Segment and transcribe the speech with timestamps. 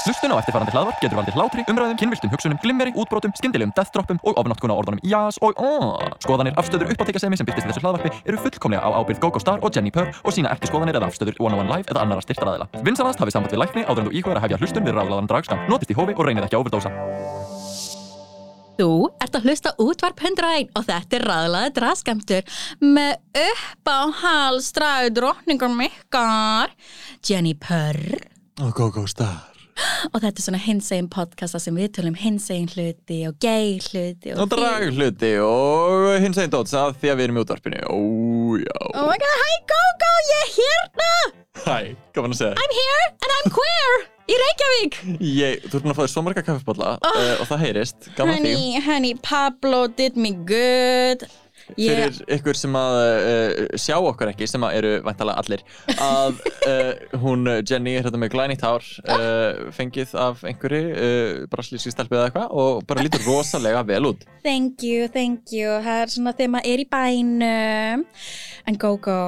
[0.00, 4.38] Hlustun á eftirfarandi hlaðvarp getur valdið hlátri, umræðum, kynviltum hugsunum, glimmeri, útbrotum, skyndilegum deathdroppum og
[4.40, 6.14] ofnáttkuna orðunum jás og aaaah.
[6.24, 9.76] Skoðanir, afstöður, uppáttekasemi sem byrtist í þessu hlaðvarpi eru fullkomlega á ábyrgð GóGó Star og
[9.76, 12.70] Jenni Purr og sína ekki skoðanir eða afstöður One on One Live eða annara styrtaræðila.
[12.86, 15.68] Vinsanast hafið samband við lækni áður en þú íkvæður að hefja hlustun við ráðlaðan dragskam.
[15.68, 16.94] Notist í hófi og reynið ekki að overdósa.
[18.80, 18.90] Þú
[19.20, 25.12] ert að hlusta útvarp 101 og þetta er ræðlaði draskemtur með upp á hals dragu
[25.20, 26.72] drotningur mikkar
[27.20, 28.24] Jenny Purr
[28.64, 29.59] Og GóGó Star
[30.12, 34.50] og þetta er svona hinsegin podcasta sem við tölum hinsegin hluti og gay hluti Og
[34.52, 37.82] drag hluti og hins einn dóts að því að við erum í útvarpinu.
[37.90, 37.98] Ó,
[38.60, 38.78] já.
[38.94, 41.12] Oh my god, hi Gogo, ég er hérna!
[41.60, 41.76] Hæ,
[42.16, 42.54] gaman að segja.
[42.56, 44.98] I'm here and I'm queer í Reykjavík.
[45.26, 48.36] Ég, þú ert búin að fá þér svo marga kaffibólla uh, og það heyrist, gaman
[48.36, 48.54] að því.
[48.54, 51.26] Honey, honey, Pablo did me good
[51.78, 55.64] Ég, Fyrir ykkur sem að uh, sjá okkur ekki, sem að eru væntalega allir
[55.96, 56.92] að uh,
[57.24, 62.56] hún Jenny er hérna með glænýtt hár uh, fengið af einhverju braslíski stelpið eða eitthvað
[62.64, 65.68] og bara lítur rosalega vel út Thank you, thank you.
[65.84, 68.02] Það er svona þegar maður er í bænum.
[68.68, 69.18] En Gogo,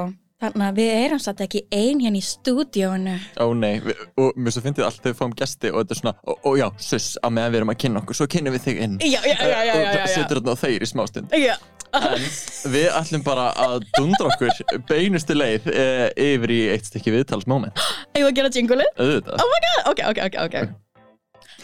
[0.43, 3.13] þannig að við erum satt ekki ein hérna í stúdíónu.
[3.39, 6.01] Ó nei, við, og mér svo fyndið allt þegar við fáum gesti og þetta er
[6.01, 8.65] svona, ó, ó já, suss, að meðan við erum að kynna okkur, svo kynnum við
[8.67, 11.37] þig inn Já, já, já, já, já, já, og setur þetta á þeir í smástund
[11.39, 11.53] Já.
[11.93, 12.27] En
[12.73, 15.87] við ætlum bara að dundra okkur beinustu leið e,
[16.29, 17.77] yfir í eitt stykki viðtalsmoment
[18.23, 18.89] var að gera jingulið.
[18.97, 20.57] auðvitað Oh my god, ok, ok, ok, ok.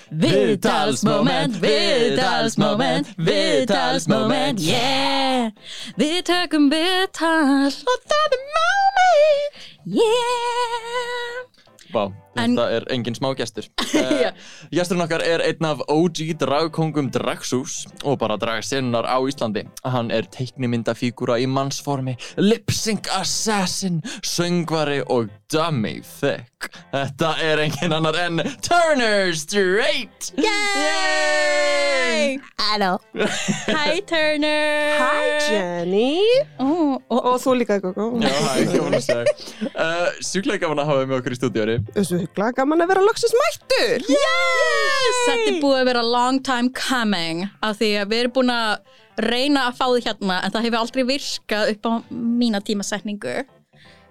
[0.10, 5.52] Viðtalsmoment, viðtalsmoment, viðtalsmoment, yeah.
[6.02, 11.46] Við tökum viðtal og það er moment, yeah.
[11.94, 13.68] Vá, En- þetta er engin smá gestur.
[14.00, 14.30] Uh,
[14.72, 19.64] Gesturinn okkar er einn af OG dragkongum Dragsús og bara dragsinnar á Íslandi.
[19.84, 26.70] Hann er teiknimyndafígúra í mannsformi Lip-sync assassin, söngvari og dummy thick.
[26.94, 32.38] Þetta er engin annar en Turner Straight Yay!
[32.60, 32.98] Hello.
[33.74, 35.00] Hi Turner.
[35.00, 36.20] Hi Jenny.
[36.60, 39.24] Ó, ó, Og þú líka Gogo Já, hæ, gaman að segja.
[39.72, 43.04] Uh, Sjúklega gaman að hafa þig með okkur í stúdíóri Þessu hyggla gaman að vera
[43.04, 44.08] loksins mættur.
[44.14, 45.20] Yes!
[45.28, 48.98] Þetta er búið að vera long time coming af því að við erum búin að
[49.20, 53.40] reyna að fá þið hérna en það hefur aldrei virkað upp á mína tímasetningu.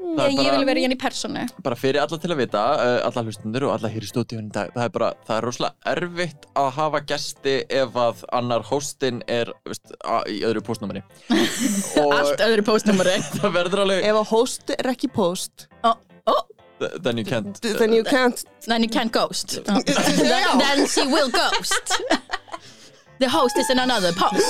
[0.08, 1.40] Er ég, ég bara- vil vera hérna í personu.
[1.62, 4.52] Bara fyrir alla til að vita, uh, alla hlustundur og alla hér í stúdíun í
[4.52, 9.22] dag, það er bara, það er rosalega erfitt að hafa gesti ef að annar hóstinn
[9.28, 11.02] er veist, a, í öðru postnúmeri
[12.00, 15.96] og allt öðru postnumari það verður alveg Ef að host er ekki post oh, oh,
[17.02, 18.44] then you can't Then you can't.
[18.66, 19.58] Then you can't ghost.
[19.68, 19.80] Oh.
[19.86, 22.02] then, then she will ghost.
[23.20, 24.46] The host is in another post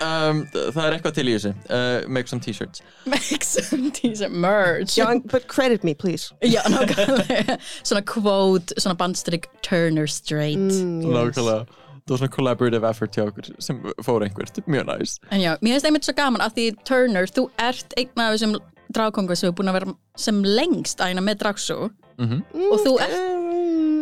[0.00, 1.50] um, það er eitthvað til í þessu.
[1.68, 2.80] Uh, make some t-shirts.
[3.04, 6.32] Make some t-shirt merge John, but credit me please.
[6.40, 7.58] Já, nákvæmlega.
[7.84, 11.04] Svona quote, svona bandstrik Turner Straight Mm.
[11.04, 11.66] nákvæmlega.
[12.02, 15.76] Það var svona collaborative effort hjá okkur sem fór einhvert, mjög næs En já, mér
[15.76, 18.56] finnst einmitt svo gaman að því Turner, þú ert einn af þessum
[18.94, 23.14] dragkongur sem er búin að vera sem lengst að eina með dragsú og þú ert,
[23.18, 23.42] um,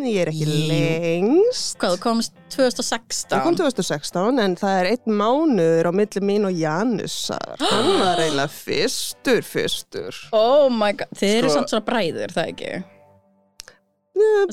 [0.01, 1.77] Ég er ekki lengst.
[1.81, 6.49] Hvað, þú komst 2016 Það kom 2016 en það er einn mánuður á milli mín
[6.49, 7.57] og Janusar.
[7.71, 10.23] Hann var eiginlega fyrstur, fyrstur.
[10.37, 12.73] Oh my god, þið eru Sko- samt svona bræður, það ekki?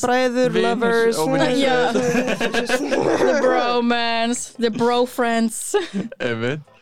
[0.04, 1.18] Bræður, lovers.
[3.28, 5.76] The bromance, the brofriends.
[6.20, 6.77] Einmitt.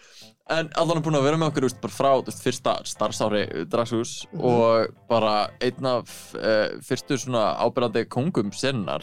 [0.54, 4.28] En allan er búin að vera með okkur úst, bara frá úst, fyrsta starfsári Dragshús
[4.38, 9.02] og bara einn af uh, fyrstu svona ábyrðandi kongum sennar.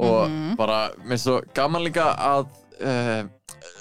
[0.00, 0.56] Og Mhm.
[0.56, 2.48] bara, mér finnst svo gaman líka að
[2.80, 3.28] uh,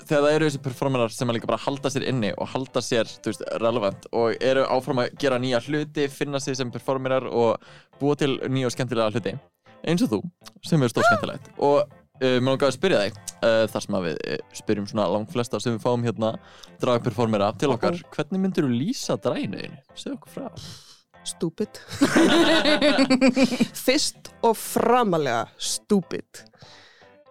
[0.05, 3.05] þegar það eru þessi performerar sem að líka bara halda sér inni og halda sér,
[3.17, 7.57] þú veist, relevant og eru áfram að gera nýja hluti, finna sig sem performerar og
[8.01, 9.39] búa til nýja og skemmtilega hluti
[9.87, 10.21] eins og þú,
[10.67, 11.49] sem er stór skemmtilegt.
[11.63, 11.87] Og
[12.19, 15.61] uh, mér langaði að spyrja þig uh, þar sem að við uh, spyrjum svona langflesta
[15.63, 16.33] sem við fáum hérna
[16.83, 19.63] dragperformera til okkar, hvernig myndir þú lýsa draginu?
[19.63, 19.83] Þínu?
[19.93, 20.49] Segðu okkur frá.
[21.29, 21.79] Stúpid.
[23.85, 26.43] Fyrst og framalega stúpid.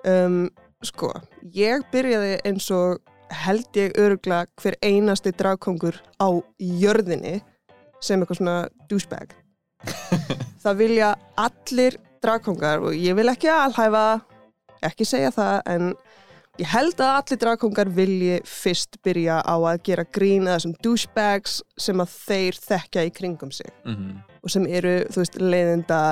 [0.06, 0.46] Um,
[0.86, 1.08] Sko,
[1.58, 3.00] ég byrjaði eins og
[3.34, 6.28] held ég örugla hver einasti dragkongur á
[6.62, 7.40] jörðinni
[7.98, 9.34] sem eitthvað svona douchebag.
[10.62, 14.04] Það vilja allir dragkongar og ég vil ekki alhæfa
[14.86, 15.92] ekki segja það en
[16.58, 21.60] ég held að allir dragkongar vilji fyrst byrja á að gera grín eða þessum douchebags
[21.78, 24.18] sem að þeir þekkja í kringum sig mm -hmm.
[24.42, 26.02] og sem eru, þú veist, leiðinda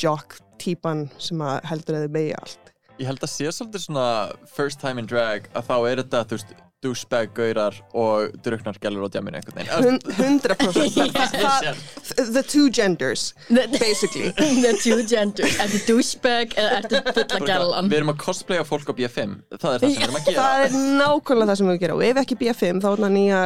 [0.00, 4.08] jock típan sem að heldur að þið megi allt Ég held að sé svolítið svona
[4.44, 6.50] first time in drag að þá er þetta, þú veist,
[6.84, 9.84] douchebag-gaurar og druknar gælur á djaminu einhvern veginn.
[9.84, 13.34] Hun- 100% Það- það- The two genders,
[13.78, 14.32] basically.
[14.64, 15.56] The two genders.
[15.60, 19.78] Ertu douchebag eða ertu fulla gælan Við erum að cosplaya fólk á B5 Það er
[19.78, 20.42] það sem við erum að gera.
[20.42, 23.42] Það er nákvæmlega það sem við gerum og ef ekki B5 þá er það nýja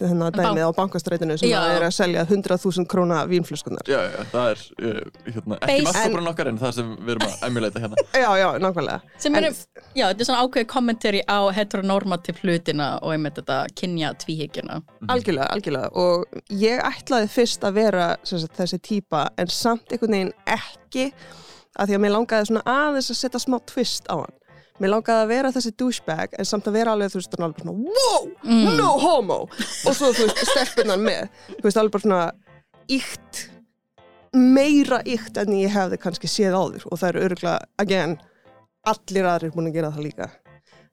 [0.00, 1.58] hérna dæmið á bankastrætinu sem Já.
[1.76, 6.50] er að selja 100.000 króna vínflöskunar Já, já, það er uh, hérna, ekki maskóbrun okkar
[6.52, 8.04] en það sem við erum að emulata hérna.
[8.18, 9.14] Já, já, nákvæmlega.
[9.22, 9.54] Sem En- eru,
[9.94, 15.50] já, þetta er svona ákveðið kommentari á heteronormativ hlutina og einmitt þetta kynja tvíhyggjuna Algjörlega,
[15.54, 15.92] algjörlega.
[15.94, 21.12] Og ég ætlaði fyrst að vera sem sagt, þessi típa en samt einhvern veginn ekki
[21.78, 24.34] að því að mér langaði svona aðeins að setja smá twist á hann
[24.82, 27.66] mér langaði að vera þessi douchebag en samt að vera alveg þú veist alveg bara
[27.66, 28.26] svona wow,
[28.78, 29.38] no homo.
[29.86, 31.30] Og svo þú veist stelpunar með.
[31.58, 32.24] Þú veist alveg svona
[32.98, 33.44] ykt
[34.38, 36.88] meira ykt en ég hefði kannski séð áður.
[36.90, 38.18] Og það eru örgulega, again
[38.88, 40.30] allir aðrir búin að gera það líka.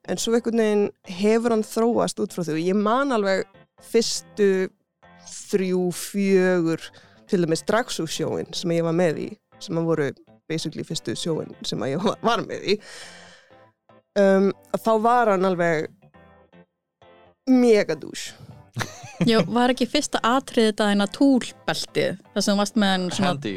[0.06, 0.86] En svo einhvern veginn
[1.18, 2.58] hefur hann þróast út frá því.
[2.58, 3.46] Og ég man alveg
[3.86, 4.50] fyrstu
[5.26, 6.82] þrjú, fjögur
[7.26, 9.28] til dæmis dragsúsjóin sem ég var með í
[9.62, 10.08] sem að voru
[10.50, 12.76] basically fyrstu sjóin sem að ég var með í
[14.20, 15.88] um, að þá var hann alveg
[17.46, 18.32] megadús
[19.30, 23.30] Já, var ekki fyrsta atriðið þetta hérna túlbeltið þar sem þú varst með hann svona
[23.30, 23.54] Handy.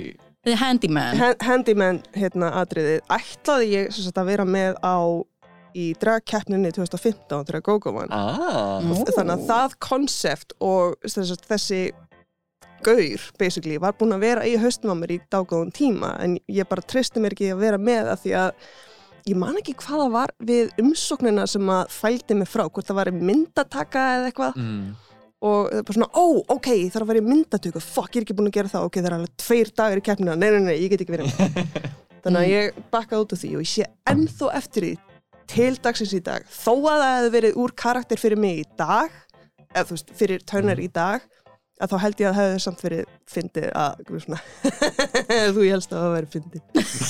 [0.62, 1.18] Handyman.
[1.20, 3.02] Hand- Handyman hérna atriðið.
[3.12, 4.96] Ætlaði ég sem sagt, að vera með á
[5.76, 8.14] í dragkeppninni 2015 þegar GóGó vann.
[8.16, 8.80] Ah,
[9.12, 11.82] þannig að það konsept og þess, þessi
[12.88, 16.72] gaur basically var búin að vera í haustum á mér í dágóðan tíma en ég
[16.72, 18.70] bara tristi mér ekki að vera með að því að
[19.28, 23.00] ég man ekki hvað það var við umsóknina sem að fældi mig frá hvort það
[23.02, 24.60] var myndataka eða eitthvað.
[24.60, 24.90] Mm.
[25.40, 26.26] og það er bara svona, ó,
[26.56, 27.84] ok, það þarf að vera í myndatöku.
[27.84, 30.04] Fuck, ég er ekki búin að gera það, ok, það er alveg tveir dagar í
[30.04, 31.32] keppnina, nei, nei, nei, ég get ekki verið
[32.24, 34.92] þannig að ég bakkaði út af því og ég sé ennþá eftir því
[35.50, 39.16] til dagsins í dag, þó að það hefði verið úr karakter fyrir mig í dag
[39.74, 41.26] eða þú veist, fyrir Turner í dag
[41.80, 43.04] að þá held ég að það hefði samt verið
[43.34, 44.40] fyndið að, svona,
[45.56, 46.64] þú ég helst að það verið fyndið.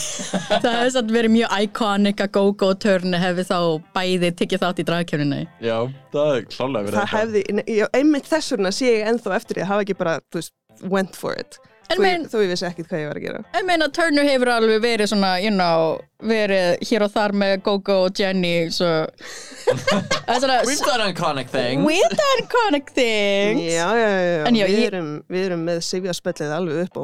[0.60, 3.57] Það hefði satt verið mjög iconic að Go-Go Turner hefði þá
[3.95, 5.77] bæði tikið þátt í dragkjörnunni Já,
[6.13, 7.44] það er klálega verið það hefði,
[8.01, 10.56] einmitt þess vegna sé ég ennþá eftir því að hafa ekki bara, þú veist,
[10.89, 13.39] went for it En þó, mein- ég vissi ekkit hvað ég var að gera.
[13.57, 17.95] Ég meina Turner hefur alveg verið svona, you know, verið hér og þar með Go-Go
[18.06, 18.89] og Jenny svo
[19.69, 21.86] Það er svona We've done iconic things.
[21.88, 23.62] We've done iconic things.
[23.74, 24.51] Já, já, já, já.
[24.51, 27.03] Við, ég- erum, við erum með sifjaspellið alveg upp á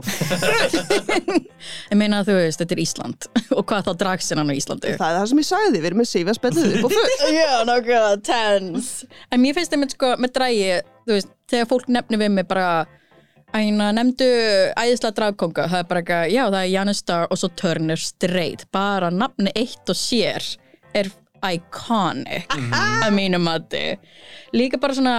[1.92, 3.28] Ég meina þú veist, þetta er Ísland.
[3.58, 4.94] Og hvað þá dragsinnan á Íslandi?
[5.00, 8.14] Það er það sem ég sagði, við erum með sifjaspellið upp á full Já, nákvæmlega,
[8.30, 9.10] tense.
[9.32, 10.70] En mér finnst einmitt sko með drægi
[11.06, 12.70] þú veist, þegar fólk nefnir við mig bara
[13.56, 14.28] æna, nefndu
[14.76, 18.66] æðislega dragkonga, það er bara eitthvað, já það er Janus Star og svo Turner Straight
[18.76, 20.44] bara nafni eitt og sér
[20.96, 21.12] er
[21.46, 23.84] iconic að mínu mati.
[24.56, 25.16] Líka bara svona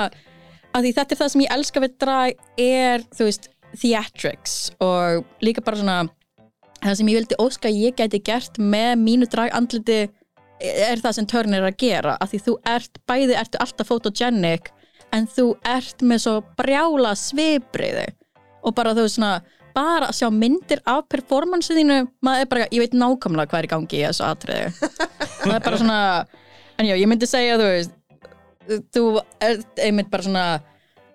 [0.76, 4.56] að því þetta er það sem ég elska við drag er, þú veist, theatrics.
[4.84, 5.98] Og líka bara svona
[6.82, 10.00] það sem ég vildi óska að ég gæti gert með mínu dragandliti
[10.60, 12.18] er það sem Turner er að gera.
[12.20, 14.72] Að því þú ert, bæði ertu alltaf photogenic
[15.14, 18.08] en þú ert með svo brjála svipriði
[18.66, 19.34] og bara þú veist svona
[19.76, 23.68] bara að sjá myndir af performanceið þínu maður er bara, ég veit nákvæmlega hvað er
[23.68, 24.70] í gangi í þessu atriði
[25.42, 26.00] það er bara svona
[26.76, 27.92] en já, ég myndi segja þú veist
[28.96, 29.04] þú
[29.44, 30.46] ert einmitt bara svona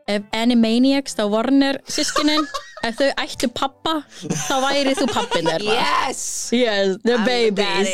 [0.09, 2.45] ef Animaniacs þá Warner sískinin
[2.85, 6.23] ef þau ættu pappa þá væri þú pappin þeirra Yes!
[6.55, 7.91] yes, the I'm the babies.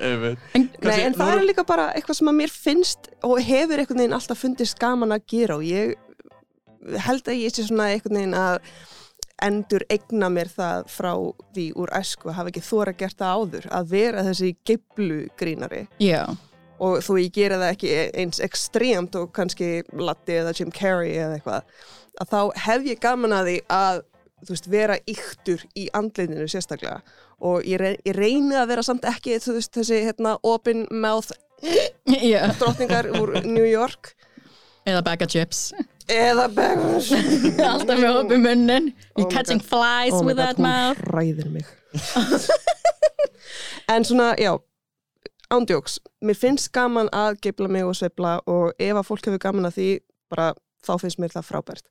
[0.00, 0.46] Einmitt.
[0.56, 4.00] en, Nei, en það er líka bara eitthvað sem að mér finnst og hefur einhvern
[4.02, 5.92] veginn alltaf fundist gaman að gera og ég
[7.06, 8.58] held að ég sé svona einhvern veginn að
[9.42, 11.10] endur egna mér það frá
[11.54, 15.82] því úr æsku að hafa ekki þóra gert það áður að vera þessi geiblu grínari
[16.02, 16.22] já,
[16.82, 21.40] og þó ég gera það ekki eins ekstremt og kannski Latti eða Jim Carrey eða
[21.40, 24.02] eitthvað að þá hef ég gaman að því að
[24.48, 27.00] veist, vera yktur í andleitinu sérstaklega.
[27.42, 31.32] Og ég, rey, ég reyni að vera samt ekki veist, þessi hérna, open mouth
[32.32, 32.44] já.
[32.58, 34.14] drottningar úr New York.
[34.86, 35.70] Eða bag of chips
[36.10, 37.10] eða Beggars.
[37.72, 39.68] Alltaf með opið munnin Oh you're catching God.
[39.68, 41.02] flies Oh with God, that hún mouth.
[41.12, 41.66] hræðir mig.
[43.90, 44.54] En svona, já
[45.52, 49.68] ándjóks, mér finnst gaman að geifla mig og sveifla og ef að fólk hefur gaman
[49.68, 49.88] að því,
[50.32, 50.46] bara
[50.86, 51.88] þá finnst mér það frábært.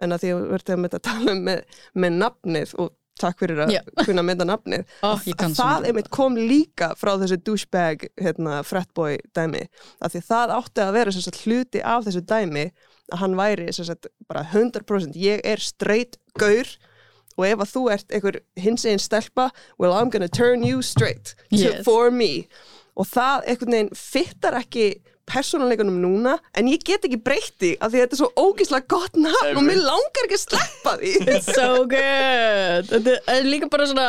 [0.00, 1.64] En að því að verðum að tala um með,
[1.98, 3.74] með nafnið og takk fyrir að
[4.06, 9.66] kunna mynda nafnið kann að það einmitt kom líka frá þessu douchebag hérna, fretboy dæmi.
[10.00, 12.64] Að því það átti að vera hluti af þessu dæmi
[13.12, 16.68] að hann væri sem sagt, bara 100% ég er straight gaur
[17.38, 19.48] og ef að þú ert einhver hins einn stelpa
[19.80, 21.84] well I'm gonna turn you straight to, Yes.
[21.86, 22.46] for me.
[22.98, 24.88] Og það einhvern veginn fittar ekki
[25.30, 29.14] persónuleikunum núna en ég get ekki breytti af því að þetta er svo ógislega gott
[29.16, 31.12] nafn og mér langar ekki að sleppa því.
[31.36, 32.90] It's so good.
[32.90, 34.08] Þetta er líka bara svona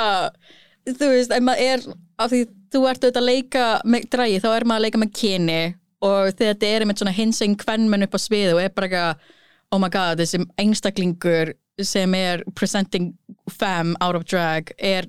[0.89, 1.85] þú veist, ef maður er
[2.25, 2.41] af því
[2.73, 5.59] þú ert auðvitað að leika með drægi þá er maður að leika með kyni
[6.01, 9.25] og þegar þetta er einmitt svona hinseng kvennmenn upp á sviðu og er bara eitthvað,
[9.71, 13.13] oh my god þessi einstaklingur sem er presenting
[13.49, 15.07] femme out of drag er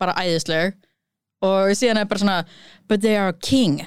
[0.00, 0.76] bara æðisleg
[1.44, 2.38] og síðan er bara svona
[2.88, 3.82] but they are king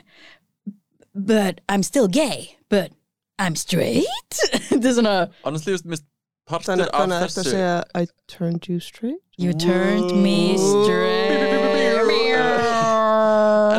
[1.13, 2.91] but I'm still gay but
[3.39, 4.05] I'm straight.
[4.69, 5.77] Þetta er svona honestly,
[6.49, 9.21] partur af þannig að þetta þessu segja I turned you straight?
[9.37, 11.46] You turned me straight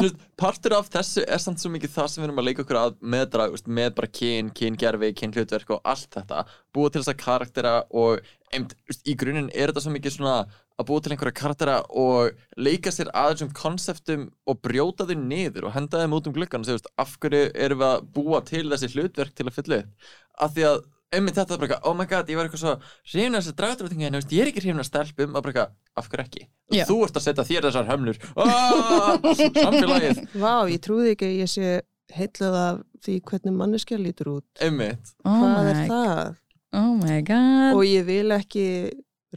[0.05, 2.81] veist, partur af þessu er samt svo mikið það sem við erum að leika okkur
[2.81, 6.45] að með, drag, veist, með bara kyn, kyngerfi, kynhlutverk og allt þetta.
[6.75, 10.39] Búa til þess að karaktera og einmitt, veist, í grunninn er þetta svo mikið svona
[10.79, 15.67] að búa til einhverja karaktera og leika sér að þessum konseptum og brjóta þau niður
[15.67, 18.69] og henda þeim út um gluggan og segja, af hverju erum við að búa til
[18.71, 20.13] þessi hlutverk til að fylla upp?
[20.39, 20.79] Af því að
[21.15, 22.75] einmitt þetta bara oh my god, ég var eitthvað svo
[23.09, 26.25] hrifin af þessi dragdrótingi en ég er ekki hrifin af stelpum og bara af hverju
[26.27, 26.43] ekki?
[26.75, 26.85] Já.
[26.89, 28.19] þú ert að setja þér þessar hömlur.
[28.37, 29.17] Ah,
[29.57, 30.21] samfélagið.
[30.37, 31.71] Vá, ég trúði ekki að ég sé
[32.19, 34.47] heitluð af því hvernig manneskja lítur út.
[34.65, 35.15] Einmitt.
[35.25, 36.39] Oh Hvað my, er það?
[36.79, 37.77] Oh my god.
[37.79, 38.67] Og ég vil ekki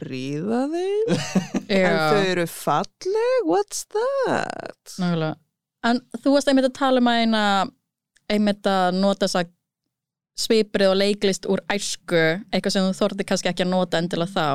[0.02, 1.10] ríða þeim
[1.78, 4.96] en þau eru falleg, what's that?
[4.98, 5.34] nákvæmlega.
[5.88, 7.42] En þú varst einmitt að tala um að eina
[8.30, 9.50] einmitt að nota þess að
[10.38, 12.20] sviprið og leiklist úr æsku
[12.52, 14.46] eitthvað sem þú þorði kannski ekki að nota endilega þá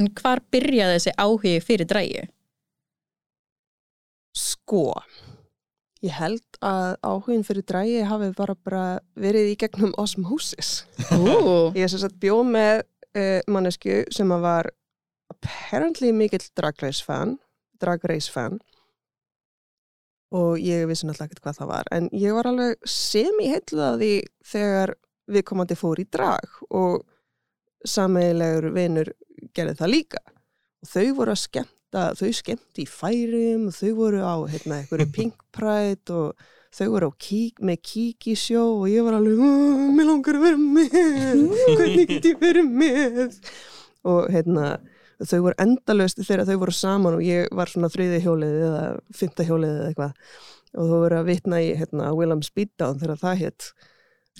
[0.00, 2.24] en hvar byrjaði þessi áhugi fyrir drægi?
[4.34, 4.88] Sko,
[6.02, 10.80] ég held að áhugin fyrir drægi hafi bara, bara verið í gegnum osmosis.
[11.78, 12.82] Ég sem sagt bjó með
[13.14, 14.70] uh, mannesku sem að var
[15.30, 17.38] apparently mikill drag race fan,
[17.78, 18.58] drag race fan
[20.34, 24.12] og ég vissi náttúrulega ekkert hvað það var en ég var alveg semi-heitluð af því
[24.50, 24.92] þegar
[25.30, 27.04] við komandi fór í drag og
[27.84, 29.12] sameigilegur vinur
[29.56, 30.20] gerði það líka.
[30.84, 35.44] Og þau voru að skemmta, þau skemmti í færum þau voru á hérna, einhverju Pink
[35.54, 40.40] Pride og þau voru kík, með kíki sjó og ég var alveg, "Ó, mér langar
[40.40, 41.44] að vera með.
[41.78, 43.38] Hvernig get ég verið með?
[44.04, 44.74] Og hérna
[45.22, 48.82] þau voru endalöst þegar þau voru saman og ég var svona þriði hjólið eða
[49.14, 50.16] fymta hjólið eða eitthvað.
[50.74, 53.68] Og þú voru að vitna í hérna, Willem Speeddown þegar það hétt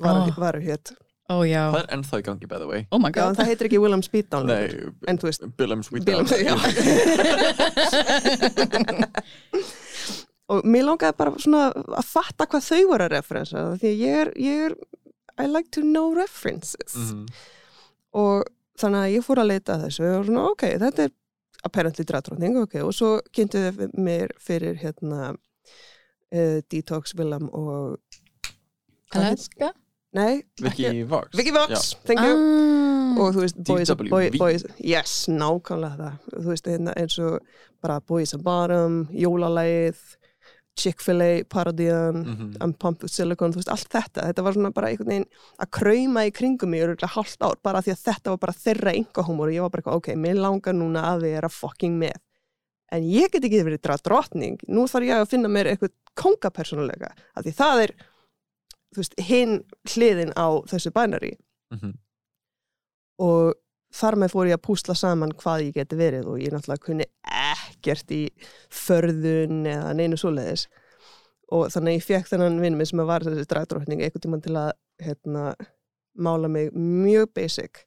[0.00, 0.30] var, Oh.
[0.38, 0.92] var hétt
[1.30, 3.66] ó já það er ennþá í gangi by the way Oh my Já, það heitir
[3.70, 4.92] ekki Willem Speeddown nei, lengur.
[5.08, 5.80] en þú veist Billum,
[6.44, 6.54] já.
[10.52, 14.18] og mér langaði bara svona að fatta hvað þau voru að referensa því að ég
[14.24, 14.74] er, ég er
[15.40, 17.24] I like to know references Mhm.
[18.14, 18.44] og
[18.78, 21.12] þannig að ég fór að leita að þessu og svona ok, þetta er
[21.64, 27.96] apparently dragdrótning, ok, og svo kynntu þau mér fyrir hérna uh, Detox, Willem og
[29.14, 29.72] Alaska?
[30.14, 31.28] Nei, Vicky Vox.
[31.36, 31.96] Vicky Vox, Já.
[32.06, 32.34] thank you.
[32.38, 33.18] Ah.
[33.18, 36.18] og þú veist, boys, boy, boys yes, nákvæmlega það.
[36.34, 37.40] Þú veist, hérna, eins og
[37.82, 39.98] bara Boys and Bottom, Jólalæð
[40.76, 42.56] Chick-fil-A, Parodían Mhm.
[42.60, 44.24] I'm Pumped with Silicon, þú veist, allt þetta.
[44.32, 45.26] Þetta var svona bara einhvern veginn
[45.62, 48.94] að krauma í kringum mig örugglega hálft ár, bara því að þetta var bara þeirra
[48.98, 52.16] yngahúmor og ég var bara eitthvað, ok, mér langar núna að vera fucking með.
[52.90, 54.58] En ég get ekki verið drað drottning.
[54.68, 57.94] Nú þarf ég að finna mér eitthvað kongapersónulega af því það er
[59.02, 61.32] veist, hinn hliðin á þessu bænari
[61.74, 61.92] Mhm.
[63.18, 63.54] og
[63.94, 67.06] þar með fór ég að púsla saman hvað ég geti verið og ég náttúrulega kunni
[67.24, 68.22] ekkert í
[68.70, 70.66] förðun eða neinu svoleiðis.
[71.52, 74.54] Og þannig ég fekk þennan vinn minn sem að var þessi dragdrótning einhvern tímann til
[74.58, 74.72] að
[75.04, 75.54] hérna,
[76.18, 77.84] mála mig mjög basic.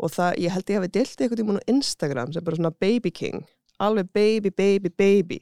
[0.00, 3.10] Og það, ég held ég hafi deilt einhvern tímann á Instagram sem bara svona baby
[3.10, 3.44] king
[3.82, 5.40] alveg baby, baby, baby.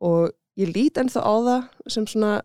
[0.00, 2.40] Og ég lít ennþá á það sem svona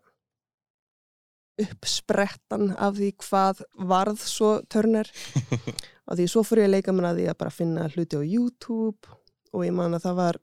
[1.62, 5.08] uppsprettan af því hvað varð svo törner
[6.06, 8.24] og því svo fór ég að leika mér að því að bara finna hluti á
[8.24, 9.16] YouTube
[9.56, 10.42] og ég man að það var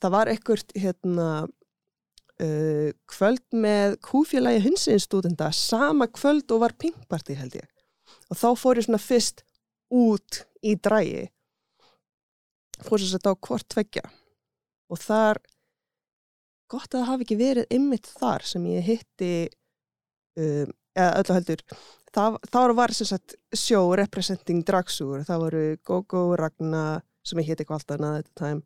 [0.00, 7.36] það var ekkert hérna uh, kvöld með kúfélagi hinsins stúdenda sama kvöld og var pinkparti
[7.38, 7.68] held ég.
[8.32, 9.44] Og þá fór ég svona fyrst
[9.94, 11.28] út í drægi
[12.84, 14.06] fór sér þetta á hvort tveggja.
[14.90, 15.40] Og þar
[16.70, 19.32] gott að það hafi ekki verið ymmit þar sem ég hitti
[20.40, 21.62] um, eða öllu heldur
[22.14, 22.38] það
[22.78, 26.84] var sem sagt sjó representing dragsúr, það voru Gogo, Ragna,
[27.26, 28.62] sem ég allt annað þetta time,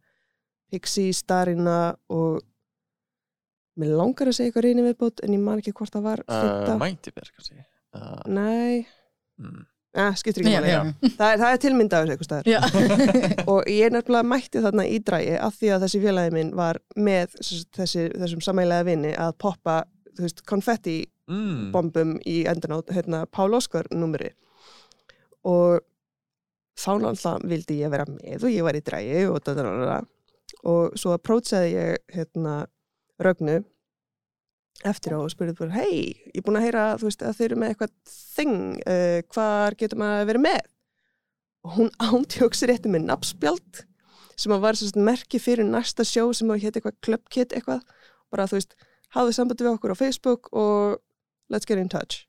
[0.68, 1.78] Pixie, Starina
[2.12, 2.42] og
[3.78, 6.78] mér langar að segja eitthvað reyni viðbót en ég man ekki hvort það var Uh,
[7.16, 7.66] verð kannski?
[7.96, 8.86] Uh, nei.
[9.40, 9.60] mm.
[9.96, 10.72] eh, skiptir ekki máli,
[11.16, 12.50] það er, það er tilmynd af þessu eitthvað staðar.
[13.54, 17.38] Og ég nefnilega mætti þarna í drægi af því að þessi félagi minn var með
[17.38, 19.78] þessi, þessi, þessum samælega vinni að poppa
[20.18, 20.98] veist, konfetti
[21.28, 21.70] mm.
[21.74, 24.32] bombum í endan á hérna, Pál Óskar numri
[25.46, 25.84] og
[26.78, 29.98] þá náttúrulega vildi ég vera með og ég var í drægi og da.
[30.68, 32.60] og svo approachaði ég hérna
[33.18, 33.60] Rögnu
[34.86, 37.48] eftir á og spurði bara hei, ég er búin að heyra þú veist, að þeir
[37.48, 37.94] eru með eitthvað
[38.36, 40.60] þing uh, hvar getur maður að vera með
[41.66, 43.82] og hún ántjóksi rétti með nafnspjald
[44.38, 47.82] sem að var merki fyrir næsta sjó sem að hétt eitthvað clubkit eitthvað
[48.30, 48.76] bara þú veist,
[49.16, 51.00] hafðu sambandi við okkur á Facebook og
[51.50, 52.24] let's get in touch.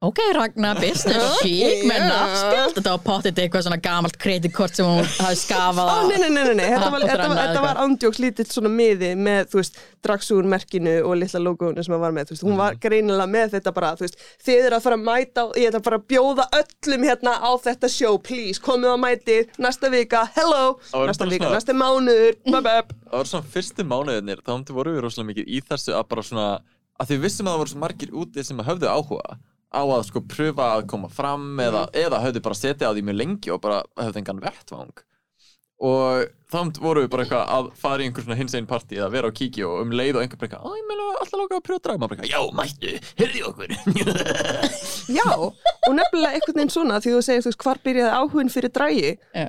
[0.00, 2.06] Ok, Ragnar, business chic með Yeah.
[2.08, 6.30] nafnspjald Þetta var pottit eitthvað svona gamalt kreditkort sem hún hafi skafað á nei, nei,
[6.32, 6.68] nei, nei, nei.
[6.72, 10.94] Þetta, var, þetta, var, þetta var ándjóks lítill svona miði með, þú veist, dragsúr merkinu
[11.04, 13.92] og litla logoinu sem að var með, þú veist, hún var greinilega með þetta bara,
[14.00, 14.16] þú veist,
[14.48, 17.36] þið eru að fara að mæta, og ég ætla að fara að bjóða öllum hérna
[17.36, 20.64] á þetta show, please, komið á mæti, næsta vika, hello,
[20.96, 22.40] næsta vika, næsta mánuður.
[22.48, 22.72] Það
[23.20, 24.56] var svona fyrstu mánuðinir, þá
[27.00, 29.38] að því við vissum að það voru svo margir úti sem höfðu áhuga
[29.70, 33.20] á að sko pröfa að koma fram eða, eða höfðu bara setið á því mjög
[33.20, 34.92] lengi og bara höfðu engan vettvang.
[35.80, 39.08] Og þá voru við bara eitthvað að fara í einhver svona hins einn partí eða
[39.14, 41.60] vera á kíki og um leið og einhver bara eitthvað, að ég meina alltaf lóka
[41.60, 42.90] að draga maður bara eitthvað, já mættu,
[43.22, 43.70] hyrði okkur.
[45.20, 48.74] Já, og nefnilega einhvern veginn svona, því þú segir, þú veist, hvar byrjaði áhugin fyrir
[48.76, 49.46] drægi, Já.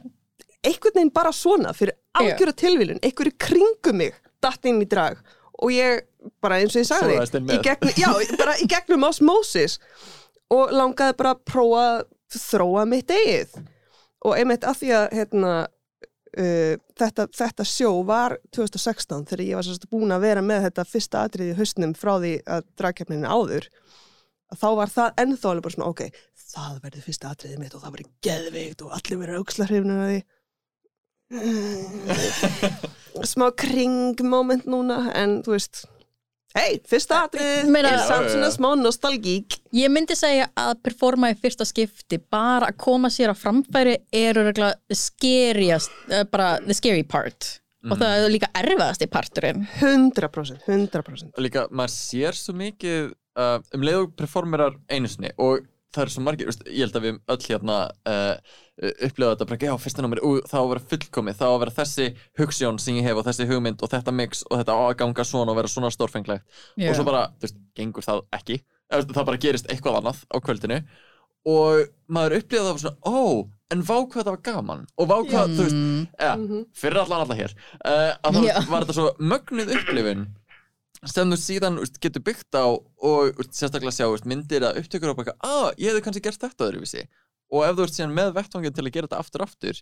[0.69, 5.19] einhvern veginn bara svona, fyrir algjöra tilvílun, einhverju kringum mig, datt inn í drag
[5.61, 6.05] og ég,
[6.43, 7.19] bara eins og ég sagði,
[7.53, 9.77] í gegnum, já, bara í gegnum osmosis
[10.51, 12.01] og langaði bara að prófa að
[12.41, 13.61] þróa mitt eigið.
[14.27, 15.53] Og einmitt að því að hérna,
[16.37, 20.87] uh, þetta, þetta sjó var 2016 þegar ég var sérst búin að vera með þetta
[20.87, 23.69] fyrsta atriði í haustnum frá því að dragkeppnin áður
[24.59, 27.95] þá var það ennþá alveg bara svona ok, það verður fyrsta atriðið mitt og það
[27.95, 30.21] verður geðveikt og allir verður aukslarhrifnir að því
[33.27, 35.83] smá kring moment núna en þú veist
[36.57, 37.21] hei, fyrsta
[37.71, 39.59] Meina- er samt svona smá nostalgík.
[39.71, 44.35] Ég myndi segja að performa í fyrsta skipti bara að koma sér á framfæri er
[44.35, 47.57] örugglega the scariest uh, bara the scary part.
[47.81, 49.63] Og það er líka erfiðasti parturinn.
[49.79, 53.07] 100%, 100% og líka, maður sér svo mikið
[53.41, 56.95] uh, um leið og performerar einu sinni og það eru svo margir, veist, ég held
[56.99, 57.77] að við öll hérna
[58.07, 58.35] uh,
[59.05, 61.61] upplifa þetta bara, já, fyrsta númer, ú, það á að vera fullkomið það á að
[61.65, 62.07] vera þessi
[62.39, 65.25] hugssjón sem ég hef og þessi hugmynd og þetta mix og þetta á að ganga
[65.27, 66.45] svona og vera svona stórfenglegt.
[66.79, 68.61] Og svo bara, þú veist, gengur það ekki.
[68.91, 70.81] Það bara gerist eitthvað annað á kvöldinu.
[71.51, 73.21] Og maður upplifa það svona, ó,
[73.71, 74.81] en vá hvað það var gaman.
[74.99, 76.01] Og vá hvað, þú veist, Mm.
[76.19, 76.33] ja,
[76.77, 77.53] fyrir allan alla hér.
[77.85, 78.57] Uh, að það Já.
[78.69, 80.25] var þetta svo mögnuð upplifun
[81.09, 85.13] sem þú síðan úst, getur byggt á og úst, sérstaklega sjá úst, myndir að upptökur
[85.13, 87.07] og bara, að ég hefði kannski gert þetta öðruvísi
[87.51, 89.81] og ef þú ert síðan með vettvangin til að gera þetta aftur aftur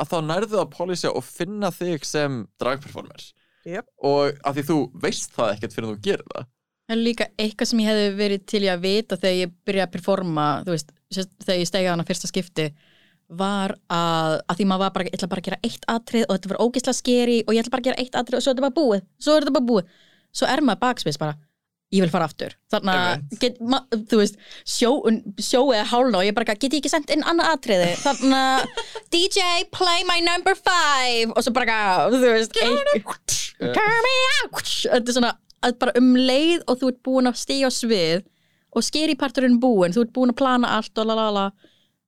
[0.00, 3.26] að þá nærðu að polísja og finna þig sem dragperformer
[3.68, 3.90] Jep.
[3.98, 6.48] og að því þú veist það ekkert fyrir þú gerir það
[6.90, 9.86] Það er líka eitthvað sem ég hefði verið til í að vita þegar ég byrjaði
[9.86, 12.64] að performa, þú veist, þegar ég stegi hana fyrsta skipti,
[13.30, 16.32] var að, að því maður var bara, ég ætla bara að gera eitt atrið og
[16.34, 18.58] þetta var ógeðslega skeri og ég ætla bara að gera eitt atrið og svo er
[18.58, 19.94] þetta bara búið, svo er þetta bara búið.
[20.36, 21.36] Svo er maður baksviðs bara,
[21.90, 22.54] ég vil fara aftur.
[22.70, 24.92] Þannig að, þú veist, sjó,
[25.42, 27.90] sjóið er hálna og ég bara, get ég ekki sendt inn annað atriði?
[28.04, 31.32] Þannig að, DJ, play my number five.
[31.34, 31.80] Og svo bara,
[32.14, 32.56] þú veist,
[33.60, 35.34] Turn me out Þetta er svona
[35.80, 38.22] bara um leið og þú ert búin að stíga á svið
[38.70, 41.50] og skeri parturinn búin, þú ert búin að plana allt og lalala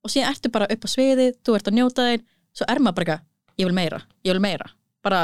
[0.03, 2.23] og síðan ertu bara upp á sviðið, þú ert að njóta þeir
[2.55, 3.17] svo er maður bara
[3.59, 4.69] ég vil meira, ég vil meira.
[5.05, 5.21] Bara,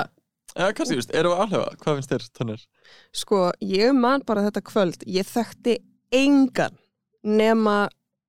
[0.58, 2.64] Já, kannski, þú veist, erum við alveg, hvað finnst þér, Tónir?
[3.22, 5.76] Sko, ég man bara þetta kvöld, ég þekkti
[6.16, 6.78] engan
[7.24, 7.76] nema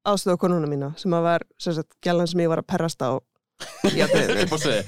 [0.09, 3.16] aðstöðakonuna mína sem að var, sem sagt, gælan sem ég var að perrast á
[3.88, 3.92] í
[4.61, 4.85] sviði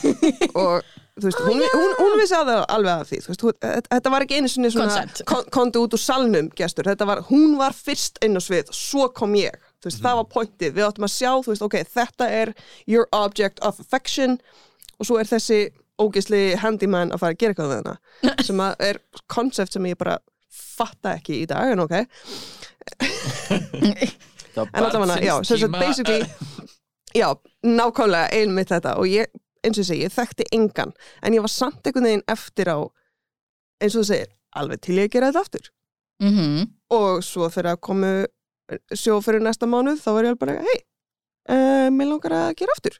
[0.60, 3.56] og þú veist, hún, hún, hún vissi að það alveg að því, þú veist, hún,
[3.64, 7.76] þetta- var ekki einu svona, kon, konti út úr salnum gestur, þetta var, hún var
[7.76, 11.14] fyrst inn á svið, svo kom ég, þú veist, það var pointið, við áttum að
[11.14, 12.54] sjá, þú veist, ok, þetta er
[12.90, 14.38] your object of affection
[14.98, 15.60] og svo er þessi
[16.02, 17.96] ógisli handyman að fara að gera eitthvað við hana,
[18.48, 20.18] sem að er konsept sem ég bara
[20.54, 21.94] fatta ekki í dag, en ok.
[24.54, 26.22] En allavega, já, sem sagt, basically
[27.14, 27.28] já,
[27.66, 28.96] nákvæmlega einmitt þetta.
[29.02, 29.32] Og ég,
[29.66, 32.78] eins og segi, ég þekkti engan en ég var samt einhvern veginn eftir á
[33.82, 35.70] eins og þú segir, alveg til ég að gera þetta aftur.
[36.22, 38.12] Mhm og svo fyrir að komu
[38.96, 40.78] sjó fyrir næsta mánuð, þá var ég alveg bara hei,
[41.52, 42.98] uh, mér langar að gera aftur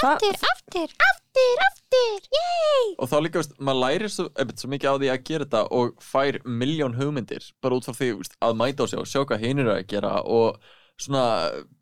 [0.00, 4.94] Aftur, aftur, aftur, aftur, yey og þá líka, veist, maður lærir svo, einmitt, svo mikið
[4.94, 8.56] á því að gera þetta og fær miljón hugmyndir bara út frá því veist, að
[8.60, 10.62] mæta á sig og sjá hvað hinn eru að gera og
[11.00, 11.24] svona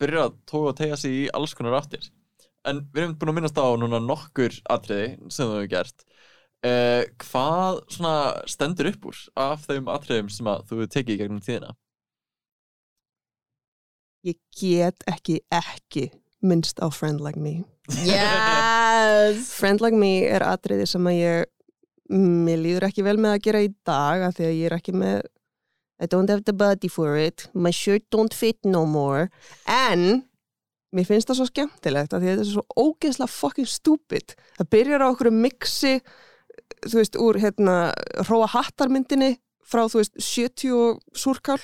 [0.01, 2.11] byrja að tóka og tegja sig í alls konar áttir.
[2.68, 6.05] En við erum búin að minnast á núna nokkur atriði sem þú hefur gert.
[6.61, 8.14] Uh, hvað svona
[8.53, 11.73] stendur upp úr af þeim atriðum sem að þú hefur tekið í gegnum tíðina?
[14.29, 16.11] Ég get ekki ekki
[16.44, 17.62] minnst á Friend Like Me
[18.05, 19.50] Yes.
[19.59, 21.50] Friend Like Me er atriði sem að ég
[22.11, 24.96] mér líður ekki vel með að gera í dag af því að ég er ekki
[24.96, 25.20] með
[26.00, 27.50] I don't have the body for it.
[27.53, 29.29] My shirt don't fit no more.
[29.68, 30.22] En
[30.96, 34.70] mér finnst það svo skemmtilegt af því að þetta er svo ógeðslega fucking stupid það
[34.74, 35.92] byrjar á okkur mixi
[36.87, 37.76] þú veist, úr hérna
[38.26, 41.61] Róa Hattarmyndinni frá, þú veist, 70 og súrkál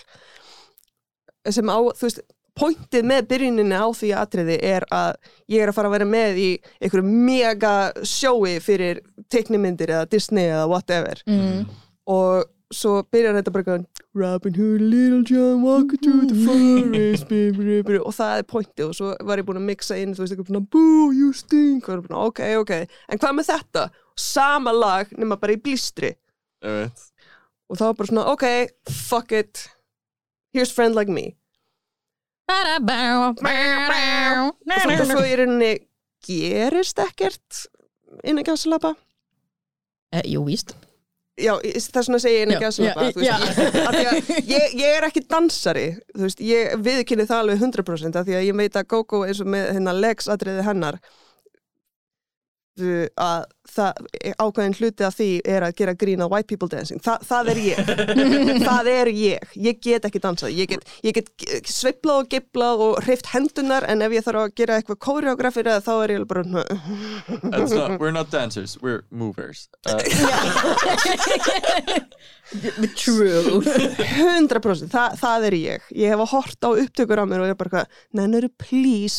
[1.47, 2.23] sem á, þú veist,
[2.57, 5.17] pointið með byrjuninni á því atriði er að
[5.53, 10.49] ég er að fara að vera með í einhverju mega sjói fyrir teiknimyndir eða Disney
[10.51, 11.23] eða whatever.
[11.29, 11.67] Mm.
[12.07, 13.77] og svo byrjar þetta bara
[14.17, 18.85] Robin Hood, Little John, walking through the forest blah, blah, og það er pointið.
[18.89, 21.87] Og svo var ég búin að mixa inn, þú veist, eitthvað svona boo, you stink,
[21.87, 22.99] og búin að, ok, ok.
[23.13, 23.87] En hvað með þetta?
[24.19, 26.17] Sama lag nema bara í blístri.
[26.67, 28.47] Og það var bara svona, ok,
[28.91, 29.67] fuck it.
[30.57, 31.37] Here's friend like me
[35.01, 35.73] og svo í rauninni
[36.27, 37.65] gerist ekkert
[38.25, 38.95] innan gæsalapa
[40.15, 40.71] Eh, Jú, víst.
[41.37, 42.71] Já, það er svona að segja innan já,
[43.27, 44.13] já.
[44.49, 45.83] ég, ég er ekki dansari
[46.15, 49.43] þú veist, ég viðkynni það alveg 100% af því að ég veit að Gogo eins
[49.45, 50.97] og með hérna legs atriði hennar.
[50.97, 51.26] uh,
[52.83, 53.93] að það,
[54.41, 57.01] ákveðin hluti af því er að gera grín á white people dancing?
[57.03, 57.77] Þa, það er ég.
[58.67, 60.51] Það er ég, ég get ekki dansað.
[60.57, 61.29] Ég get, ég get
[61.71, 65.85] sveiplað og giblað og hreift hendunar en ef ég þarf að gera eitthvað koreografir eða
[65.87, 66.67] þá er ég bara not,
[68.03, 69.59] we're not dancers, we're movers.
[69.87, 69.97] Uh,
[72.97, 73.63] True.
[73.63, 75.81] 100% það, það er ég.
[75.97, 79.19] Ég hef að horta á upptökur á mér og ég er bara eitthvað, nennuru please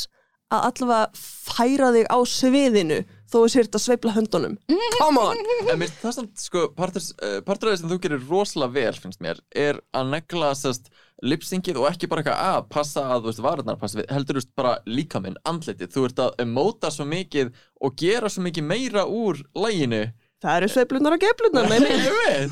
[0.54, 4.56] að allavega færa þig á sviðinu þó þú sért að sveifla höndunum.
[4.98, 5.42] Come on!
[5.68, 8.76] En mér finnst það samt, sko, partur, uh, partur af því sem þú gerir rosalega
[8.80, 10.92] vel, finnst mér, er að negla sérst
[11.26, 14.42] lipsingið og ekki bara eitthvað að passa að, þú veist, varurnar passa við, heldur þú
[14.44, 17.50] veist bara líka minn, andlitið, þú ert að móta svo mikið
[17.82, 20.04] og gera svo mikið meira úr læginu
[20.38, 22.52] það eru sveiflunar og geflunar meini ég veit.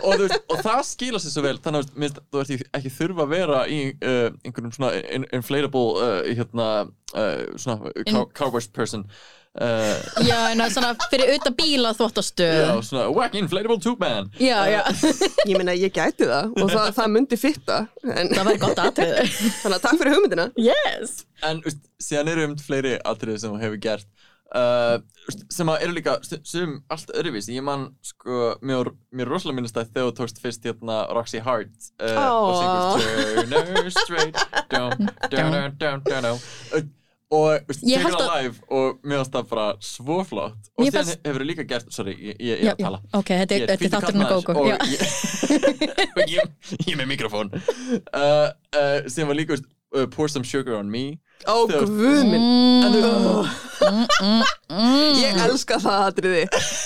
[0.00, 2.52] Og, þú veist, og það skila sér svo vel þannig að þú veist, þú ert
[2.78, 6.68] ekki- þurfa að vera í uh, einhverjum svona in, inflatable uh, hérna,
[7.12, 9.04] uh, svona cow, cowboys person
[9.60, 14.30] uh, Já, en að svona fyrir utan bíla þvóttastöð já, svona wack inflatable tube man.
[14.40, 14.80] Já, já,
[15.48, 19.28] ég meina ég gæti það og það, það myndi fitta en, það var gott atriði.
[19.60, 20.50] Þannig að takk fyrir hugmyndina.
[20.60, 21.22] Yes.
[21.44, 24.10] En veist, síðan eru um fleiri atriði sem hefur gert.
[24.52, 24.98] Uh,
[25.48, 29.94] sem að eru líka sum allt öðruvísi, ég man sko mér, mér rosalega minnast að
[29.94, 32.98] þegar þú tókst fyrst hérna Roxy Hart uh, og Aw.
[32.98, 34.42] syngur Turn her straight.
[34.68, 34.92] Down,
[35.32, 36.42] down, down, down, down, down
[36.76, 36.82] uh,
[37.32, 40.58] og held það að- live og mér finnst það bara svo flott.
[40.76, 43.00] Og síðan fannst- hefur líka gert, sorry, ég, ég, ég er að tala.
[43.16, 44.78] Ok, þetta er, er þátturinn að gógo og ég,
[46.16, 47.52] og ég, ég er með mikrofón.
[48.12, 51.18] Uh, uh, sem var líka uh, Pour some sugar on me.
[51.48, 52.50] Ó Þegar- guð minn.
[52.86, 53.46] En þú
[53.82, 55.16] Mm.
[55.18, 56.42] ég elska það atriði.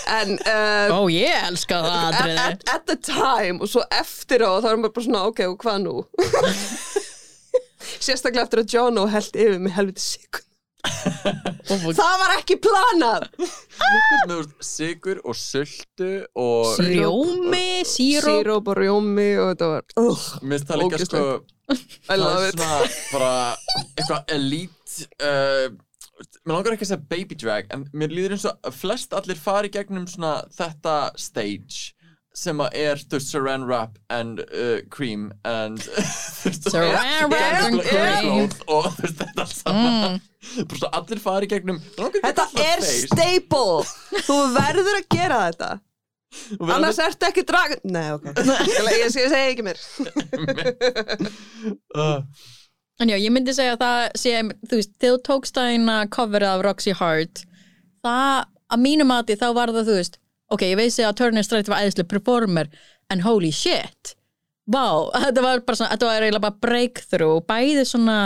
[0.09, 2.38] En uh, Ó, ég elska það at, atriði.
[2.46, 5.59] at, at the time og svo eftir á þá er maður bara svona ok, og
[5.61, 5.94] hvað nú
[8.04, 10.44] sérstaklega eftir að John og held yfir mig helviti sigur
[11.98, 13.24] það var ekki planað.
[14.28, 20.61] Með sigur og sultu og Rjómi, síróp síróp og rjómi og þetta var uh, Mér
[20.61, 21.24] finnst það líka sko
[21.74, 22.78] I Það love er svona
[23.11, 23.32] bara
[23.96, 25.66] eitthvað elite uh,
[26.46, 29.72] Mér langar ekki að segja baby drag En mér líður eins og flest allir fari
[29.74, 31.95] gegnum svona þetta stage
[32.37, 35.81] sem að er, þú veist, saran wrap and uh, cream and
[36.68, 38.51] Saran wrap and cream.
[38.68, 40.20] og þú veist, þetta allt saman.
[40.77, 43.83] Svo allir fari gegnum Þetta er staple.
[44.29, 45.70] Þú verður að gera þetta.
[46.61, 48.27] Annars ertu ekki drag Nei, ok.
[48.37, 49.81] Ég, ég, ég segi ekki mér.
[51.96, 52.20] Uh,
[52.96, 54.31] En já, ég myndi segja að það sé,
[54.70, 57.42] þú veist, þegar þú tókst að eina coverið af Roxy Hart,
[58.01, 60.16] það, að mínu mati, þá var það, þú veist,
[60.52, 62.70] ok, ég veist að Turner Strait var æðislega performer,
[63.12, 64.14] en holy shit,
[64.70, 64.87] vá,
[65.26, 68.18] þetta var bara svona, þetta var eiginlega bara breakthrough, bæði svona,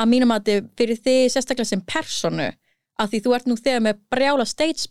[0.00, 2.50] að mínu mati, fyrir þig sérstaklega sem personu,
[3.00, 4.88] að því þú ert nú þegar með brjála stage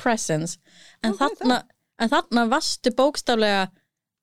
[0.00, 0.60] presence,
[1.04, 1.62] en þarna,
[2.02, 3.66] en þarna varstu bókstaflega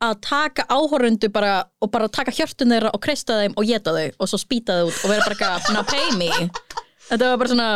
[0.04, 4.10] að taka áhorundu bara og bara taka hjörtun þeirra og kreista þeim og geta þau
[4.20, 6.50] og svo spýta þau út og vera bara eitthvað, now pay me.
[7.08, 7.70] Þetta var bara svona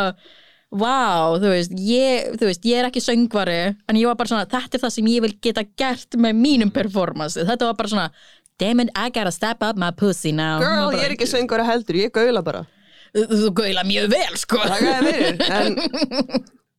[0.74, 4.48] wow, þú veist, ég, þú veist, ég er ekki söngvari, en ég var bara svona
[4.48, 8.08] þetta er það sem ég vil geta gert með mínum performance, þetta var bara svona
[8.58, 10.58] damn it, I gotta step up my pussy now.
[10.60, 12.64] Girl, bara, ég er ekki söngur að heldur Ég gaula bara.
[13.14, 14.60] Þú, gaula mjög vel, sko.
[14.60, 15.44] Það er fyrir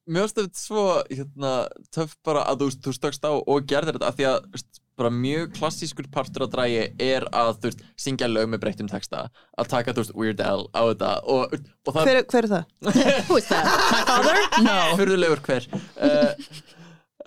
[0.09, 1.53] En finnst þetta svo hérna,
[1.93, 4.81] töff bara að þú, þú stökkst á og gerðir þetta af því að þú veist,
[4.99, 9.25] bara mjög klassískur partur á drægi er að, þú veist, syngja lög með breyttum texta
[9.59, 11.55] að taka, þú veist, Weird Al á þetta og,
[11.87, 12.63] og það Hver, hver er það?
[13.29, 13.69] Who is that?
[13.93, 14.41] My father?
[14.67, 16.33] No fyrðulegur hver uh,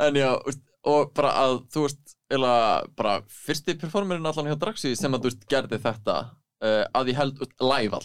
[0.06, 2.54] en já, veist, og bara að þú veist, eða
[2.98, 6.18] bara fyrsti performerinn allan hjá Draxi sem að þú veist gerði þetta
[6.64, 8.02] uh, að ég held veist, live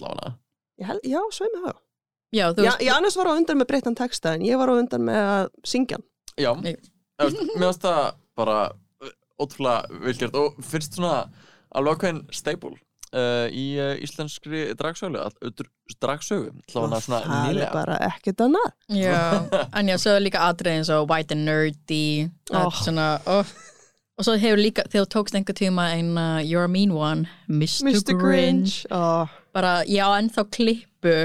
[0.77, 1.77] Ég held, já, svei mig það.
[2.36, 4.75] Já, þú Já, veist Janus var á undan með breyttan texta en ég var á
[4.77, 5.97] undan með að syngja
[6.38, 6.75] já, Nei.
[7.17, 8.01] þú veist, mér finnst það
[8.38, 8.58] bara
[9.41, 11.28] ótrúlega vilgjört og fyrst svona
[11.76, 12.76] alveg ákveðin staple
[13.15, 15.21] uh, í uh, íslenskri dragsögu
[16.02, 18.67] dragsögu, það er nýlega bara ekkert annað.
[18.91, 19.15] Já,
[19.78, 22.69] en já, svo er líka atrið eins og White and Nerdy oh.
[22.82, 23.56] Svona, oh.
[24.17, 27.28] og svo hefur líka þegar þú tókst einhver tíma ein uh, You're a Mean One,
[27.47, 27.88] Mr.
[27.88, 28.13] Mr.
[28.13, 28.80] Grinch Grinch.
[28.91, 31.17] Oh, bara, já, ennþá klippu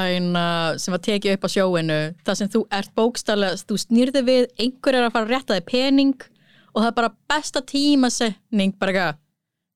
[0.00, 4.22] ein, uh, sem var tekið upp á sjóinu það sem þú ert bókstallega þú snýrði
[4.26, 6.29] við, einhver er að fara að rétta þig pening
[6.72, 9.26] og það er bara besta tímasetning bara eitthvað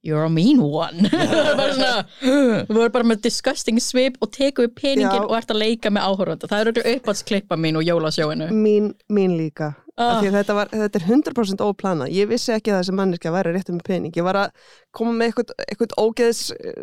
[0.05, 1.09] You're a mean one
[1.57, 5.23] bara svona, þú voru bara með disgusting svip og teku við peningin Já.
[5.23, 9.73] og ert að leika með áhörunda það eru uppáhaldsklippa mín og jólasjóinu mín, mín líka.
[9.97, 10.19] Ah.
[10.21, 12.11] Þetta, var, þetta er 100% óplanað.
[12.11, 14.17] Ég vissi ekki að þessi manneski að væri réttum með pening.
[14.19, 16.81] Ég var að koma með eitthvað, eitthvað ógeðs uh,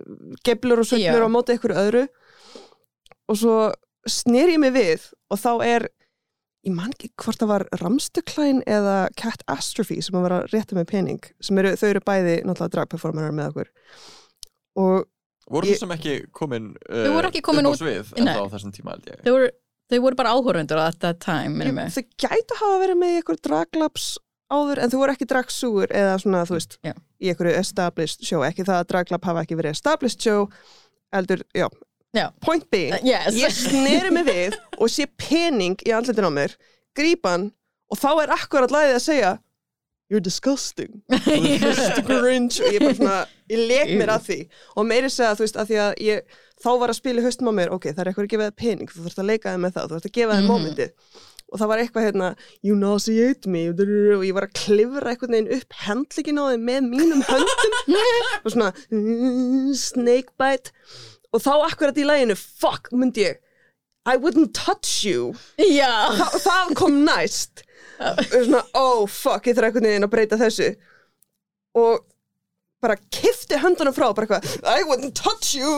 [0.47, 1.11] geblur og Já.
[1.11, 2.05] á móti eitthvað öðru
[3.27, 3.57] og svo
[4.07, 5.87] snýr ég mig við og þá er
[6.67, 10.89] ég man ekki hvort það var Ramstuklæn eða Cat Astrophe sem að vera réttum með
[10.91, 13.71] pening sem eru, þau eru bæði náttúrulega dragperformerar með okkur.
[14.81, 15.07] Og
[15.51, 17.91] voru Ég- þú sem ekki komin uh, Þau voru ekki komin út- þessum
[19.09, 19.23] ég.
[19.25, 19.49] Þau voru,
[19.91, 21.89] þau voru bara áhörundur at that time, mig.
[21.97, 24.11] þau gætu hafa verið með í eitthvað draglaps
[24.51, 26.93] áður en þau voru ekki dragsúgur eða svona þú veist Já.
[27.23, 28.41] í eitthvað established show.
[28.43, 30.45] Ekki það að draglap hafa ekki verið established show
[31.11, 31.67] heldur, já,
[32.13, 32.31] Já.
[32.43, 33.35] point being Uh, yes.
[33.39, 36.55] ég sneri mig við og sé pening í andlitin á mér
[36.97, 37.51] grípan
[37.91, 39.31] og þá er akkurat lagið að segja
[40.11, 42.03] you're disgusting Mr.
[42.03, 44.39] Grinch og ég bara svona, ég leik mér að því
[44.75, 47.47] og meiri segja þú veist að því að ég þá var að spila í haustum
[47.47, 49.61] á mér, ok, það er eitthvað að gefa þér pening þú þurft að leika þér
[49.63, 50.51] með það, þú þurft að gefa þér Mhm.
[50.51, 50.91] momentið
[51.51, 52.27] og það var eitthvað hérna
[52.63, 56.85] you nauseate me og ég var að klifra eitthvað neginn upp hendlíkin á þeim með
[56.91, 57.73] mínum höndum
[58.45, 60.71] og svona mm, snakebite
[61.31, 63.41] og þá akkurat í læginu, fuck, myndi ég
[64.09, 65.35] I wouldn't touch you.
[66.17, 67.61] Þa, það kom næst.
[68.01, 70.71] Og svona, oh fuck, ég þarf einhvern veginn að breyta þessu.
[71.77, 71.99] Og
[72.81, 75.69] bara kifti höndunum frá bara eitthvað, I wouldn't touch you.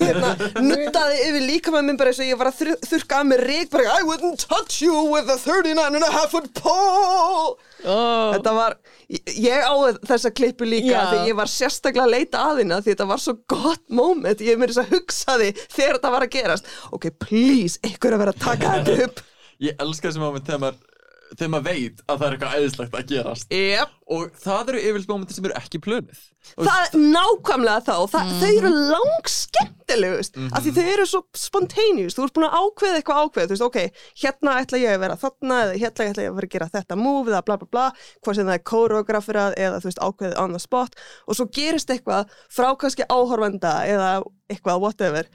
[0.00, 3.28] Hérna, nuttaði yfir líka með minn bara eins og ég var að þur- þurrka að
[3.30, 7.56] mér rík bara, I wouldn't touch you with a 39 and a half foot pole.
[7.82, 8.30] Oh.
[8.34, 8.76] þetta var,
[9.10, 9.74] ég, ég á
[10.06, 11.00] þessa klippu líka Já.
[11.12, 14.44] því ég var sérstaklega að leita að hérna því þetta var svo gott moment.
[14.46, 16.70] Ég mér þess að hugsa því þegar þetta var að gerast.
[16.94, 19.22] Ok, please, ykkur að vera að taka þetta upp.
[19.62, 20.88] Ég elska þessi moment þegar maður
[21.32, 23.52] þegar maður veit að það er eitthvað æðislegt að gerast.
[23.52, 23.98] Yep.
[24.12, 26.20] og það eru yfirleitt momenti sem eru ekki plönuð.
[26.58, 31.20] Og það er nákvæmlega þá það, þau eru lang skemmtilegust af því þau eru svo
[31.38, 32.16] spontaneous.
[32.16, 35.18] Þú ert búin að ákveða eitthvað ákveð þú veist, ok, hérna ætla ég að vera
[35.22, 37.88] þarna eða hérna ætla ég að vera að gera þetta move eða bla bla bla,
[38.20, 41.02] hvað sem það er koreografirað eða þú veist, ákveðið on the spot.
[41.26, 44.14] Og svo gerist eitthvað frá kannski áhorfenda eða
[44.50, 45.30] eitthvað whatever.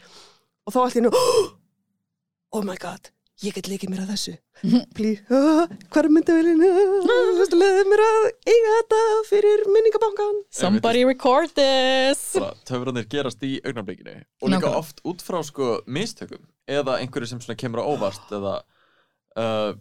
[0.67, 1.13] Og þá allt í nú
[2.55, 3.09] oh my god,
[3.45, 4.33] ég get leikið mér að þessu.
[4.97, 6.63] Please, uh, hvað er myndavélin?
[6.65, 12.23] Uh, leðið mér að eiga þetta fyrir minningabankan Somebody record this.
[12.69, 14.15] Töfranir gerast í augnablikinu.
[14.41, 16.41] Og líka oft út frá sko mistökum.
[16.67, 18.55] Eða einhverju sem kemur á óvart eða
[19.37, 19.71] uh,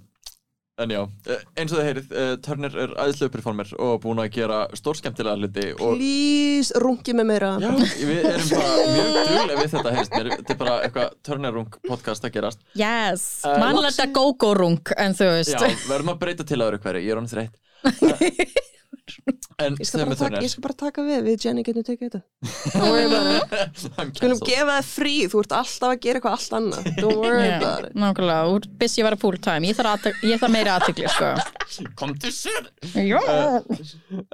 [0.77, 1.01] en já,
[1.33, 5.41] eh, eins og þið heyrið uh, Turner er æðislega performer og búin að gera stórskemmtilega
[5.41, 7.53] hluti og Please, rungi með meira.
[7.65, 7.71] Já,
[8.11, 11.81] við erum bara mjög druglega við þetta heyrst mér, þetta er bara eitthvað Turner Rung
[11.89, 12.65] podcast að gerast.
[12.77, 15.55] Yes, Uh, mannlega þetta go-go-rung en þú veist.
[15.57, 17.57] Já, verðum að breyta til öðru hverju, ég er honum þreytt.
[17.87, 18.75] en
[19.07, 22.21] Ég skal, taka, ég skal bara taka við, við Jenny getum tekið þetta.
[22.75, 23.85] Don't worry about it.
[23.97, 24.49] I'm Skulum cancelled.
[24.51, 26.89] gefa það frí, þú ert alltaf að gera eitthvað allt annað.
[26.99, 27.95] Don't worry Yeah, about it.
[28.03, 31.31] Nákvæmlega, úr busy að vera full time Ég þarf, ég þarf meira aðtikli sko.
[32.01, 32.69] komdu sér
[33.07, 33.21] Já.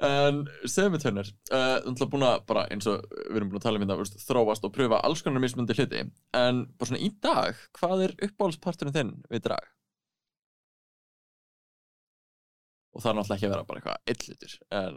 [0.09, 3.61] En segðu mig Turner, uh, þú ætla búin að bara eins og við erum búin
[3.61, 6.03] að tala um þetta, veist, þróast og pröfa alls konar mismundi hluti.
[6.37, 9.69] En bara svona í dag, hvað er uppáhaldsparturinn þinn við drag?
[12.93, 14.97] Og það er náttúrulega ekki að vera bara eitthvað eitt hlutur, en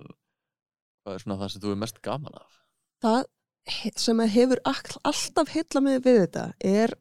[1.05, 2.61] hvað er svona það sem þú er mest gaman af?
[3.05, 3.21] Það
[3.97, 6.93] sem að hefur all- alltaf heilla mig við þetta er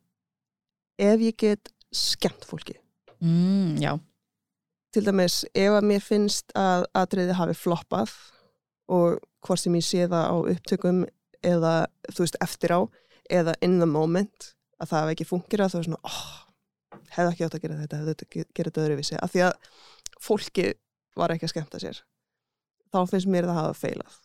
[0.98, 2.76] ef ég get skemmt fólki.
[3.20, 3.98] Mm, Já,
[4.94, 8.12] til dæmis ef að mér finnst að atriði hafi floppað
[8.88, 11.02] og hvort sem ég sé það á upptökum
[11.44, 11.74] eða
[12.12, 12.80] þú veist eftir á
[13.30, 16.22] eða in the moment að það hafi ekki fungirað þá er svona oh,
[17.16, 19.18] hefði ekki átt að gera þetta, hefði ge- gera þetta öðruvísi.
[19.22, 19.54] Af því að
[20.24, 20.66] fólki
[21.16, 22.00] var ekki að skemmta sér.
[22.94, 24.20] Þá finnst mér það hafa feilað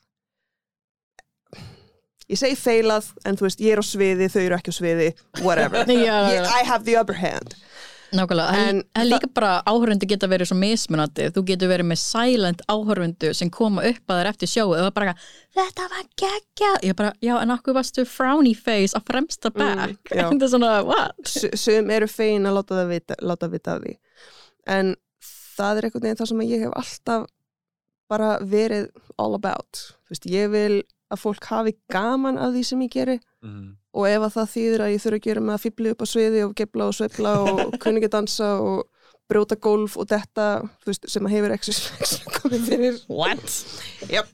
[2.29, 5.07] ég segi feilað en þú veist, ég er á sviði, þau eru ekki á sviði
[5.41, 6.43] whatever, ég.
[6.45, 7.55] I have the upper hand.
[8.13, 11.99] Nákvæmlega, En það er líka bara áhörfundu geta verið svo mismunandi, þú getur verið með
[12.01, 15.13] silent áhörfundu sem koma upp að þér eftir sjóu og það er bara,
[15.57, 20.25] þetta var geggja ég bara, já en okkur varstu frowny face á fremsta back, já.
[20.31, 21.21] þetta er svona, what?
[21.29, 23.93] S- sum eru fegin að láta það vita, láta vita af því.
[24.73, 24.95] En
[25.59, 27.27] það er einhvern veginn það sem ég hef alltaf
[28.09, 28.87] bara verið
[29.21, 33.19] all about þú veist, ég vil að fólk hafi gaman af því sem ég geri
[33.39, 33.67] Mhm.
[33.95, 36.07] og ef að það þýðir að ég þurfa að gera með að fýbli upp á
[36.11, 38.81] sviði og gefla og sveifla og kunningi dansa og
[39.29, 40.45] brjóta gólf og þetta
[40.85, 41.73] veist, sem að hefur ekki
[42.41, 43.55] komið fyrir What?
[44.09, 44.27] Yep.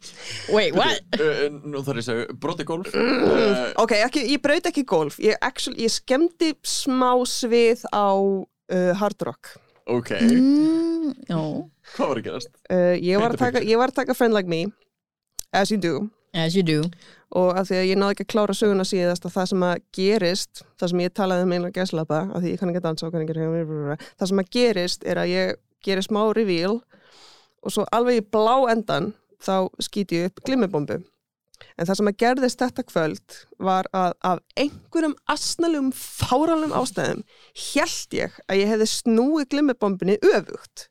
[0.56, 1.04] Wait, what?
[1.20, 5.20] Uh, Nú þarf ég að segja, broti gólf uh, ok, ekki, ég braut ekki gólf
[5.22, 9.54] ég, actually, ég skemmti smá svið á uh, hard rock
[9.86, 12.50] Ok, Mm, hvað var að gerast?
[12.74, 14.64] uh, ég, var að taka, ég var að taka Friend Like Me
[15.54, 16.10] as you do.
[16.34, 16.82] As you do.
[17.36, 19.76] Og að því að ég náði ekki að klára söguna síðast að það sem að
[19.96, 23.06] gerist, það sem ég talaði um einlega gæslapa, að því ég kann ekki að dansa
[23.08, 26.76] og kann ekki að það sem að gerist er að ég gerir smá reveal
[27.66, 29.14] og svo alveg í blá endan
[29.46, 31.00] þá skýti ég upp glimmibombu
[31.78, 33.38] en það sem að gerðist þetta kvöld
[33.70, 37.24] var að af einhverjum asnalegum fáranlegum ástæðum
[37.74, 40.88] held ég að ég hefði snúið glimmibombunni öfugt.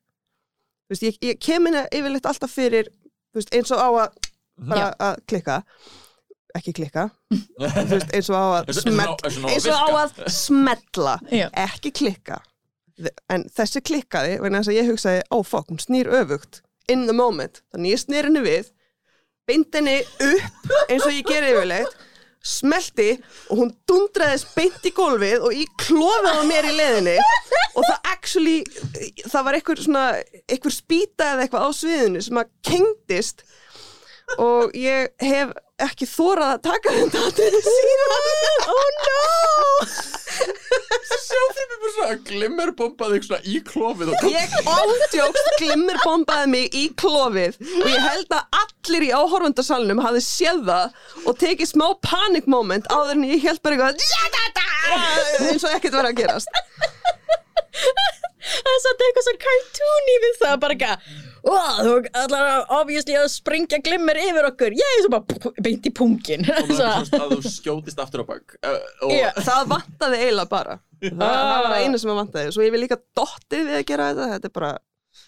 [0.85, 4.19] Þú veist, ég, ég kem henni yfirleitt alltaf fyrir þú veist, eins og á að
[4.71, 5.61] bara að klikka.
[6.55, 7.09] Ekki klikka.
[7.35, 9.15] Þú veist, eins og á að Eins og- smell
[9.51, 11.49] eins og- á að smetla Já.
[11.65, 12.37] ekki klikka.
[13.33, 17.17] En þessi klikkaði vegna þess að ég hugsaði, ó fokk, hún snýr öfugt in the
[17.17, 18.69] moment, þannig ég snýr henni við
[19.49, 22.03] beint henni upp eins og ég gerði yfirleitt
[22.45, 23.09] smelti
[23.49, 27.17] og hún dundraðist beint í gólfið og klofið á mér í leðinni
[27.75, 28.57] og það actually
[29.25, 30.05] það var einhver svona
[30.45, 33.47] einhver spýta eða eitthvað á sviðinu sem að kengdist.
[34.41, 35.51] Og ég hef
[35.85, 38.15] ekki þórað að taka þetta til síðan
[38.73, 39.19] oh no
[41.25, 46.77] Sjá fyrir mig bara svona glimmerbombaði eitthvað svona í klófið og Ég ándjókst glimmerbombaði mig
[46.77, 51.87] í klófið og ég held að allir í áhorfundarsalunum hafi séð það og tekið smá
[52.05, 56.51] panic moment áður en ég held bara eitthvað eins og ekkert var að gerast.
[58.45, 63.29] Það er satt eitthvað svo cartoony við það bara oh, þú ætlar að obviously að
[63.35, 64.77] springja glimmer yfir okkur.
[64.79, 68.57] Ég er svo bara beint í pungin og það er þú skjótist aftur á bak.
[68.65, 69.29] Uh, og Já.
[69.45, 70.81] Það vantaði eiginlega bara.
[71.05, 72.57] Það, það var það einu sem að vantaði.
[72.57, 74.33] Svo ég vil líka dottið við að gera þetta.
[74.35, 74.75] Þetta er bara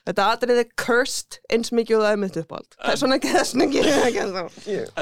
[0.07, 3.33] Þetta atriði er cursed eins mikið og það er mitt uppáld Það er svona ekki
[3.35, 4.43] þess að gera það ekki ennþá.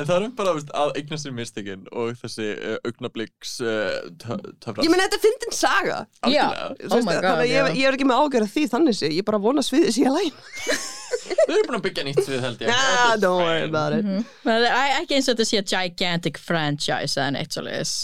[0.01, 4.85] En það er bara veist, að eigna sér mistökin og þessi uh, augnabliks uh, töfra
[4.85, 6.01] Ég meni þetta er fyndin saga.
[6.05, 6.69] Já, Algjörlega.
[6.81, 9.01] Þú oh my veist, god Þannig að ég, ég er ekki með ágjörð því þannig
[9.01, 9.29] sé Ég.
[9.29, 10.35] Bara vona sviðið sé að læn
[11.45, 12.71] Við erum búin að byggja nýtt við held ég.
[12.73, 14.09] Nah, don't worry about it.
[14.45, 17.95] Það er ekki eins og þetta sé gigantic franchise eða neitt svo leiðis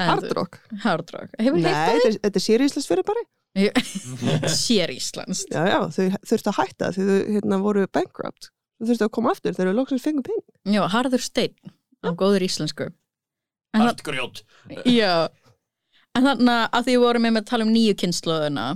[0.00, 0.58] Hard rock.
[0.82, 1.30] Hard rock.
[1.38, 3.22] Hefur Nei, heitt þetta er, þetta er sérýslis fyrir bara
[3.54, 4.50] það?
[4.50, 8.48] Sér Íslands Já, já, þau þurftu að hætta því þau hérna, voru bankrupt.
[8.80, 10.42] Þau þurftu að koma aftur þegar þau loksins fengu pening.
[10.74, 12.88] Já, harður steinn á góður íslensku.
[13.74, 14.42] En það, Allt grjót.
[14.90, 15.12] Já.
[16.18, 18.66] En þannig að því við vorum með að tala um nýju kynnslóðuna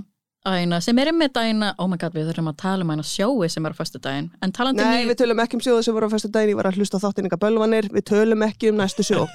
[0.47, 3.49] Æna, sem er með dæna, oh my god, við þurfum að tala um hæna sjói
[3.51, 5.81] sem er á föstu daginn En talandi um Nei, nýju við tölum ekki um sjóðu
[5.83, 8.71] sem voru á fyrstu daginn Ég var að hlusta á þáttinninga bölvanir Við tölum ekki
[8.71, 9.25] um næstu sjó.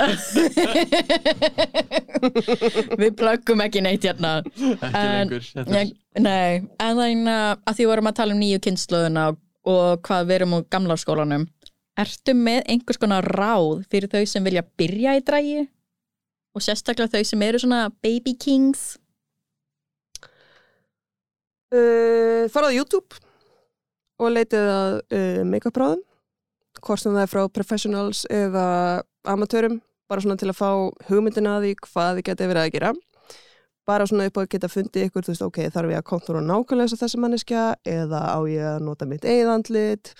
[3.02, 4.30] Við plöggum ekki neitt hérna.
[4.48, 5.92] Ekki En- lengur er- Ég,
[6.24, 7.28] Nei, en þannig
[7.68, 9.36] að því vorum að tala um nýju kynnslóðuna og,
[9.68, 11.44] og hvað við erum úr gamla skólanum.
[12.00, 15.60] Ertu með einhvers konar ráð fyrir þau sem vilja byrja í drægi
[16.54, 18.94] og sérstaklega þau sem eru svona baby kings
[21.74, 23.22] uh, Farðu á YouTube
[24.22, 26.04] Og leitið að uh, make-up ráðum
[26.84, 28.68] Hvort sem það er frá professionals eða
[29.26, 30.70] amatörum Bara svona til að fá
[31.08, 32.92] hugmyndina að því hvað þið geti verið að gera.
[33.88, 36.42] Bara svona upp á að geta fundið ykkur, þú veist, ok, þarf ég að kontúra
[36.44, 40.12] nákvæmlega þess að þessi manneskja eða á ég að nota mitt eigðandlit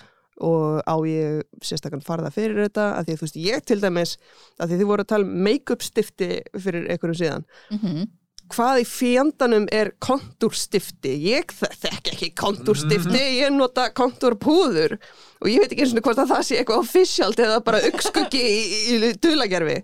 [0.45, 4.15] og á ég sérstakann farða fyrir þetta, að því að þú veist, ég til dæmis,
[4.59, 7.47] að því þið voru að tala um make-up stifti fyrir einhverjum síðan.
[7.71, 8.09] Mm -hmm.
[8.53, 11.13] Hvað í fjandanum er kontúrstifti?
[11.31, 14.97] Ég þe- þekki ekki kontúrstifti, ég nota kontúrpúður
[15.41, 18.41] og ég veit ekki eins og hvort að það sé eitthvað officialt eða bara augskuggi
[18.41, 18.59] í,
[18.93, 19.79] í, í dulagerfi.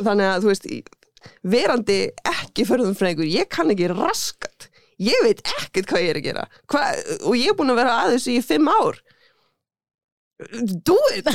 [0.00, 0.68] Þannig að, þú veist,
[1.52, 2.00] verandi
[2.32, 4.68] ekki förðum frægur, ég kann ekki raskat.
[5.00, 6.42] Ég veit ekkert hvað ég er að gera.
[6.68, 6.82] Hva,
[7.24, 8.98] og ég er búin að vera að þessu í fimm ár.
[10.88, 11.28] Do it!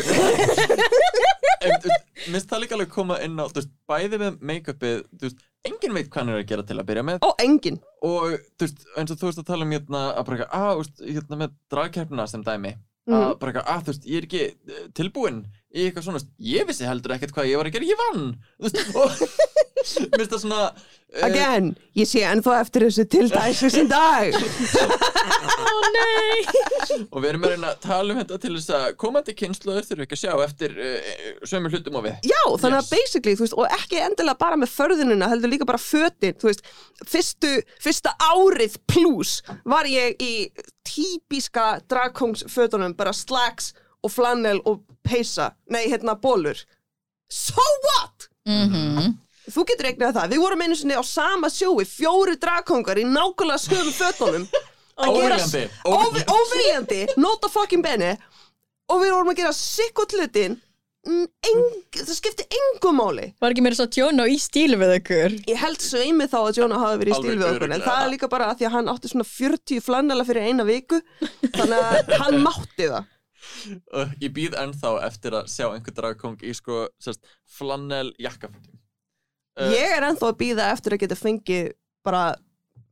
[2.34, 5.36] Minnst það líka alveg koma inn á veist, Bæði með make-upið
[5.66, 7.26] þú veist, Engin veit hvað hann er að gera til að byrja með.
[7.26, 7.80] Ó, engin.
[8.06, 10.74] Og þú veist, eins og þú veist að tala um hérna, að bara, eitthvað, að,
[10.76, 12.74] þú veist, hérna með dragkeppnina sem dæmi.
[13.06, 15.44] Að bara eitthvað, að þú veist, ég er ekki eh, tilbúinn
[15.76, 18.32] í eitthvað svona, ég vissi heldur ekkert hvað ég var að gera, ég vann.
[18.58, 19.55] Þú veist, og
[19.86, 20.62] mér finnst það svona
[21.16, 24.36] eh, Again, ég sé ennþá eftir þessu til dæsis í dag
[25.66, 26.44] Ó nei
[27.12, 30.06] og við erum að reyna að tala um þetta til þess að komandi kynsluður þurfi
[30.06, 31.10] ekki að sjá eftir uh,
[31.50, 32.86] sömu hlutum og við Já, þannig Yes.
[32.86, 36.50] að basically, þú veist, og ekki endilega bara með förðunina, heldur líka bara fötin, þú
[36.52, 36.64] veist,
[37.10, 37.52] fyrstu,
[37.84, 40.32] fyrsta árið plus var ég í
[40.86, 43.72] típiska dragkongsfötunum, bara slacks
[44.06, 46.60] og flannel og peysa, nei, hérna, bólur.
[47.32, 48.28] So what?
[48.48, 49.16] Mhm.
[49.46, 53.62] Þú getur eignað það, við vorum einu sinni á sama sjói, fjóri dragkongar í nákvæmlega
[53.62, 54.46] sömu fötunum.
[55.02, 58.14] að Óviljandi, Óvi- Óviljandi, nota fucking benni,
[58.90, 60.56] og við vorum að gera sikkot hlutin,
[61.06, 63.26] eng, það skipti engu máli.
[63.44, 65.36] Var ekki meira svo tjóna í stíl við ykkur?
[65.52, 68.14] Ég held sveimi þá að Jonah hafi verið í stíl við okkur en það er
[68.16, 71.02] líka bara að því að hann átti svona 40 flannela fyrir eina viku
[71.44, 73.12] þannig að hann mátti það.
[74.24, 76.88] Ég býð ennþá eftir að sjá einhver dragkong í sko
[77.60, 78.75] flannel jakkafötum
[79.60, 81.70] Ég er ennþá að býða eftir að geta fengið
[82.06, 82.24] bara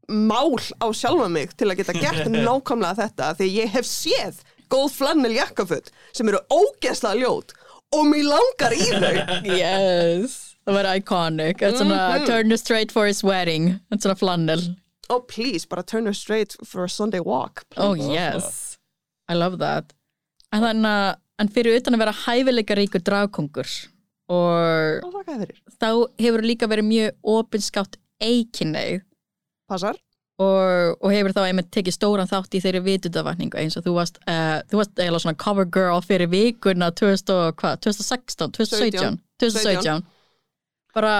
[0.10, 4.40] mál á sjálfa mig til að geta gert nákvæmlega þetta því ég hef séð
[4.72, 7.54] góð flannel jakkaföt sem eru ógeðslega ljót
[7.94, 9.14] og mér langar í þau.
[9.60, 11.58] Yes Það var iconic.
[11.60, 12.26] Þetta er svona Mhm.
[12.30, 13.66] turn her straight for his wedding.
[13.92, 14.62] Þetta er svona flannel.
[15.12, 18.78] Oh please, bara turn her straight for a Sunday walk Oh yes.
[19.28, 19.92] I love that.
[20.54, 23.68] En þannig að fyrir utan að vera hæfileika ríkur dragkongur
[24.32, 25.04] og
[25.76, 25.90] þá
[26.22, 29.02] hefur líka verið mjög opinskátt eikinneið
[29.70, 30.00] Passar.
[30.42, 34.18] Og, og hefur þá einmitt tekið stóran þátt í þeirri vitundavakningu eins og þú varst,
[34.26, 40.02] uh, þú varst eiginlega svona cover girl fyrir vikuna 2000, og hvað, 2016, 2017 2017
[40.94, 41.14] bara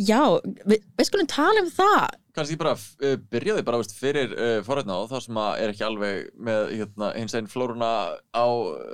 [0.00, 0.20] já,
[0.64, 2.16] við, við skulum tala um það.
[2.36, 5.86] Kannski bara uh, byrjaði bara veist, fyrir uh, forrætna og það sem að er ekki
[5.86, 7.92] alveg með hérna, hins einn flóruna
[8.32, 8.46] á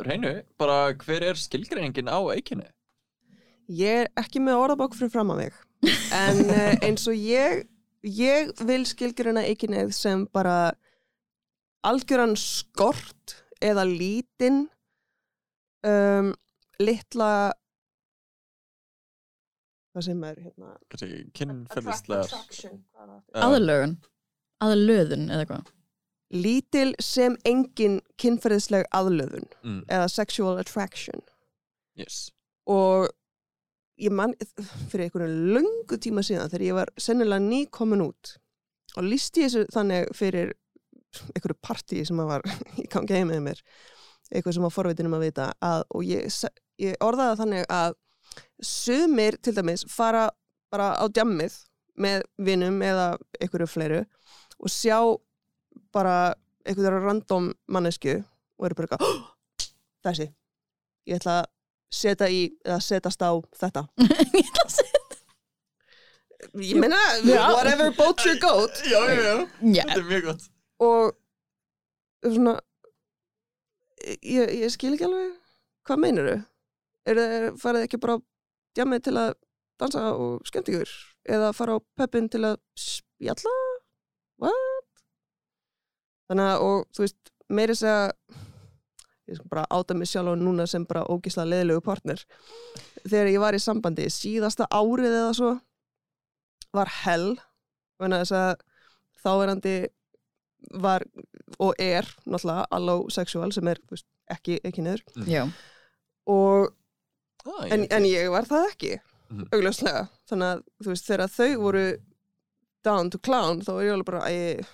[0.06, 2.66] reynu bara hver er skilgreiningin á eikinni?
[3.66, 5.62] Ég er ekki með orðabók fyrir fram að mig
[6.14, 7.64] en uh, eins og ég
[8.06, 10.74] ég vil skilgjöruna eikinnið sem bara
[11.86, 14.66] algjöran skort eða lítinn
[15.86, 16.32] um,
[16.82, 17.30] litla
[19.94, 20.74] hvað sem er hérna?
[20.92, 23.16] Hvað er það?
[23.34, 23.96] uh, aðlögun,
[24.62, 25.72] aðlöðun eða eitthvað
[26.34, 31.22] lítil sem engin kynferðisleg aðlöðun mm, eða sexual attraction.
[31.96, 32.26] Yes.
[32.68, 33.06] og
[33.96, 34.34] ég man
[34.90, 38.36] fyrir einhverju löngu tíma síðan þegar ég var sennilega ný komin út
[38.96, 40.52] og lísti þessu þannig fyrir
[41.34, 42.44] einhverju partí sem var
[42.82, 43.62] í gangi heim með mér
[44.30, 46.26] eitthvað sem að forvitinum að vita að, og ég,
[46.82, 47.96] ég orðaði þannig að
[48.66, 50.26] sumir til dæmis fara
[50.72, 51.54] bara á djammið
[51.96, 54.02] með vinum eða einhverju fleiru
[54.58, 54.98] og sjá
[55.94, 56.34] bara
[56.66, 59.22] einhverju random mannesku og eru bara eitthvað "Oh,
[60.04, 60.26] þessi,
[61.06, 61.52] ég ætla að
[61.92, 63.86] setja í eða setjast á þetta
[64.36, 65.02] Ég ætla að segja-
[66.66, 67.40] ég meina, Já.
[67.54, 69.34] whatever boat your goat já, já, já,
[69.72, 70.44] Já, þetta er mjög gott
[70.86, 71.16] og
[72.26, 72.56] svona
[74.22, 75.32] ég, ég skil ekki alveg
[75.86, 76.38] hvað meinar þau?
[77.06, 78.24] Er það farið ekki bara á
[78.76, 79.30] djamið til að
[79.80, 80.92] dansa og skemmt ykkur?
[81.36, 83.52] Eða fara á peppin til að spjalla?
[84.42, 84.88] What?
[86.26, 88.10] Þannig að, og þú veist, meiri segja
[89.28, 92.20] ég skal bara áta mig sjálf á núna sem bara ógislega leðilegu partner.
[93.06, 95.50] Þegar ég var í sambandi síðasta árið eða svo
[96.76, 97.36] var hell.
[97.98, 98.64] Vegna þess að
[99.24, 99.76] þáverandi
[100.82, 101.04] var
[101.62, 105.44] og er náttúrulega allosexual sem er veist, ekki, ekki neður já,
[106.26, 106.72] og,
[107.46, 108.94] ah, en, en ég var það ekki
[109.26, 109.48] Mhm.
[109.50, 110.04] augljóslega.
[110.30, 111.80] Þannig að þú veist þegar þau voru
[112.86, 114.66] down to clown þá var ég alveg bara æ,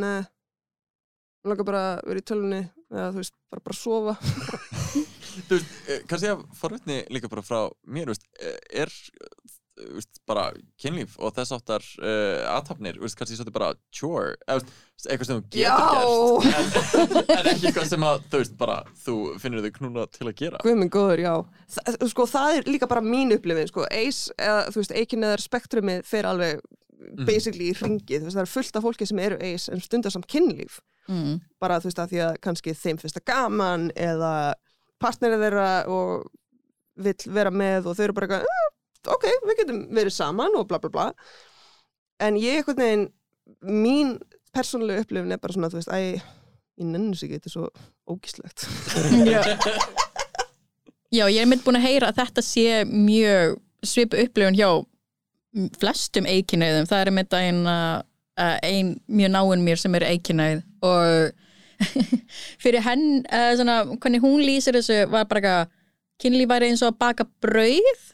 [0.00, 2.60] neð ég langar bara að vera í tölunni
[2.90, 4.16] eða þú veist, bara bara sofa
[5.46, 9.56] þú veist, eh, kannski að forvitni líka bara frá mér, þú veist, eh, er eh,
[9.80, 10.46] þú veist, bara
[10.80, 14.64] kynlíf og þess áttar uh, aðtapnir, þú veist, kannski svolítið bara chore, eða
[15.06, 15.70] eitthvað sem þú Já.
[15.78, 18.76] getur gert en, en ekki eitthvað sem að, þú veist, bara
[19.06, 21.32] þú finnur þau knúna til að gera Guð minn góður, já.
[21.76, 23.86] Þa, sko, það er líka bara mín upplifin, sko.
[23.88, 26.60] Ace, eða, þú veist, eikin eða spektrumið fer alveg
[27.26, 28.20] basically í ringið.
[28.20, 30.80] Þú veist, það er fullt af fólki sem eru ace en stundar samt kynlíf.
[31.10, 31.38] Mm.
[31.60, 34.34] Bara, þú veist, að því að kannski þeim finnst það gaman eða
[35.00, 36.28] partnerið þeirra og
[37.00, 40.68] vill vera með og þau eru bara eitthvað, "Eh, ok, við getum verið saman og
[40.68, 41.06] bla bla bla.
[42.20, 43.08] En ég einhvern veginn,
[43.64, 44.18] mín
[44.52, 46.20] persónulega upplifin er bara svona, þú veist, æ,
[46.80, 47.68] ég nenni sig er svo
[48.08, 48.66] ógíslegt.
[49.32, 49.42] já.
[51.10, 54.70] já, ég er mynd búin að heyra að þetta sé mjög svipu upplifun hjá
[55.80, 58.02] flestum eikinauðum, það er mynd ein, uh,
[58.62, 61.30] ein mjög náinn mér sem er eikinauð og
[62.62, 65.76] fyrir henn uh, svona, hvernig hún lýsir þessu var bara eitthvað
[66.20, 68.06] kynlíf væri eins og að baka brauð.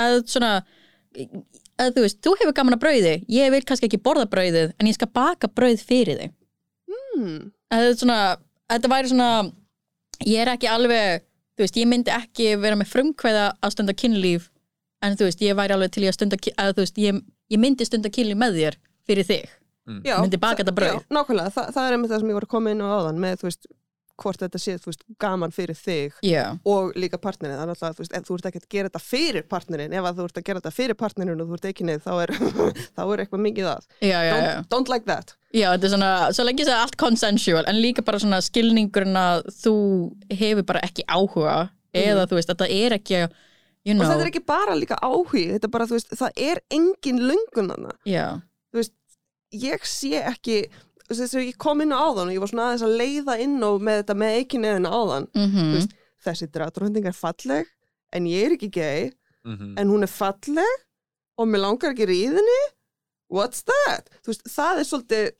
[0.00, 0.52] Að svona
[1.80, 3.14] að þú veist, þú hefur gaman að brauði.
[3.32, 6.36] Ég vil kannski ekki borða brauðið en ég skal baka brauð fyrir þig.
[7.20, 7.50] Hmm.
[7.70, 8.20] að þetta, svona,
[8.70, 9.30] að þetta væri svona
[10.26, 11.24] ég er ekki alveg
[11.56, 14.48] þú veist, ég myndi ekki vera með frumkvæða að stunda kynlíf
[15.04, 17.20] en þú veist, ég væri alveg til að stunda að þú veist, ég,
[17.52, 19.52] ég myndi stunda kynlíf með þér fyrir þig
[20.06, 20.96] Já, Myndi baka þetta brauð.
[21.00, 23.22] Já, nákvæmlega, Þa, það er einmitt það sem ég var að koma inn á áðan
[23.22, 23.70] með, þú veist,
[24.20, 27.96] hvort þetta sé, þú veist, gaman fyrir þig já, og líka partnerinn, það er alltaf,
[27.96, 30.40] þú veist, ef þú ert ekki að gera þetta fyrir partnerinn, ef að þú ert
[30.40, 32.32] að gera þetta fyrir partnerinn og þú ert ekki neð, þá er,
[32.96, 33.86] þá er eitthvað mikið að.
[34.04, 34.50] já, já, já.
[34.60, 35.34] Don't, don't like that.
[35.50, 39.18] Já, þetta er svona, svo lengi það er allt consensual en líka bara svona skilningurinn
[39.18, 39.76] að þú
[40.30, 41.56] hefur bara ekki áhuga
[41.96, 43.22] eða þú veist, þetta er ekki
[43.88, 46.42] you Og know, þetta er ekki bara líka áhugi, þetta er bara, þú veist, það
[46.50, 48.49] er engin Þú veist,
[49.52, 50.58] ég sé ekki,
[51.06, 52.96] þú veist, þess að ég kom inn á áðan og ég var svona aðeins að
[53.00, 55.26] leiða inn á með þetta með ekki neðina áðan.
[55.34, 55.94] mm Þú veist,
[56.24, 57.66] þessi drátturhunding er falleg,
[58.12, 59.12] en ég er ekki gay,
[59.44, 59.78] Mhm.
[59.78, 60.74] en hún er falleg
[61.38, 62.60] og mér langar ekki ríðinni
[63.32, 64.10] what's that?
[64.22, 65.30] Þú veist, það er svolítið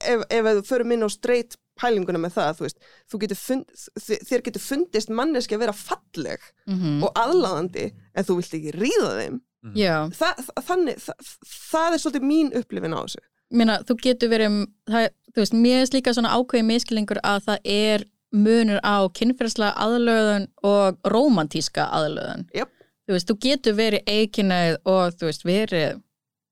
[0.00, 2.78] ef, ef þú förum inn á straight pælinguna með það, þú veist,
[3.12, 3.66] þú getur fund,
[4.00, 9.10] þér getur fundist manneski að vera falleg mm og aðlaðandi en þú vilt ekki ríða
[9.20, 9.40] þeim
[9.76, 11.30] já Þa, þa- þannig, það,
[11.70, 13.22] það er svolítið mín upplifin á þessu
[13.56, 14.54] Meina, þú getur verið
[14.90, 15.04] það,
[15.34, 18.04] þú veist, mér er líka svona ákveðið miskilingur að það er
[18.36, 22.72] munur á kynferðslega aðlöðun og rómantíska aðlöðun Jöp.
[23.06, 26.00] þú veist, þú getur verið eikinnað og þú veist, verið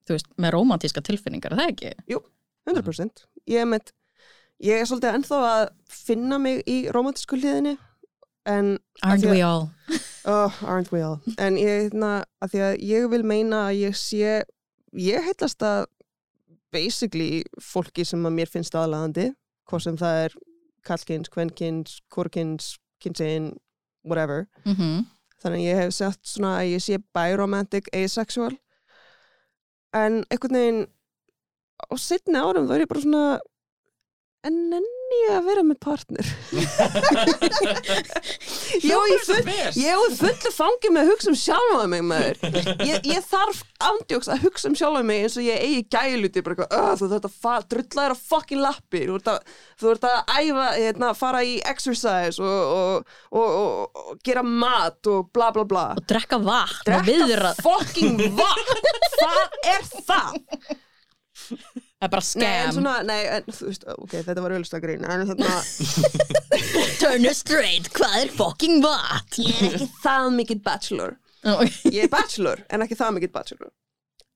[0.07, 1.93] þú veist, með rómantíska tilfinningar, er það ekki?
[2.71, 3.91] 100% ég er, með,
[4.65, 7.75] ég er svolítið ennþá að finna mig í romantísku hliðinni
[8.47, 9.67] en Aren't we all?
[10.25, 11.20] Oh, aren't we all?
[11.37, 14.39] En ég, hérna, að því að ég vil meina að ég sé,
[14.97, 15.85] ég heillast að
[16.75, 19.31] basically fólki sem að mér finnst aðlaðandi,
[19.68, 20.37] hvort sem það er
[20.85, 23.53] kallkins, kvenkins, korkins, kynsegin,
[24.05, 24.49] whatever.
[24.64, 25.05] Mm
[25.45, 28.55] Þannig að ég hef sett svona að ég sé biromantic, asexual.
[29.93, 30.79] En einhvern veginn
[31.85, 33.25] á setni árum þá er ég bara svona
[34.49, 36.27] en nenni ég að vera með partner.
[38.85, 39.41] Ég full,
[39.79, 42.37] Ég hef fullu fangi með að hugsa um sjálfa mig maður.
[42.85, 46.57] Ég, ég þarf ándjóks að hugsa um sjálfa mig eins og ég eigi gæluti bara
[46.57, 49.39] eitthvað, "Ugh, þú þarf að fa- drulla þér á fucking lappi þú ert að,
[50.41, 53.49] æfa hérna, fara í exercise og, og, og,
[54.05, 58.79] og, gera mat og bla bla bla Og drekka vatn og viðra Drekka fucking vatn
[59.19, 60.31] Hvað er það?
[62.05, 65.05] Það er bara Nei, en svona, nei, en, þú veist, ok, þetta var auðvitað grín
[65.09, 65.53] en þarna,
[67.01, 69.47] Turn it straight, hvað er fucking vatn?
[69.47, 71.15] ég er ekki það mikill bachelor.
[71.89, 73.71] Ég er bachelor en ekki það mikill bachelor.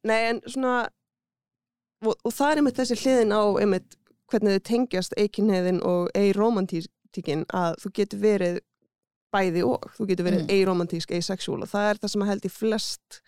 [0.08, 0.78] Nei en svona
[2.06, 3.98] og, og það er einmitt þessi hliðin á einmitt
[4.32, 8.58] hvernig þið tengjast eikinniðin og eiromantíkin að þú getur verið
[9.34, 9.90] bæði og.
[9.98, 10.52] Þú getur verið Mm.
[10.56, 13.20] eiromantísk, asexual og það er það sem að held í flest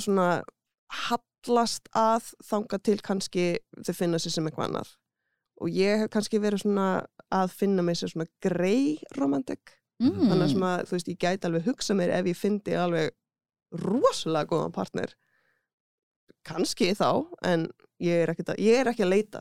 [0.00, 0.28] svona
[1.46, 3.46] hallast að þanga til kannski
[3.86, 4.92] þau finna sér sem eitthvað annað.
[5.62, 6.88] Og ég hef kannski verið svona
[7.32, 10.26] að finna mig sem svona grey romantik Mm.
[10.28, 13.14] þannig að sem að, þú veist, ég gæti alveg hugsa mér ef ég fyndi alveg
[13.80, 15.14] rosalega góðan partner.
[16.44, 17.06] Kannski þá,
[17.48, 17.64] en
[18.04, 19.40] ég er ekki að, ég er ekki að leita.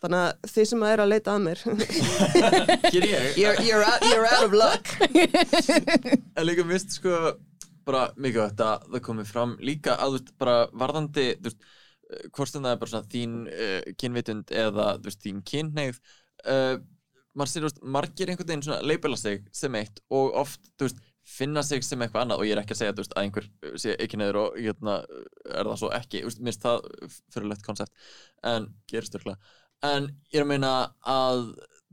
[0.00, 1.60] Þannig að þið sem er að leita að mér.
[2.94, 4.88] You're, you're, out, you're out of luck.
[6.34, 7.34] En líka mist sko
[7.86, 9.54] bara mikið þetta að það komi fram.
[9.60, 11.64] Líka að þú veist bara varðandi þú veist,
[12.10, 15.98] eh, hvort sem það er bara svona þín uh, kynvitund eða þú veist þín kynneið
[16.50, 16.76] uh,
[17.34, 20.88] maður sér þú veist margir einhvern veginn svona leipela sig sem eitt og oft þú
[20.88, 22.42] veist finna sig sem eitthvað annað.
[22.42, 25.68] Og ég er ekki að segja veist að einhver sé ekki neður og hérna er
[25.70, 26.88] það svo ekki, finnst það
[27.32, 28.08] fyrirlegt konsept
[28.44, 29.40] en gerist örgulega
[29.84, 31.46] en ég er að meina að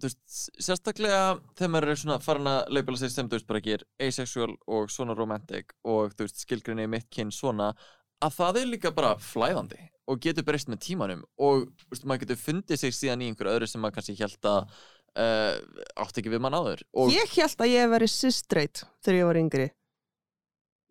[0.07, 0.19] veist,
[0.61, 1.23] sérstaklega
[1.57, 4.51] þegar maður er svona farin að leipila sig sem þú veist bara ekki er asexual
[4.67, 7.71] og svona romantic og þú veist skilgrinni mitt kyn svona
[8.21, 9.81] að það er líka bara flæðandi
[10.11, 13.69] og getur breyst með tímanum og veist, maður getur fundið sig síðan í einhver öðru
[13.69, 14.73] sem maður kannski held að
[15.17, 15.59] uh,
[16.03, 19.31] átti ekki við mann áður og ég held að ég hef verið cis-straight þegar ég
[19.31, 19.69] var yngri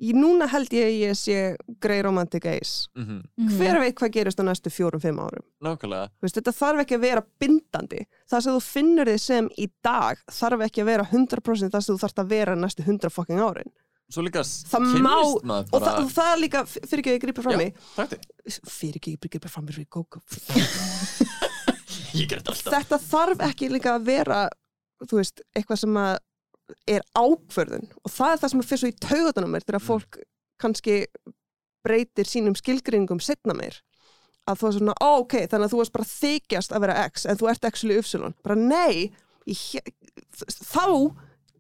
[0.01, 1.37] ég, núna held ég að ég sé
[1.83, 2.89] grey romantic ace.
[2.97, 3.05] Mm
[3.61, 5.45] hver veit hvað gerist á næstu fjórum-fimm árum?
[6.23, 8.07] Veist, þetta þarf ekki að vera bindandi.
[8.31, 11.95] Það sem þú finnur þið sem í dag þarf ekki að vera 100% það sem
[11.95, 13.73] þú þarfst að vera næstu 100 fucking árin.
[14.11, 17.23] svo líka Það má, og, það, bara og það er líka, fyrir ekki að ég
[17.25, 18.25] grípa fram þig,
[18.67, 20.23] fyrir ekki að ég grípa fram í fyrir góku.
[22.19, 22.73] ég ger þetta alltaf.
[22.75, 24.41] Þetta þarf ekki líka að vera,
[25.07, 26.19] þú veist, eitthvað sem að
[26.89, 30.21] er ákvörðun og það er það sem er fyrir svo í taugatunum mér þegar fólk
[30.61, 30.97] kannski
[31.87, 33.81] breytir sínum skilgringum setna meir.
[34.49, 37.27] Að þú er svona, ó, ok, þannig að þú varst bara þykjast að vera X
[37.29, 38.31] en þú ert actually Y.
[38.45, 39.11] Bara nei,
[39.49, 39.93] ég,
[40.73, 40.87] þá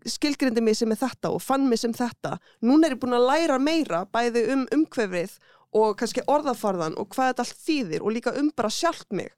[0.08, 2.38] skilgrindi mig sem er þetta og fann mig sem þetta.
[2.64, 5.36] Núna er ég búin að læra meira bæði um umhverfið
[5.76, 9.30] og kannski orðafarðan og hvað þetta allt þýðir og líka um bara sjálft mig.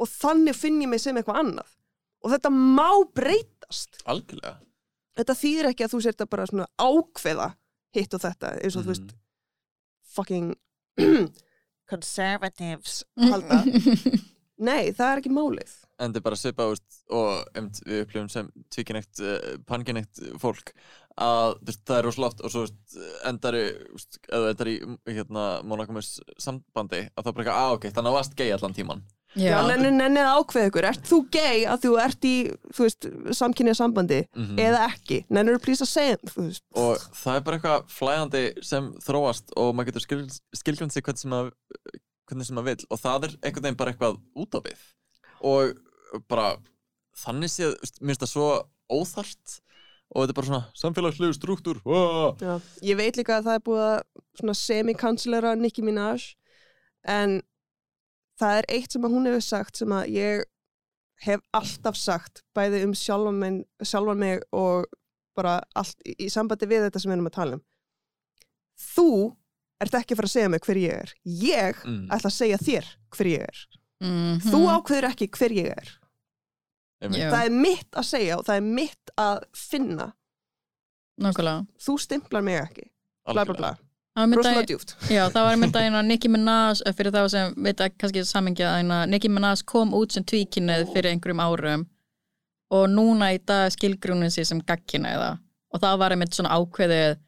[0.00, 1.74] Og þannig finn ég mig sem eitthvað annað.
[2.24, 2.88] Og þetta má
[3.64, 4.58] breytast algjörlega.
[5.14, 7.48] Þetta þýðir ekki að þú sért að bara svona ákveða
[7.94, 9.14] hitt og þetta eins og þú veist
[10.14, 10.54] fucking
[11.90, 13.62] conservatives halda.
[14.68, 15.72] nei, það er ekki málið.
[15.94, 20.74] En þetta er bara svipa úst, og um, við upplifum sem tvíkinægt, uh, panginægt fólk
[21.14, 22.64] að veist, það er rosalóft og svo
[23.28, 28.08] endar eða endar í hérna, monogamus sambandi að það er bara eitthvað, að ok, þannig
[28.08, 29.04] að þú varst gay allan tíman
[29.34, 32.34] Já, nenni, nenni að ákveða ykkur, ert þú gay að þú ert í,
[32.76, 34.58] þú veist, samkynja sambandi Mhm.
[34.62, 38.44] eða ekki, nennir þú plís að segja þú veist, og það er bara eitthvað flæðandi
[38.64, 40.20] sem þróast og maður getur skil,
[40.54, 41.50] skilgjönd sig hvernig sem, að,
[42.30, 42.86] hvernig sem maður vill.
[42.90, 44.78] Og það er einhvern veginn bara eitthvað út á við.
[45.42, 45.74] Og
[46.30, 46.56] bara
[47.24, 48.48] þannig séð, mér finnst það svo
[48.90, 49.60] óþart
[50.14, 51.80] og þetta er bara svona samfélagslegu struktúr.
[52.38, 52.60] Já.
[52.86, 54.02] ég veit líka að það er búið að
[54.38, 56.34] svona semi-kanslera Nicki Minaj
[57.04, 57.42] en
[58.40, 60.44] það er eitt sem að hún hefur sagt sem að ég
[61.24, 64.86] hef alltaf sagt bæði um sjálfan mig, sjálfan mig og
[65.36, 67.62] bara allt í, í sambandi við þetta sem við erum að tala um.
[68.94, 69.08] Þú
[69.84, 71.12] ert ekki að fara að segja mig hver ég er.
[71.26, 72.08] Ég Mm.
[72.10, 73.64] ætla að segja þér hver ég er.
[74.04, 74.40] Mhm.
[74.50, 75.92] þú ákveður ekki hver ég er.
[77.04, 77.30] Já.
[77.30, 80.12] það er mitt að segja og það er mitt að finna.
[81.20, 81.66] Nákvæmlega.
[81.78, 82.90] Þú stimplar mig ekki.
[83.26, 83.70] Bla bla bla,
[84.14, 87.80] Það að- djúft Já, það var mynd að Nicki Minaj eh, fyrir þá sem veit
[87.82, 91.86] að kannski samengja að eina Nicki Minaj kom út sem tvíkinnið fyrir einhverjum árum
[92.74, 95.26] og núna í dag skilgrúnin sér sem gagkinnið
[95.74, 97.18] og það var einmitt svona ákveðið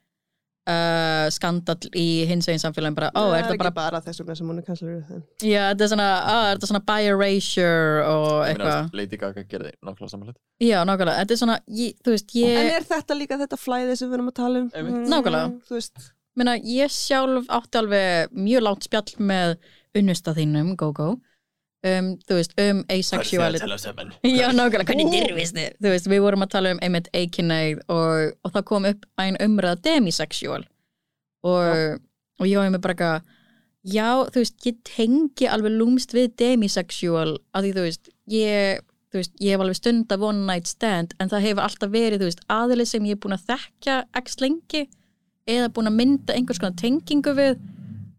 [0.71, 4.51] uh, skandall í hins veginn samfélagin bara, ó, það er ekki bara bara þessum sem
[4.51, 8.91] hún er þenn já, þetta er svona, á, er þetta svona bi erasure og eitthvað.
[9.01, 12.77] Lady Gaga gerði nákvæmlega samanlega Já, nákvæmlega, þetta er svona, ég, þú veist, en ég
[12.79, 14.71] er þetta líka þetta flæði sem við erum að tala um?
[14.73, 14.97] Einmitt.
[14.97, 15.51] Mm, Nákvæmlega.
[15.69, 16.07] þú veist,
[16.41, 19.57] meina, ég sjálf átti alveg mjög látt spjall með
[19.97, 21.15] unnusta þínum, go-go
[21.87, 23.69] um, þú veist, um asexuality
[24.39, 25.79] Já, nákvæmlega, hvernig dyrfist þið?
[25.79, 29.39] Þú veist, við vorum að tala um einmitt eikinneið og, og það kom upp einn
[29.43, 30.65] umræða demisexual.
[31.47, 32.03] Og,
[32.41, 33.33] og ég var með bara eitthvað
[33.87, 39.21] já, þú veist, ég tengi alveg lúmst við demisexual að því, þú veist, ég þú
[39.21, 42.31] veist, ég hef alveg stund af one night stand en það hefur alltaf verið, þú
[42.31, 44.83] veist, aðlið sem ég er búin að þekkja x lengi
[45.47, 47.59] eða búin að mynda einhvers konar tengingu við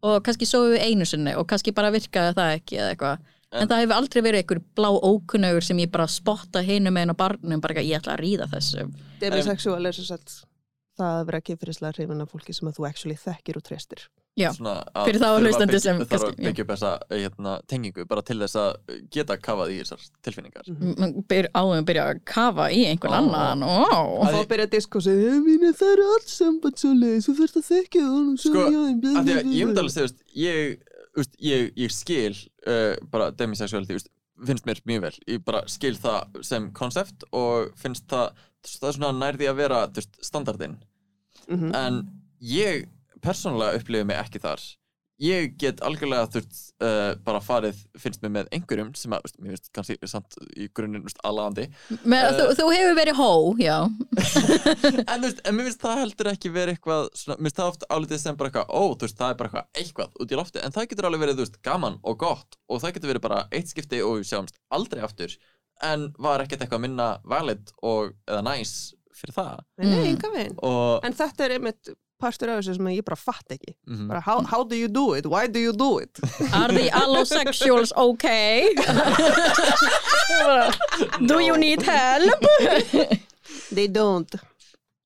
[0.08, 3.26] og kannski svo við einu sinni og kannski bara virkaði það ekki eða eitthvað.
[3.48, 7.14] En, En- það hefur aldrei verið einhver blá ókunnugur sem ég bara spotta hinum meginn
[7.16, 8.88] á barnum bara ekki, ég ætla að ríða þessu.
[9.22, 10.36] Demisexual er svo sett
[10.98, 14.08] það að vera kynfyrirslega hrifin af fólki sem að þú actually þekkir og treystir
[14.38, 18.36] Já, Fyrir þá að hlustandi sem þarf að byggja upp þessa hérna, tengingu bara til
[18.44, 22.84] þess að geta kafað í þessar tilfinningar M- byr, áður að byrja að kafa í
[22.86, 23.18] einhvern Ó.
[23.18, 23.78] annan ó.
[23.98, 24.68] og Að þá byrja
[25.08, 29.26] "Hey, mínu, það eru allt samband svo leið þú þurft að þekkja það Sko, að
[29.26, 30.78] því að ég myndi alveg veist, ég,
[31.40, 32.36] ég, ég skil
[32.68, 33.98] uh, bara demisexuality,
[34.46, 38.30] finnst mér mjög vel ég bara skil það sem konsept og finnst það,
[38.68, 39.82] það er svona nærði að vera
[40.22, 40.78] standardinn
[41.50, 41.74] Mhm.
[41.74, 41.98] en
[42.44, 42.86] ég
[43.24, 44.62] persónulega upplifi mig ekki þar.
[45.18, 49.56] Ég get algjörlega þurft uh, bara farið, finnst mér með einhverjum sem að, veist, mér
[49.56, 51.66] finnst kannski samt í grunninn veist, aðlandi
[52.06, 53.78] Með, þú, þú hefur verið hó, já.
[55.10, 57.88] En, veist, en mér finnst það heldur ekki verið eitthvað svona, mér finnst það oft
[57.90, 60.64] álítið sem bara eitthvað ó, þú veist, það er bara eitthvað, eitthvað út í lofti
[60.68, 63.42] en það getur alveg verið, þú veist, gaman og gott og það getur verið bara
[63.58, 65.34] eitt skipti og við sjáumst aldrei aftur.
[65.82, 68.78] En var ekkert eitthvað minna valid og eða næs
[69.18, 69.66] fyrir það.
[69.82, 70.60] Nei, Mm.
[70.62, 71.90] og en þetta er einmitt
[72.20, 73.76] partur af þessu sem ég bara fatt ekki.
[73.88, 74.08] Mhm.
[74.10, 76.20] bara, how, how do you do it, why do you do it?
[76.54, 78.74] Are the allosexuals okay?
[81.28, 82.42] Do you need help?
[83.72, 84.36] they don't.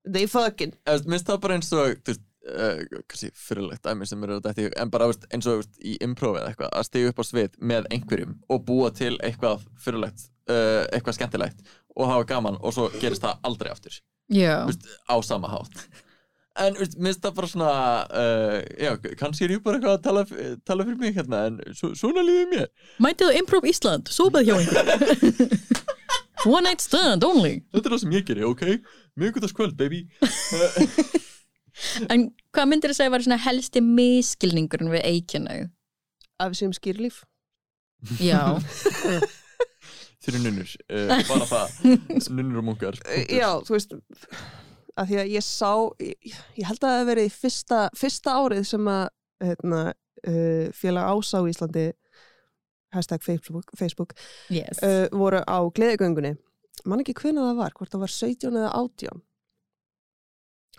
[0.06, 0.74] They fucking.
[0.88, 5.48] Finnst það bara eins og uh, fyrirlegt dæmi sem eru þetta en bara veist, eins
[5.50, 8.90] og veist, í improv eða eitthvað að stiga upp á svið með einhverjum og búa
[8.98, 11.62] til eitthvað fyrirlegt uh, eitthvað skemmtilegt
[11.96, 14.00] og hafa gaman og svo gerist það aldrei aftur.
[14.66, 15.86] Þú veist, á sama hátt
[16.60, 17.74] en veist, mér finnst það bara svona
[18.12, 20.24] uh, já, kannski er ég bara eitthvað að tala,
[20.68, 22.70] tala fyrir mig hérna en svo, svona líður mér.
[23.04, 25.58] Mætið á Improv Ísland, sópað hjá einhver
[26.50, 27.60] One night stand only.
[27.70, 28.64] Þetta er það sem ég gerir, ok?
[29.22, 30.08] Miðgutaskvöld, baby.
[32.14, 35.70] En hvað myndir þið segja var svona helsti miskilningurinn við eikinu?
[36.42, 37.22] af sem skýrlíf.
[38.20, 38.58] Já,
[40.24, 41.76] fyrir nunnur, uh, bara það.
[42.34, 42.98] Nunnur og munkar
[43.30, 43.94] já, þú veist
[45.00, 45.72] að því að ég sá
[46.04, 49.04] ég, ég held að það hafi verið fyrsta, fyrsta árið sem að
[49.42, 49.82] hérna,
[50.28, 51.88] uh, félag ásá í Íslandi
[52.92, 54.16] hashtag Facebook, Facebook
[54.52, 54.82] yes.
[54.84, 56.36] uh, voru á gleðigöngunni.
[56.86, 59.22] Man ekki hvenær það var, hvort það var 17 eða 18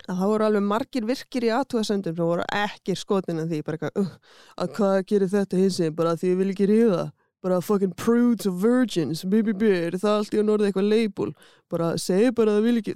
[0.03, 3.91] að það voru alveg margir virkir í aðtúðasöndum sem voru ekki skotin en því bara
[3.99, 4.15] uh,
[4.59, 7.03] að hvað gerir þetta hins bara því ég vil ekki ríða
[7.43, 11.33] bara fucking prudes og virgins er það allt í að norða eitthvað label?
[11.71, 12.95] Bara segi bara að það vil ekki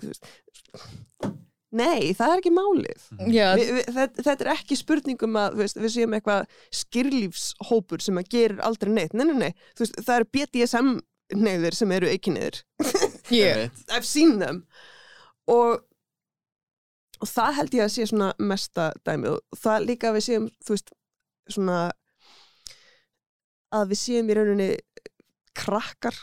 [1.77, 3.07] nei, það er ekki málið.
[3.33, 8.03] Já, Vi, vi, þetta, þetta er ekki spurningum að þú veist, við séum eitthvað skýrlífshópur
[8.03, 9.15] sem að gerir aldrei neitt.
[9.17, 10.93] Nei, nei, nei, þú veist, það eru BDSM
[11.43, 12.61] neyðir sem eru ekki neyðir.
[13.35, 13.83] Ég, Einmitt.
[13.91, 14.63] I've seen them.
[15.51, 15.83] Og,
[17.19, 20.49] og það held ég að sé svona mesta dæmi og það líka að við séum
[20.63, 20.93] þú veist,
[21.51, 21.79] svona
[23.75, 24.69] að við séum í rauninni
[25.57, 26.15] krakkar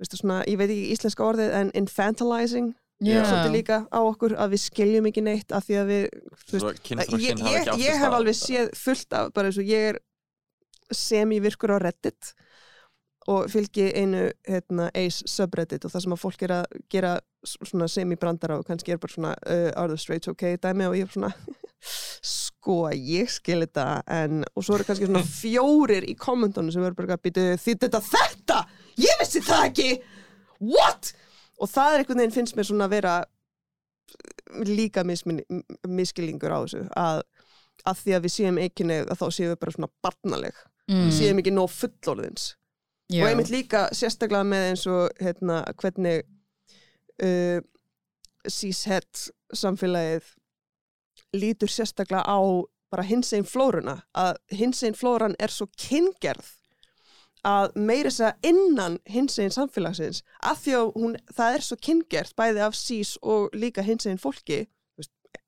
[0.00, 2.70] veistu, svona, ég veit ekki íslenska orðið en infantilizing
[3.04, 3.20] já.
[3.24, 6.06] svolítið líka á okkur að við skiljum ekki neitt af því að við
[6.50, 9.90] Svo ég, hafi ég, sér ég hef alveg séð fullt af bara eins og ég
[9.92, 10.00] er
[10.90, 12.32] semi-virkur á Reddit
[13.30, 17.12] og fylgi einu hérna, Ace subreddit og það sem að fólk er að gera
[17.46, 20.96] s- svona semi-brandara og kannski er bara svona uh, are the straights okay dæmi og
[20.96, 21.30] ég er svona
[22.60, 27.00] sko ég skil þetta en og svo eru kannski svona fjórir í kommentunum sem verður
[27.00, 28.62] bara að býta því þetta þetta?
[29.00, 29.90] Ég vissi það ekki!
[30.60, 31.12] What?
[31.60, 33.14] Og það er einhvern veginn finnst mér svona að vera
[34.66, 35.40] líka mismin,
[35.88, 37.22] miskilingur á þessu að,
[37.86, 40.64] að því að við séum ekki nefn að þá séum við bara svona barnaleg.
[40.90, 42.48] Mm, við séum ekki nóg fullorðins.
[43.10, 43.24] Já.
[43.24, 46.20] og einmitt líka sérstaklega með eins og hérna, hvernig
[47.26, 47.58] uh,
[48.46, 50.28] síshet samfélagið
[51.36, 52.38] lítur sérstaklega á
[52.90, 56.56] bara hins einn flóruna að hins einn flóran er svo kyngerð
[57.46, 61.78] að meira þess að innan hins einn samfélagsins að því að hún, það er svo
[61.86, 64.66] kyngerð bæði af sís og líka hins einn fólki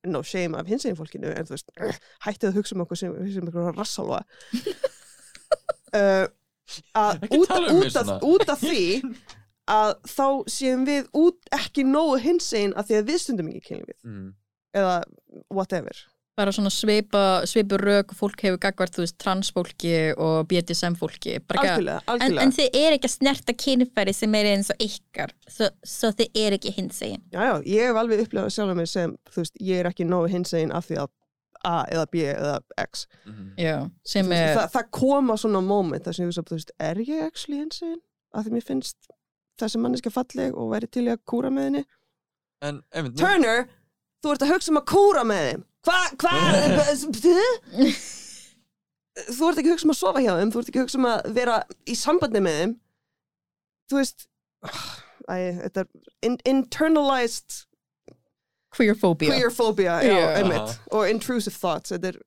[0.07, 1.75] no shame af hins einn fólkinu en þú veist,
[2.25, 4.23] hættið að hugsa um okkur sem, sem eitthvað rassalva
[5.99, 6.27] uh,
[7.05, 8.19] að út, um út, svona.
[8.23, 8.87] út af því
[9.73, 13.67] að þá séum við út ekki nógu hins einn að því að við stundum ekki
[13.69, 14.31] kynlífið Mm.
[14.75, 15.03] Eða
[15.51, 15.93] whatever.
[16.37, 21.35] Bara svona svipa, svipu rök fólk hefur gagvart, þú veist, transfólki og BDSM fólki.
[21.37, 22.43] Að- algjörlega, En, algjörlega.
[22.47, 25.35] en þið er ekki að snerta kynfæri sem er eins og ykkar.
[25.47, 27.21] Svo, svo þið er ekki hinsegin.
[27.35, 30.31] Já, já, ég hef alveg upplifað sjálf mig sem þú veist, ég er ekki nógu
[30.33, 31.09] hins einn af því að
[31.65, 33.07] A eða B eða X.
[33.27, 33.53] Mhm.
[33.59, 36.71] já, sem veist, er það, það koma svona moment þar sem ég hugsa, þú veist,
[36.81, 38.01] er ég actually hins einn
[38.35, 38.97] af því mér finnst
[39.61, 41.85] þessi manneska falleg og væri til í að kúra með henni.
[42.63, 43.69] En einmitt, nú, Turner,
[44.23, 45.65] þú ert að hugsa um að kúra með þeim.
[45.83, 46.39] Hvað, hvað
[49.13, 50.99] Þú ert ekki að hugsa um að sofa hjá þeim Þú ert ekki að hugsa
[51.01, 52.71] um að vera í sambandi með þeim.
[53.91, 54.25] Þú veist
[55.29, 55.89] Æ, þetta er
[56.27, 57.63] in, internalized
[58.73, 60.29] queerphobia queerphobia já, Já.
[60.41, 62.19] einmitt, og intrusive thoughts þetta er,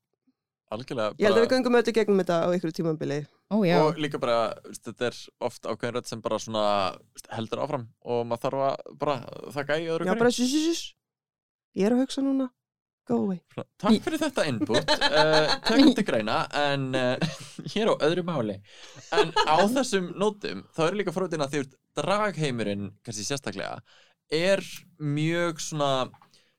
[0.76, 3.18] algjörlega ég held að við bara, göngum öllu gegnum þetta á einhverju tímabili.
[3.54, 4.38] Ó já, og líka bara,
[4.78, 5.18] þetta er
[5.48, 6.66] oft ákveðin rödd sem bara svona
[7.36, 9.18] heldur áfram og maður þarf að bara
[9.58, 10.22] þakka í öðru já, hverju.
[10.24, 10.86] bara shush, shush, shush.
[11.76, 12.50] Ég er að hugsa núna.
[13.06, 13.42] Go away.
[13.54, 17.36] Svona, Takk fyrir þetta input, uh, tökum til greina en uh,
[17.76, 18.56] hér á öðru máli.
[19.14, 23.78] En á þessum nótum þá er líka frótin að því að dragheimurinn kannski sérstaklega
[24.34, 24.64] er
[24.98, 25.90] mjög svona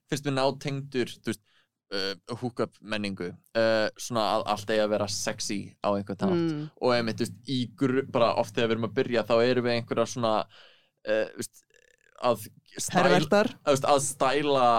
[0.07, 3.33] finnst mér nátengdur uh, hookup menningu.
[3.51, 6.61] Uh, svona að allt eigi að vera sexy á einhvern tátt mm.
[6.79, 9.75] og þú veist, í gru, bara oft þegar við erum að byrja þá erum við
[9.75, 10.37] einhverja svona
[12.27, 12.47] að
[12.79, 14.69] stæla að stæla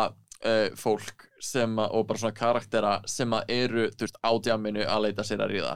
[0.45, 4.87] uh, fólk sem að, og bara svona karaktera sem að eru, þú veist, á djáminu
[4.87, 5.75] að leita sér að ríða.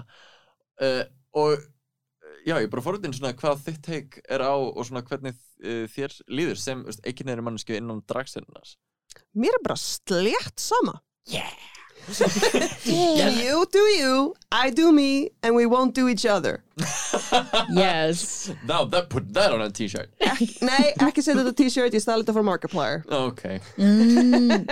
[0.83, 1.03] Uh,
[1.39, 5.05] og uh, já, ég er bara fórhundin svona hvað þitt teik er á og svona
[5.07, 8.75] hvernig þér líður sem, þú veist, ekki neður mannsku innan dragsendunas
[9.37, 10.99] mér er bara slétt sama
[12.85, 16.63] you do you, I do me and we won't do each other.
[17.73, 18.51] Yes.
[18.67, 20.11] Now, that, put that on a t-shirt.
[20.21, 23.05] Nei, ekki setja þetta t-shirt, ég stæði þetta for Markiplier.
[23.09, 23.43] Ok,
[23.79, 24.67] mm.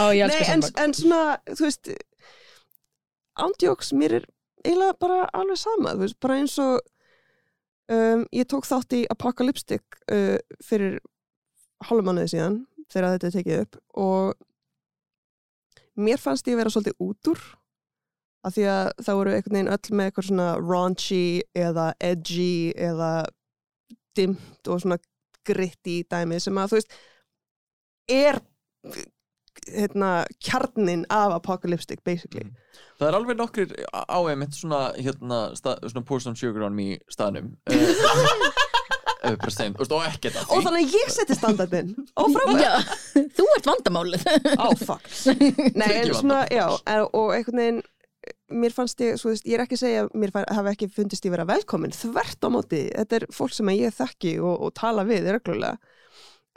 [0.00, 0.80] ó ég Nei, elskar en, samband.
[0.82, 1.20] en svona,
[1.52, 1.92] þú veist
[3.44, 4.26] ándjóks, mér er
[4.64, 6.80] eiginlega bara alveg sama, þú veist, bara eins og
[7.92, 10.98] um, ég tók þátt í Apocalyptic uh, fyrir
[11.84, 12.60] hálfumánuði síðan
[12.92, 14.34] þegar þetta er tekið upp og
[15.96, 17.44] mér fannst ég vera svolítið út úr
[18.44, 21.24] af því að það voru einhvern veginn öll með eitthvað svona raunchy
[21.56, 23.10] eða edgy eða
[24.18, 25.00] dimmt og svona
[25.44, 26.96] gritti dæmi sem að þú veist
[28.12, 28.40] er
[29.64, 32.50] hérna, kjarnin af Apocalyptic basically.
[32.98, 37.54] Það er alveg nokkrir á einmitt svona, hérna, svona pour some sugar on me staðnum
[39.24, 44.28] veist, og þannig að ég seti standardin og frábært, já, þú ert vandamálið.
[44.84, 45.10] Fuck.
[45.80, 47.82] Nei, en svona, já, en, og einhvern veginn
[48.54, 51.34] mér fannst ég, svo ég er ekki að segja mér fær, hafi ekki fundist ég
[51.34, 55.30] vera velkomin þvert á móti, þetta er fólk sem ég þekki og, og tala við
[55.34, 55.76] reglulega.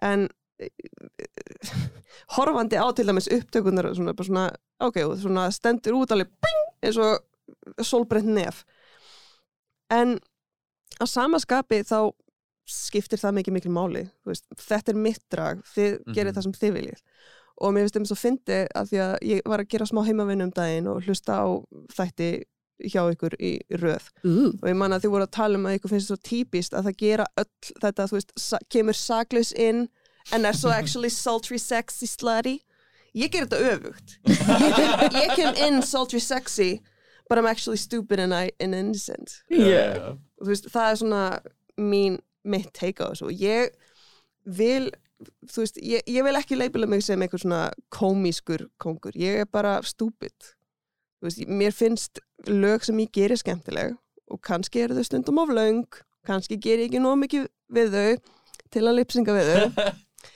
[0.06, 0.28] En
[2.36, 4.46] horfandi á til dæmis upptökunar svona, bara svona,
[4.84, 8.64] ok, svona stendur út alveg bing, eins og sólbrent nef.
[9.94, 10.18] En
[10.98, 12.12] á sama skapi þá
[12.68, 16.14] skiptir það mikið mikil máli veist, þetta er mitt drag, þið Mhm.
[16.16, 17.02] gerir það sem þið viljið.
[17.62, 20.42] Og mér finnst þeim svo fyndi að því að ég var að gera smá heimavinn
[20.44, 21.46] um daginn og hlusta á
[21.98, 22.44] þætti
[22.86, 24.04] hjá ykkur í röð.
[24.24, 26.74] Ú, og ég man að þið voru að tala um að ykkur finnst svo típist
[26.78, 29.88] að það gera öll þetta, þú veist, sa kemur saklaus inn
[30.32, 32.60] en er svo actually sultry sexy slutty.
[33.16, 34.18] Ég ger þetta öfugt.
[34.28, 36.82] Ég kem inn sultry sexy
[37.30, 39.42] but I'm actually stupid and, I, and innocent.
[39.50, 40.14] Yeah.
[40.40, 41.24] og þú veist, það er svona
[41.80, 43.76] mín, mitt take á þessu og ég
[44.48, 44.90] vil
[45.50, 47.62] þú veist, ég, ég vil ekki leipila mig sem einhver svona
[47.94, 50.54] komískur kongur, ég er bara stúpid.
[51.18, 53.96] Þú veist, mér finnst lög sem ég gerir skemmtileg
[54.28, 55.88] og kannski eru þau stundum of löng
[56.28, 58.36] kannski ger ég ekki nóg mikið við þau
[58.74, 59.88] til að lipsinga við þau.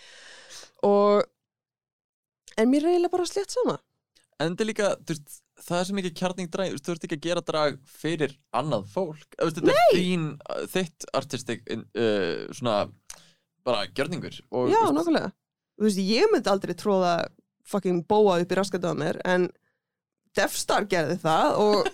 [0.91, 1.27] Og
[2.57, 3.77] en mér er eiginlega bara slétt sama.
[4.41, 7.17] En þetta er líka, þú veist, það er svo mikið kjarning drag, þú ert ekki
[7.19, 9.27] að gera drag fyrir annað fólk.
[9.37, 12.77] Þú veist, þetta er þín, uh, þitt artistik, uh, svona,
[13.65, 14.39] bara gjörningur.
[14.51, 15.31] Og, Já, nokkulega.
[15.77, 17.13] Þú veist, ég myndi aldrei tróða
[17.71, 19.49] fucking bóa upp í raskatu á mér, en
[20.35, 21.87] Defstar gerði það og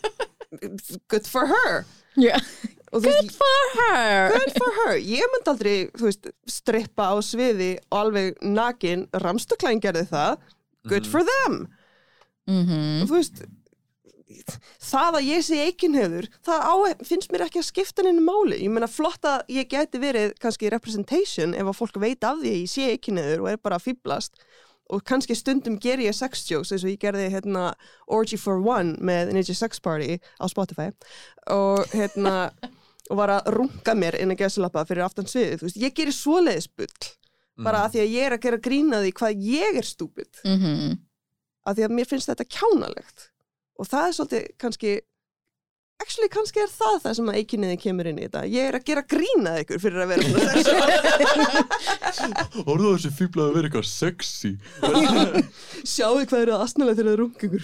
[1.11, 1.86] good for her.
[2.18, 2.39] Yeah.
[2.95, 4.93] Og veist, for her good for her.
[5.03, 10.38] Ég myndi aldrei, þú veist, strippa á sviði og alveg nakin, Ramstaklæn gerði það,
[10.88, 11.11] good Mhm.
[11.11, 11.57] for them.
[12.47, 13.41] mm Og þú veist,
[14.84, 16.73] það að ég sé eikinhefur, það á,
[17.07, 18.61] finnst mér ekki að skipta henni máli.
[18.63, 22.53] Ég meina flott að ég gæti verið kannski representation ef að fólk veit af því
[22.53, 24.41] að ég sé eikinhefur og er bara að fýblast
[24.88, 27.73] og kannski stundum ger ég sex jokes eins og ég gerði hérna
[28.07, 30.93] Orgy for One með Ninja Sex Party á Spotify.
[31.51, 32.49] Og hérna
[33.11, 36.15] og var að runga mér inn að gesalappa fyrir aftan sviðið, þú veist, ég gerir
[36.15, 36.91] svoleiðis bull
[37.65, 40.41] bara að því að ég er að gera grína því hvað ég er stúpid.
[40.61, 40.97] -hmm.
[41.65, 43.30] að því að mér finnst þetta kjánalegt
[43.78, 44.91] og það er svolítið kannski
[46.03, 48.88] actually kannski er það það sem að eikinniði kemur inn í þetta ég er að
[48.89, 50.89] gera grínað ykkur fyrir að vera svona sexual
[52.71, 54.53] Orðu þessi fíbla að vera eitthvað sexy.
[55.95, 57.61] sjáu hvað eru aðsnalega þegar það ykkur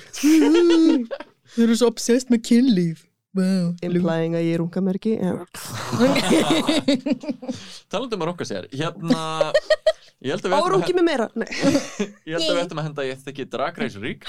[1.53, 2.99] Þau eru svo obsessed með kynlíf
[3.37, 3.73] wow.
[3.85, 5.33] implying að ég runga mér ekki Já.
[7.91, 9.21] Talandi um að runga sér, hérna,
[10.23, 11.27] ég held að við Ó, ættum að, rungi mig meira.
[11.35, 11.47] Nei.
[12.29, 14.21] ég held að, við ættum að henda, ég þekki Drag Race Rík.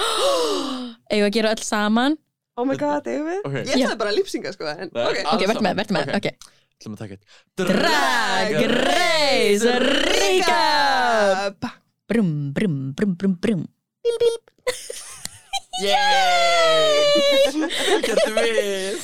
[1.12, 2.18] Eigum við að gera öll saman?
[2.54, 3.40] Oh my god, eigum við?
[3.48, 3.54] Ok.
[3.66, 5.78] ég ætlaði bara að lýpsinga sko en, Nei, ok, alls Ok, verður með, saman.
[5.80, 6.16] verður með, Ok.
[6.20, 6.26] ok.
[6.74, 7.24] Ætlum að taka eitt.
[7.58, 11.66] Drag Race Recap!
[12.10, 13.62] Brum, brum, brum, brum, brum.
[15.82, 17.00] Yay!
[18.06, 18.98] Gertum við.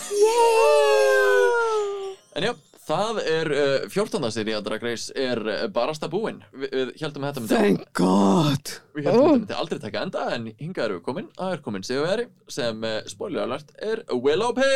[2.39, 2.53] En já,
[2.91, 4.27] það er uh, 14.
[4.35, 7.85] seri að Drag Race er uh, barasta búinn Vi, Við heldum að þetta myndi thank
[8.01, 11.55] god Við heldum að þetta myndi aldrei taka enda en hingað erum við komin Það
[11.57, 14.69] er komin Sigurveri sem, uh, spoiler alert, er Willow Pill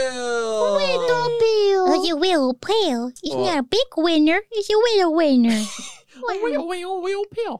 [1.86, 3.10] Oh, you will pale.
[3.22, 3.44] It's Oh.
[3.44, 4.40] not a big winner.
[4.50, 5.60] It's a little winner.
[6.42, 7.56] Willow, Willow, Willow Pill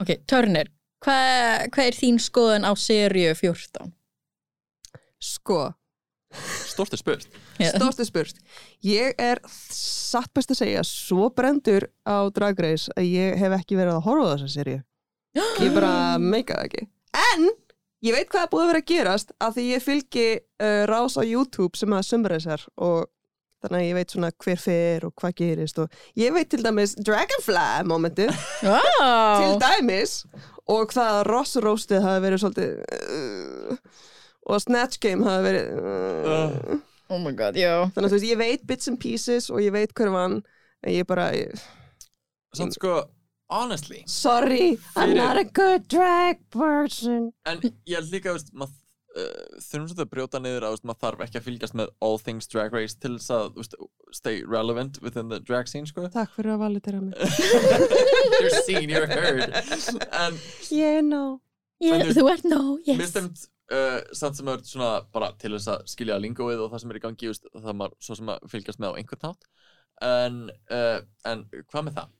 [0.00, 0.66] Ok, Turner,
[1.04, 3.92] hvað hva er þín skoðun á seríu 14?
[5.20, 5.74] sko
[6.70, 7.26] Stort er spurt
[7.68, 8.40] Stórstu spurt.
[8.86, 13.78] Ég er satt best að segja svo brendur á Drag Race að ég hef ekki
[13.78, 14.80] verið að horfa á þessa seríu.
[15.62, 16.86] Ég bara meika það ekki.
[17.36, 17.44] En
[18.02, 21.14] ég veit hvað er búið að vera að gerast af því ég fylgi uh, rás
[21.14, 23.04] á YouTube sem að sumraðisar og
[23.60, 26.94] þannig að ég veit svona hver fer og hvað gerist og ég veit til dæmis
[26.96, 29.58] Dragonfly momentu til Wow.
[29.60, 30.14] dæmis
[30.70, 33.98] og það að Ross Roastið hafi verið svolítið uh,
[34.50, 36.78] og Snatch Game hafi verið uh,
[37.10, 37.88] Oh my god, já.
[37.94, 40.40] þannig að þú veist, ég veit bits and pieces og ég veit hver vann
[40.86, 41.50] en ég bara, ég,
[42.54, 43.04] Samt sko,
[43.50, 44.04] honestly.
[44.10, 47.32] Sorry I'm not a good drag person.
[47.46, 48.74] En ég held líka, veist, maður
[49.18, 52.50] uh, þurfum svolítið að brjóta niður að maður þarf ekki að fylgjast með all things
[52.50, 53.76] drag race til þess að veist,
[54.18, 56.06] stay relevant within the drag scene, sko.
[56.14, 57.14] Takk fyrir að valitera mig.
[58.40, 59.54] You're seen, you're heard.
[60.10, 60.38] En
[60.70, 61.22] Ég ná
[61.80, 62.98] Yeah, þú- þú ert no, yes.
[63.00, 66.82] mér stemt uh, samt sem er svona bara til þess að skilja lingóið og það
[66.84, 69.50] sem er í gangi veist, það maður svo sem að fylgjast með á einhvern nátt
[70.10, 70.40] en,
[70.72, 70.98] uh,
[71.28, 72.16] en hvað með það?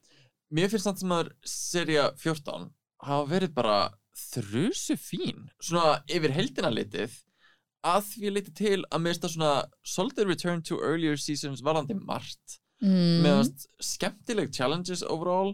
[0.51, 2.70] Mér finnst samt sem að seria 14
[3.07, 3.80] hafa verið bara
[4.20, 7.14] þrusu fín svona yfir heldina litið
[7.86, 9.53] að því litið til að það svona
[9.88, 13.20] svolítið return to earlier seasons varðandi margt Mm.
[13.20, 15.51] finnst skemmtileg challenges overall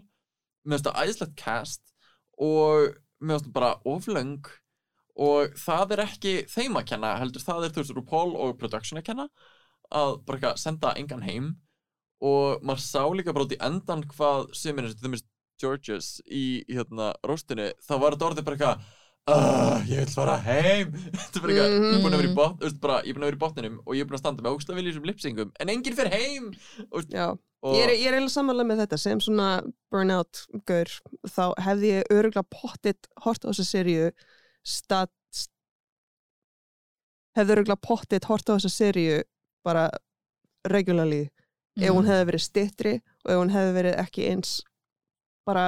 [0.63, 1.89] finnst það æðislegt cast
[2.39, 4.47] og það bara oflöng
[5.17, 9.01] og það er ekki þeim að kenna heldur það er þú veist RuPaul og production
[9.01, 9.29] að kenna
[9.87, 11.55] að bara eitthvað senda engan heim.
[12.21, 15.25] Og maður sá líka bara út í endan hvað sem er þessi
[15.57, 18.95] Georges í hérna róstinu þá var þetta orðið bara eitthvað
[19.27, 20.93] Uh, ég vil fara heim.
[21.19, 23.11] Þetta er bara eitthvað, ég er búin að vera í bot, þú veist, bara, ég
[23.11, 25.07] er búin að vera í botninum og ég er búin að standa með ógstlega viljusum
[25.09, 26.45] lipsingum en enginn fer heim.
[26.85, 29.49] Og, og, ég er, er eiginlega samanlega með þetta sem svona
[29.91, 30.93] burnout gaur
[31.27, 34.07] þá hefði ég öruglega pottitt hort á þessa seríu
[34.67, 35.11] stat
[37.37, 39.17] hefði öruglega pottitt hort á þessa seríu
[39.67, 39.87] bara
[40.67, 41.27] regularly.
[41.77, 42.93] Ef hún hefði verið stittri
[43.25, 44.53] og ef hún hefði verið ekki eins
[45.45, 45.67] bara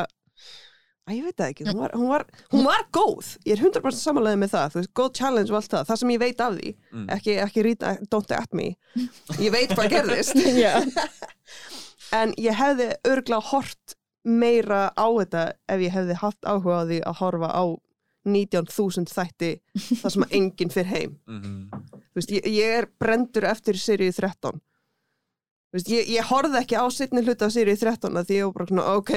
[1.09, 2.23] að ég veit það ekki, hún var, hún var,
[2.53, 3.29] hún var góð.
[3.45, 6.11] Ég er 100% samanlega með það, þú veist, góð challenge og allt það, það sem
[6.15, 7.05] ég veit af því Mm.
[7.15, 8.67] ekki, ekki read, don't at me.
[9.45, 10.33] Ég veit hvað gerðist.
[12.19, 13.93] En ég hefði örgla hort
[14.25, 17.63] meira á þetta ef ég hefði haft áhuga á því að horfa á
[18.27, 19.51] 19.000 þætti
[20.01, 21.69] þar sem enginn fyrir heim Mhm.
[22.09, 24.59] Þú veist, ég, ég er brendur eftir seríu 13
[25.69, 28.47] Þú veist, ég, ég horfði ekki á setni hluta af seríu 13 að því ég
[28.49, 29.11] var bara svona, ok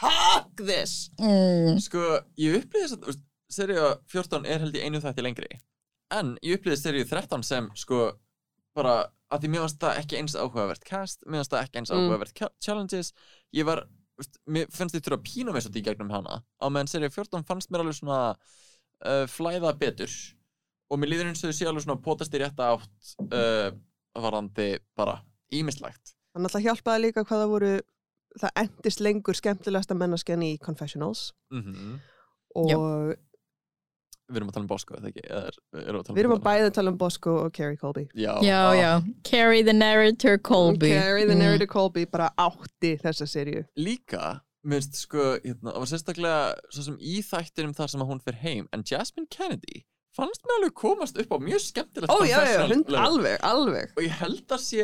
[0.00, 1.76] fuck this Mm.
[1.82, 2.00] Sko,
[2.40, 5.50] ég upplýði þess að, þú veist, seríu 14 er held ég einu þætti lengri
[6.14, 8.12] en ég upplýði seríu 13 sem, sko,
[8.74, 8.94] bara
[9.30, 11.98] að því mér fannst það ekki eins áhugavert cast, mér fannst það ekki eins Mm.
[12.06, 13.12] áhugavert ca- challenges,
[13.54, 13.84] ég var
[14.20, 16.40] veist, mér finnst ég þurfa að pína mig svolítið í gegnum hana.
[16.60, 20.14] Á meðan seríu 14 fannst mér alveg svona uh, flæða betur.
[20.90, 23.68] Og mér líður eins og þau sé alveg svona potast í rétta átt uh,
[24.18, 25.20] varandi bara
[25.54, 27.70] ímislegt Þannig að það hjálpaði líka hvað það voru
[28.38, 31.30] það endist lengur skemmtilegasta mennasken í Confessionals.
[31.50, 31.98] Mm
[32.58, 33.14] og
[34.30, 35.24] Við erum að tala um Bosco, eða ekki?
[35.26, 36.46] Er, erum við, að tala um við erum að hana?
[36.50, 38.04] bæði tala um Bosco og Carrie Colby.
[38.14, 38.90] Já, Já, ah, já,
[39.26, 40.90] Carrie the narrator Colby.
[40.94, 41.42] Carrie the Mm.
[41.44, 46.98] narrator Colby bara átti þessa serju Líka, minnst sko, hérna, það var sérstaklega svo sem
[47.00, 49.82] í þættinum þar sem að hún fer heim en Jasmine Kennedy
[50.14, 53.92] fannst mér alveg komast upp á mjög skemmtilegt Ó já, já, hund, alveg, alveg.
[53.96, 54.82] Og ég held að sé,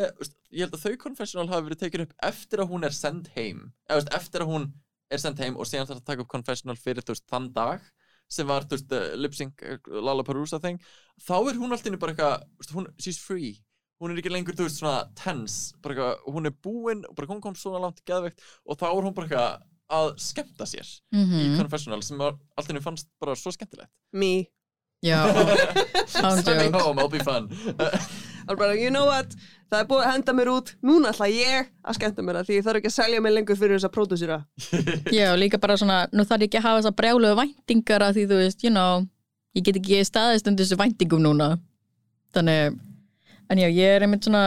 [0.55, 3.72] ég held að þau confessional hafi verið tekin upp eftir að hún er send heim.
[3.90, 4.68] Eftir að hún
[5.11, 7.82] er send heim og síðan þarf að taka upp confessional fyrir þú veist, þann dag
[8.29, 10.81] sem var þú veist, uh, lip sync uh, Lollapalooza thing
[11.22, 13.55] þá er hún alltaf bara eitthvað hún, she's free.
[14.03, 17.31] Hún er ekki lengur, þú veist, svona tense bara eitthvað, hún er búin og bara
[17.31, 19.64] hún kom svona langt geðveikt og þá er hún bara eitthvað
[19.97, 21.57] að skemmta sér í Mhm.
[21.61, 23.91] confessional sem alltaf fannst bara svo skemmtilegt.
[24.12, 24.49] Me.
[25.07, 27.49] Ándjók home, I'll be fun.
[28.49, 29.35] Og bara, you know what,
[29.71, 30.73] það er búið að henda mér út.
[30.87, 33.61] Núna ætla ég að skemmta mér það því ég þarf ekki að selja mig lengur
[33.61, 34.41] fyrir þess að pródúsira
[35.19, 38.27] Já, líka bara svona, nú þarf ég ekki að hafa þessar brjáluðu væntingar að því
[38.31, 39.07] þú veist, you know
[39.57, 41.55] ég get ekki staðist undir þessu væntingum núna.
[42.37, 42.77] Þannig
[43.53, 44.47] en já, ég er einmitt svona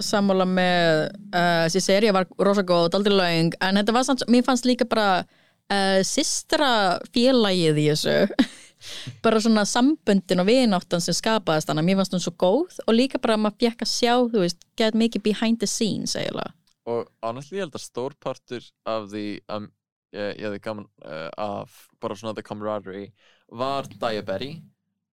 [0.00, 4.46] sammála með uh, þessi seria var rosa góð, aldrei löng en þetta var samt, mér
[4.46, 5.26] fannst líka bara
[5.72, 8.16] uh, systra félagið í þessu.
[9.24, 13.18] Bara svona samböndin og vináttan sem skapaðist þannig, mér fannst hún svo góð og líka
[13.20, 16.54] bara að maður fekk að sjá, þú veist, get mikið behind the scenes eiginlega.
[16.88, 19.68] Og honestly ég held að stór partur af því um,
[20.16, 23.12] ég, hefði gaman uh, af bara svona the camaraderie
[23.52, 24.54] var Daya Berry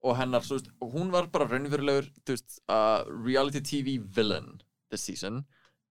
[0.05, 5.03] og hennar, svo, veist, hún var bara raunverulegur þú veist, uh, reality TV villain this
[5.03, 5.43] season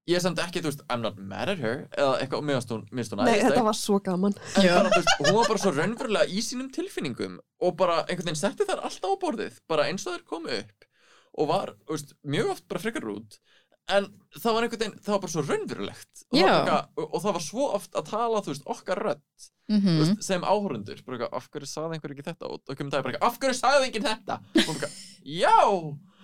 [0.07, 2.73] ég er samt ekki, þú veist, I'm not mad at her eða eitthvað, mér finnst
[2.75, 4.37] hún, hún Nei, þetta var svo gaman.
[4.57, 8.41] En bara, veist, hún var bara svo raunverulega í sínum tilfinningum og bara einhvern veginn
[8.43, 10.89] setti þær alltaf á borðið bara eins og þær komu upp
[11.37, 13.39] og var, þú veist, mjög oft bara frekar út
[13.97, 16.23] en það var einhvern veginn, það var bara svo raunverulegt.
[16.33, 16.49] Og, Já.
[16.55, 19.95] bara, og, og það var svo oft að tala, þú veist, okkar rödd mm þú
[20.01, 22.51] veist, sem áhorundur, bara eitthvað, af hverju sagði einhver ekki þetta?
[22.51, 24.37] Og og komum það bara eitthvað, af hverju sagði enginn þetta?
[24.47, 24.99] Og bara eitthvað,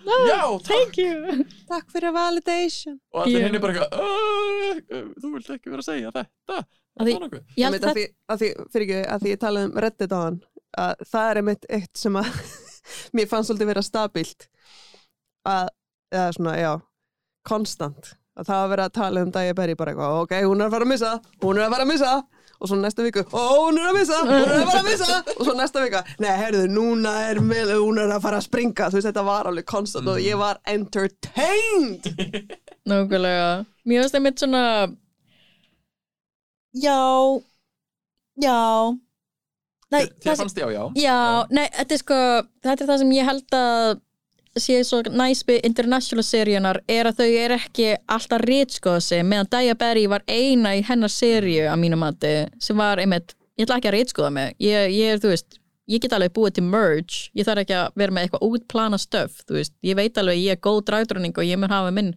[0.05, 0.97] já, já, takk.
[0.97, 1.45] you.
[1.69, 2.97] Takk fyrir validation.
[3.13, 6.63] Og allir henni bara eitthvað, "Uh, uh, þú vilt ekki vera að segja þetta.
[6.99, 7.21] Að því- er
[7.57, 7.97] Ég að
[8.29, 8.37] að
[9.09, 10.41] að talaði um Reddit á hann
[10.77, 12.27] að það er einmitt eitt sem að
[13.15, 14.47] mér fannst svolítið vera stabilt.
[15.47, 15.67] Að,
[16.13, 16.73] eða svona, já
[17.43, 20.67] konstant, að það var verið að tala um Daya Berry bara eitthvað, ok, hún er
[20.69, 21.11] að fara að missa
[21.43, 22.13] hún er að fara að missa
[22.63, 25.17] og svo næsta viku, ó, hún er að missa, hún er að fara að missa.
[25.37, 28.87] Og svo næsta vika, nei, heyrðu, núna er með, hún er að fara að springa.
[28.87, 32.07] Þú veist, þetta var alveg konstant og ég var entertained.
[32.89, 33.49] Nákvæmlega.
[33.83, 34.63] Mér finnst einmitt svona
[36.73, 36.99] Já
[38.39, 38.59] Já.
[39.93, 41.17] Nei, þér það sem, fannst já, já já,
[41.53, 42.15] nei, þetta er sko
[42.65, 43.99] þetta er það sem ég held að
[44.61, 49.49] sé svo næs við international seríunar er að þau er ekki alltaf rítskoða sig meðan
[49.49, 53.79] Daya Berry var eina í hennar seríu að mínu mati sem var einmitt, ég ætla
[53.81, 55.57] ekki að rítskoða mig ég, ég er, þú veist,
[55.89, 59.41] ég get alveg búið til merge ég þarf ekki að vera með eitthvað útplana stöf
[59.47, 62.13] þú veist, ég veit alveg ég er góð dragdröning og ég mun hafa minn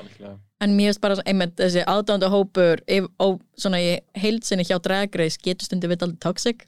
[0.00, 0.38] Algjörlega.
[0.64, 5.14] en mér finnst bara einmitt þessi aðdánda hópur ef, og svona í heilsinni hjá Drag
[5.14, 6.64] Race getur stundu við aldrei toxic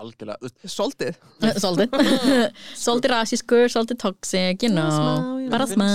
[0.00, 1.18] algjörlega, Svolítið.
[1.60, 1.96] Svolítið.
[2.84, 5.36] Svolítið rasískur, svolítið toxic, you know.
[5.52, 5.88] Bara smá.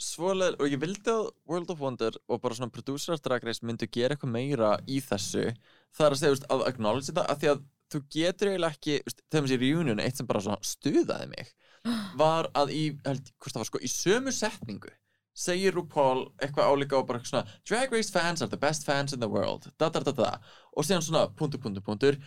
[0.00, 3.88] svoleið, og ég vildi að World of Wonder og bara svona producer drag race myndu
[3.92, 5.48] gera eitthvað meira í þessu.
[5.96, 9.44] Það er að segja, að acknowledge þetta af því að þú getur eiginlega ekki, þegar
[9.44, 11.52] maður sé reunion eitt sem bara svona stuðaði mig
[12.22, 14.94] var að í, held, hvort það var sko í sömu setningu
[15.36, 19.20] segir RuPaul eitthvað álíka og bara svona Drag Race fans are the best fans in
[19.20, 20.30] the world da da da da.
[20.72, 22.18] Og síðan svona punktur punktur punktur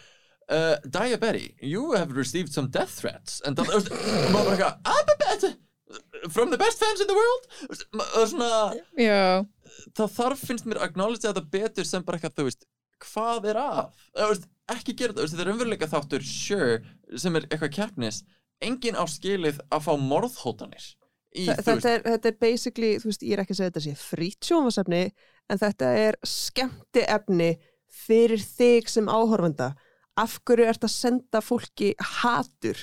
[0.49, 3.41] uh, Daya Berry, you have received some death threats.
[3.45, 3.89] And það,
[4.33, 5.57] maður bara eitthvað "Ah, but-
[6.29, 7.47] from the best fans in the world?
[7.93, 8.49] Það er svona
[8.99, 9.45] Já.
[9.97, 12.65] það þarf finnst mér að acknowledge þetta betur sem bara eitthvað, þú veist,
[13.07, 13.79] hvað er að?
[14.13, 14.45] Eða, þú veist,
[14.75, 16.79] ekki gera þetta, þetta er umveruleika þáttur, sure,
[17.17, 18.21] sem er eitthvað keppnis.
[18.61, 20.85] Engin á skilið að fá morðhótanir
[21.33, 23.85] í, Þa- Þetta er, þetta er basically, þú veist, ég er ekki að segja þetta
[23.87, 25.01] sé frýtt sjónvarsefni,
[25.49, 27.49] en þetta er skemmti efni
[28.05, 29.71] fyrir þig sem áhorfanda.
[30.19, 32.79] Af hverju ert að senda fólki hatur?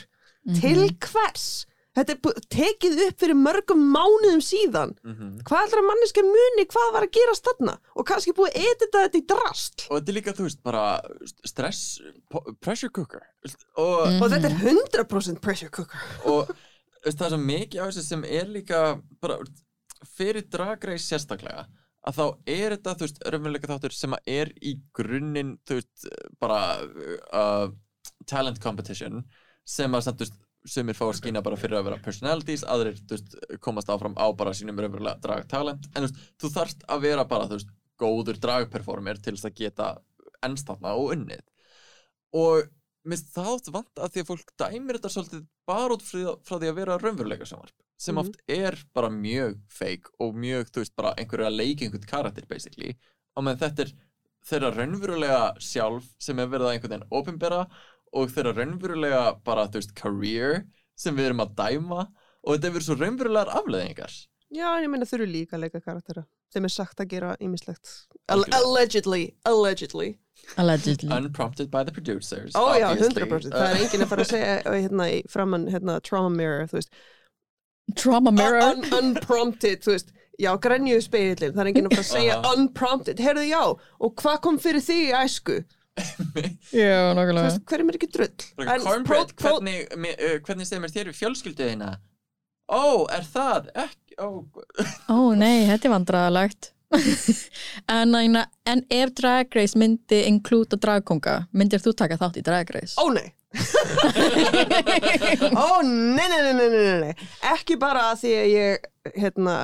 [0.60, 1.48] Til hvers?
[1.96, 4.90] Þetta er tekið upp fyrir mörgum mánuðum síðan.
[5.00, 5.30] Mhm.
[5.48, 7.74] Hvað ætlar að manneska muni hvað var að gerast þarna?
[7.96, 9.86] Og kannski búið edita þetta í drast.
[9.88, 10.82] og þetta er líka, þú veist, bara
[11.48, 11.80] stress,
[12.60, 16.04] pressure cooker þú veist, og, Og þetta er 100% pressure cooker.
[16.26, 16.52] og
[17.06, 18.82] veist, það er svo mikið á þessu sem er líka
[19.22, 19.38] bara
[20.18, 21.64] fyrir dragreis sérstaklega
[22.06, 26.08] að þá er þetta, þú veist, raunveruleika þáttur sem að er í grunninn, þú veist,
[26.42, 26.60] bara
[27.34, 27.68] uh,
[28.30, 29.24] talent competition
[29.66, 32.98] sem að, samt, þú veist, sumir fá að skýna bara fyrir að vera personalities, aðrir,
[33.02, 37.04] þú veist, komast áfram á bara sínum raunverulega dragtalent, en þú veist, þú þarft að
[37.06, 39.92] vera bara, þú veist, góður dragperformer til þess að geta
[40.46, 41.44] ennstafna og unnið.
[42.36, 42.66] Og
[43.06, 46.78] minnst oft vant að því að fólk dæmir þetta svolítið bara út frá, því að
[46.80, 48.20] vera raunveruleika sjónvarp sem Mhm.
[48.26, 52.46] oft er bara mjög fake og mjög, þú veist, bara einhverju að leika einhvern karakter
[52.48, 52.96] basically
[53.36, 53.92] og menn þetta er
[54.46, 57.62] þeirra raunverulega sjálf sem er verið að einhvern veginn opinbera
[58.12, 60.64] og þeirra raunverulega bara, þú veist, career
[60.96, 62.06] sem við erum að dæma
[62.44, 64.12] og þetta er verið svo raunverulegar afleðingar
[64.54, 67.36] Já, en ég meina þurfu líka að leika karaktera sem er sagt að gera
[68.28, 68.54] Algjörlega.
[68.60, 70.18] allegedly, allegedly.
[70.56, 73.22] Allegedly unprompted by the producers Ó já, obviously.
[73.22, 73.52] 100%.
[73.56, 76.78] Það er enginn að fara að segja uh, hérna í framann hérna trauma mirror, þú
[76.80, 77.00] veist.
[77.96, 80.12] Trauma mirror Un unprompted, þú veist.
[80.36, 82.52] Já, grenju speilin, það er enginn að fara að segja Aha.
[82.56, 83.22] unprompted.
[83.24, 83.62] Herðu já,
[84.04, 85.56] og hvað kom fyrir því í æsku?
[86.76, 88.48] Já, Þú nokkulega veist, hverjum er ekki drull?
[88.84, 91.94] Cornbread, hvernig, uh, hvernig segir mér þér við fjölskyldu þína?
[92.68, 93.70] Ó, er það?
[93.86, 94.28] Ekki, ó,
[95.08, 96.72] Ó nei, þetta er vandræðalegt
[97.96, 98.36] en, en,
[98.66, 102.94] en ef Drag Race myndi inklúta dragkonga myndir þú taka þátt í Drag Race?
[103.00, 103.32] Ó nei.
[105.56, 107.28] Ó nei, nei, nei, nei, nei, nei.
[107.54, 109.58] Ekki bara að því að ég hérna,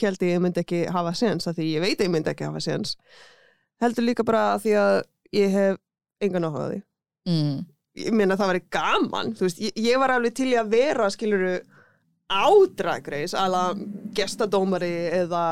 [0.00, 2.48] held að ég myndi ekki hafa sens að því ég veit að ég myndi ekki
[2.48, 2.96] hafa sens
[3.82, 5.00] heldur líka bara að því að
[5.38, 5.80] ég hef
[6.24, 6.78] engan áhuga á því.
[7.28, 7.56] Mm.
[7.98, 11.58] ég meina það væri gaman þú veist, ég, ég var alveg til að vera skiluru
[12.28, 12.46] á
[12.78, 13.72] Drag Race ala
[14.16, 15.42] gestadómari eða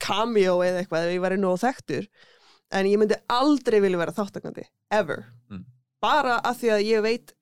[0.00, 2.08] cameo eða eitthvað ef ég væri nóg þekktur
[2.74, 5.24] en ég myndi aldrei vilja vera þáttakandi ever.
[5.50, 5.64] Mm.
[6.04, 7.32] bara af því að ég veit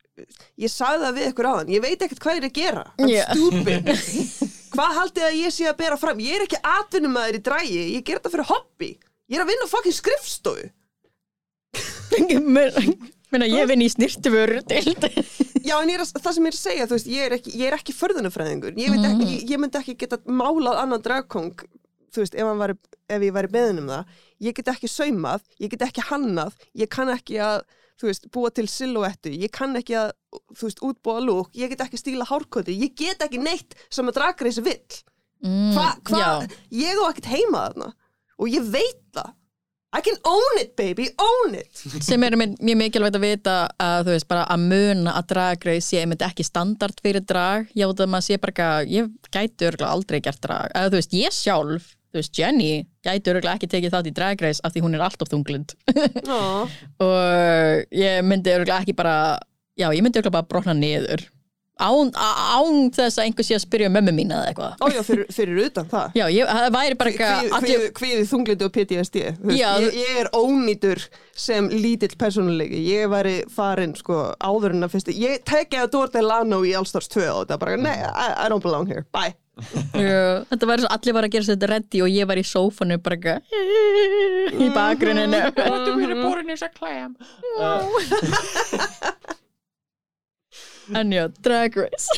[0.60, 2.82] ég sagði það við ykkur áðan, ég veit ekkert hvað ég er að gera.
[3.00, 3.32] I'm Yeah.
[3.32, 3.88] stupid.
[4.72, 6.20] Hvað haldið að ég sé að bera fram?
[6.24, 8.86] Ég er ekki atvinnumæður í drægi, ég ger þetta fyrir hobby.
[9.28, 10.70] Ég er að vinna á fucking skrifstofu.
[13.32, 14.54] Minna, ég vinn í snirtifur
[15.62, 17.34] Já, en ég er, að- það sem ég er að segja, þú veist, ég er
[17.36, 18.74] ekki, ég er ekki förðunafræðingur.
[18.80, 21.52] Ég, veit ekki, ég, ég myndi ekki geta málað annan dragkong,
[22.12, 22.76] þú veist, ef, væri,
[23.16, 24.16] ef ég væri beðin um það.
[24.46, 27.62] Ég get ekki saumað, ég get ekki hannað, ég kann ekki að,
[28.00, 30.12] þú veist, búa til silhuettu, ég kann ekki að,
[30.58, 34.18] þú veist, útbúa lúk, ég get ekki stíla hárkoti, ég get ekki neitt sem að
[34.20, 35.02] dragreis vill.
[35.44, 36.32] mm, Hva, hva,
[36.70, 37.92] ég á ekkert heima þarna
[38.38, 39.32] og ég veit það.
[39.92, 41.68] I can own it, baby, own it.
[42.00, 45.84] sem er mjög mikilvægt að vita að þú veist bara að muna að Drag Race
[45.84, 49.68] sé einmitt ekki standard fyrir drag já það maður sé bara ekki að ég gæti
[49.68, 52.72] örgulega aldrei gert drag eða þú veist ég sjálf þú veist Jenny
[53.06, 55.72] gæti örgulega ekki tekið þátt í Drag Race af því hún er alltof þunglind.
[57.08, 59.14] Og ég myndi örgulega ekki bara
[59.80, 61.24] já ég myndi örgulega bara brotna niður.
[61.82, 64.74] Án, án þess að einhver sé að spyrja mömmu mín eða eitthvað.
[64.84, 66.12] Ó já, fyrir, fyrir utan það.
[66.20, 69.18] já ég, það væri bara eitthvað allir- Hviði þunglindi og PTSD
[69.56, 71.00] ég, ég er ónýtur
[71.32, 76.12] sem lítill persónulegi ég væri farin sko áður en að fyrst ég teki að Dór
[76.14, 79.08] Delano í Allstars 2 og er bara, nei, I, I don't belong here.
[79.16, 82.38] Bye þetta var eins og allir var að gera sér þetta reddi og ég var
[82.40, 83.40] í sófanu bara eitthvað
[84.64, 87.12] í bakgruninu Þú hefur borin þess að klæm
[90.94, 92.08] en já, Drag Race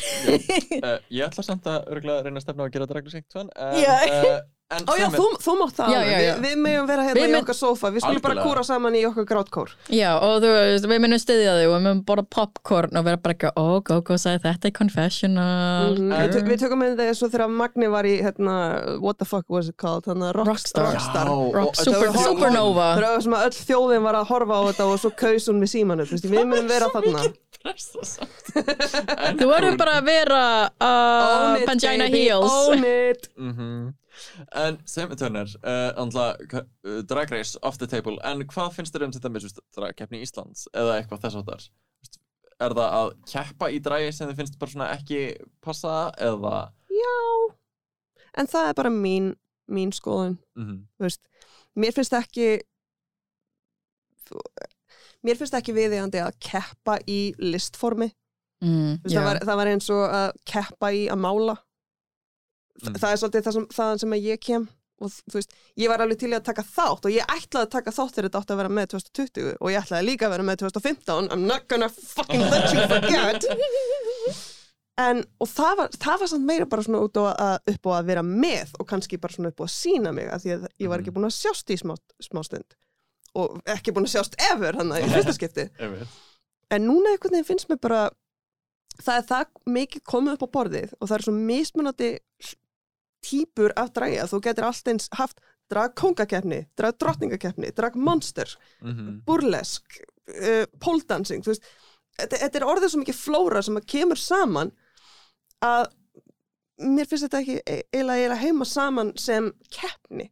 [0.81, 3.95] uh, Ég ætla samt að reyna að stefna á að gera einhvern uh, Já.
[4.09, 4.43] uh,
[4.73, 6.29] En Ó já, er- þú, þú mátt það Já, já, já.
[6.41, 9.27] Við, við meðum vera hérna í okkar sófa Við skulum bara kúra saman í okkar
[9.29, 13.05] grátkór Já, og þú veist, við munum styðja þig og við munum borða popcorn og
[13.05, 15.93] vera bara ekki, ó, Gogo sagði þetta í confessional.
[15.99, 16.15] Mhm.
[16.33, 18.55] Við Við tökum með og þegar Magni var í hérna,
[19.05, 20.89] What the fuck was it called að Rockstar.
[20.97, 21.29] Rockstar.
[21.29, 22.89] Rock, og- super, var- supernova.
[22.97, 25.61] Það var sem að öll þjóðin var að horfa á þetta og svo kaus hún
[25.61, 27.29] við símanu Við munum vera þarna
[29.39, 32.51] Þú verður bara að vera uh, it, Pangina baby, Heels.
[32.69, 33.93] Own it Mhm.
[34.55, 39.03] En sem við törnir, uh, uh, Drag Race off the table, en hvað finnst þér
[39.09, 41.65] um til dæmis veist, dragkeppni Íslands eða eitthvað þess áttar?
[41.99, 42.21] Veist,
[42.63, 45.19] Er það að keppa í dragi sem þið finnst bara svona ekki
[45.65, 46.69] passa eða?
[46.95, 47.17] Já
[48.39, 49.33] En það er bara mín,
[49.67, 51.21] mín skoðun Mm þú veist,
[51.75, 52.47] mér finnst ekki
[55.25, 58.11] mér finnst ekki viðeigandi að keppa í listformi.
[58.63, 61.57] Mm, Þú veist, það, var, það var eins og að keppa í að mála.
[62.75, 62.97] Mm.
[62.99, 64.63] það er svolítið það sem, þaðan sem að ég kem
[65.03, 67.93] og þú veist, ég var alveg til að taka þátt og ég ætlaði að taka
[67.95, 70.59] þátt þegar þetta átti að vera með 2020 og ég ætlaði líka að vera með
[70.63, 73.47] 2015 I'm not gonna fucking let you forget.
[74.95, 77.91] En, og það var, það var samt meira bara svona út á að, upp á
[77.97, 80.67] að vera með og kannski bara svona upp á að sína mig að því að
[80.85, 82.77] ég var ekki búin að sjást í smá, smá stund
[83.35, 85.67] og ekki búin að sjást ever hann í fyrsta skipti.
[86.73, 88.03] En núna einhvern veginn finnst mér bara
[89.03, 92.09] það er það mikið komið upp á borðið og það er svo mismunandi
[93.25, 95.39] típur af að þú getur allt eins haft
[95.73, 99.23] dragkongakeppni, dragdrottningakeppni, dragmonster, Mhm.
[99.25, 99.83] burlesk,
[100.29, 101.63] uh, poledancing, þú veist,
[102.19, 104.71] þetta, þetta er orðið svo mikið flóra sem að kemur saman
[105.63, 105.87] að
[106.79, 110.29] mér finnst þetta ekki e- eiginlega heima saman sem keppni.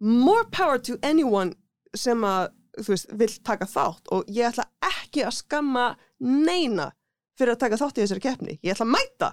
[0.00, 1.54] More power to anyone
[1.96, 2.48] sem að,
[2.78, 5.90] þú veist, vill taka þátt og ég ætla ekki að skamma
[6.20, 6.90] neina
[7.38, 8.58] fyrir að taka þátt í þessari keppni.
[8.62, 9.30] Ég ætla að mæta.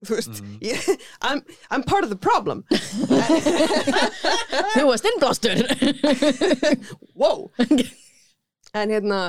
[0.00, 0.58] Þú veist, Mhm.
[0.64, 0.78] ég,
[1.20, 2.64] I'm, I'm part of the problem.
[4.74, 5.60] Þú varst innblástur.
[7.20, 7.50] wow
[8.72, 9.20] en hérna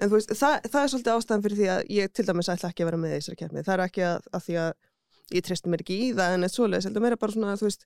[0.00, 2.84] en veist, það, það er svolítið ástæðan fyrir því að ég til dæmis ætla ekki
[2.84, 4.70] að vera með í þessari keppni það er ekki að, að því að
[5.38, 7.82] ég treysti mér ekki í það en eitt svoleiðis, heldur meira bara svona þú veist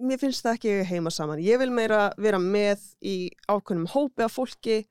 [0.00, 4.34] mér finnst það ekki heima saman ég vil meira vera með í ákveðnum hópi af
[4.36, 4.82] fólki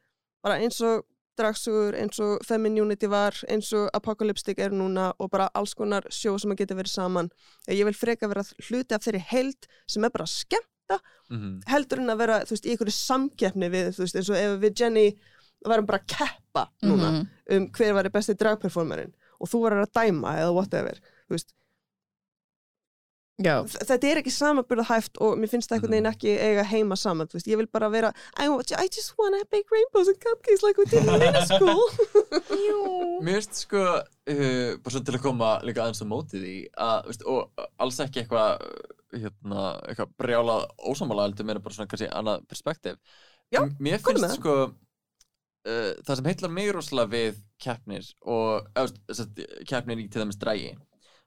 [0.43, 1.05] bara eins og
[1.35, 6.37] dragsugur, eins og Femininity var, eins og Apocalyptic er núna og bara alls konar sjó
[6.39, 7.29] sem að geta verið saman
[7.67, 10.69] ég vil freka vera hluti af þeirri held sem er bara skemmt
[11.31, 11.63] Mhm.
[11.65, 14.59] heldur en að vera þú veist, í einhverju samkeppni við, þú veist, eins og ef
[14.61, 15.05] við Jenny
[15.65, 17.27] varum bara að keppa núna Mhm.
[17.55, 19.11] um hver var besti dragperformerinn
[19.41, 20.93] og þú varir að dæma eða whatever
[21.27, 21.53] þú veist,
[23.43, 23.65] Já.
[23.67, 27.27] þetta er ekki samanbyrða hæft og mér finnst það einhvern veginn ekki eiga heima saman,
[27.27, 30.63] þú veist, ég vil bara vera I, want- I just wanna bake rainbows and cupcakes
[30.63, 31.83] like we did in middle school.
[33.25, 37.09] Mér finnst sko, uh, bara svo til að koma líka aðeins á mótið í að,
[37.11, 38.63] veist, og alls ekki eitthvað
[39.15, 42.97] hérna, eitthvað brjálað ósámála heldur meira bara svona kannski annað perspektíf.
[43.83, 50.07] Mér finnst sko uh, það sem heitlar mig rosalega við keppnir og veist, keppnir í
[50.07, 50.71] til dæmis drægi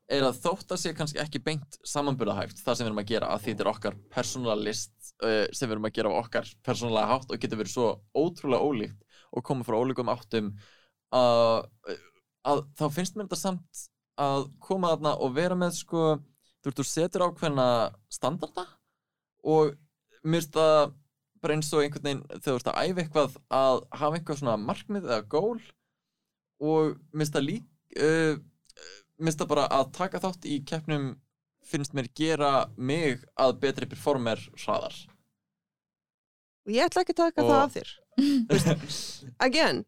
[0.08, 3.28] er að þótt að sé kannski ekki beint samanburðahæft það sem við erum að gera
[3.34, 6.52] að því þetta er okkar persónulega list uh, sem við erum að gera á okkar
[6.64, 10.50] persónulega hátt og getur verið svo ótrúlega ólíkt og koma frá ólíkum áttum
[11.14, 11.68] að,
[12.48, 13.84] að þá finnst mér þetta samt
[14.18, 16.04] að koma þarna og vera með sko,
[16.62, 17.68] þú veist, þú setur ákveðna
[18.12, 18.64] standarda
[19.44, 19.76] og
[20.24, 20.96] mér finnst það
[21.38, 24.56] bara eins og einhvern veginn þegar þú ert að æfa eitthvað að hafa einhver svona
[24.62, 25.58] markmið eða gól
[26.58, 27.68] og mér finnst það lík
[28.02, 28.40] uh,
[29.18, 31.08] mér finnst það bara að taka þátt í keppnum
[31.68, 34.94] finnst mér gera mig að betri performer hraðar.
[36.68, 37.94] Og ég ætla ekki að taka Og- það af þér.
[39.46, 39.84] Again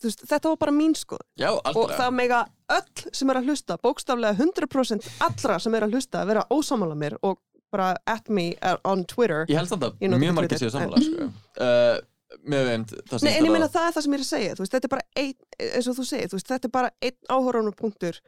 [0.00, 2.40] veist, þetta var bara mín skoð Já, og það mega
[2.72, 6.96] öll sem er að hlusta bókstaflega 100% allra sem er að hlusta að vera ósamála
[7.00, 7.38] mér og
[7.70, 8.48] bara at me
[8.84, 9.44] on Twitter.
[9.48, 11.28] Ég held samt að Ég nota mjög margir séu sammála sko.
[11.60, 12.00] uh,
[12.46, 14.30] með þeim það sem Nei, en ég meina það er það sem ég er að
[14.30, 15.36] segja þú veist, þetta er bara einn,
[15.66, 18.20] eins og þú segir þú veist, þetta er bara einn áhörunarpunktur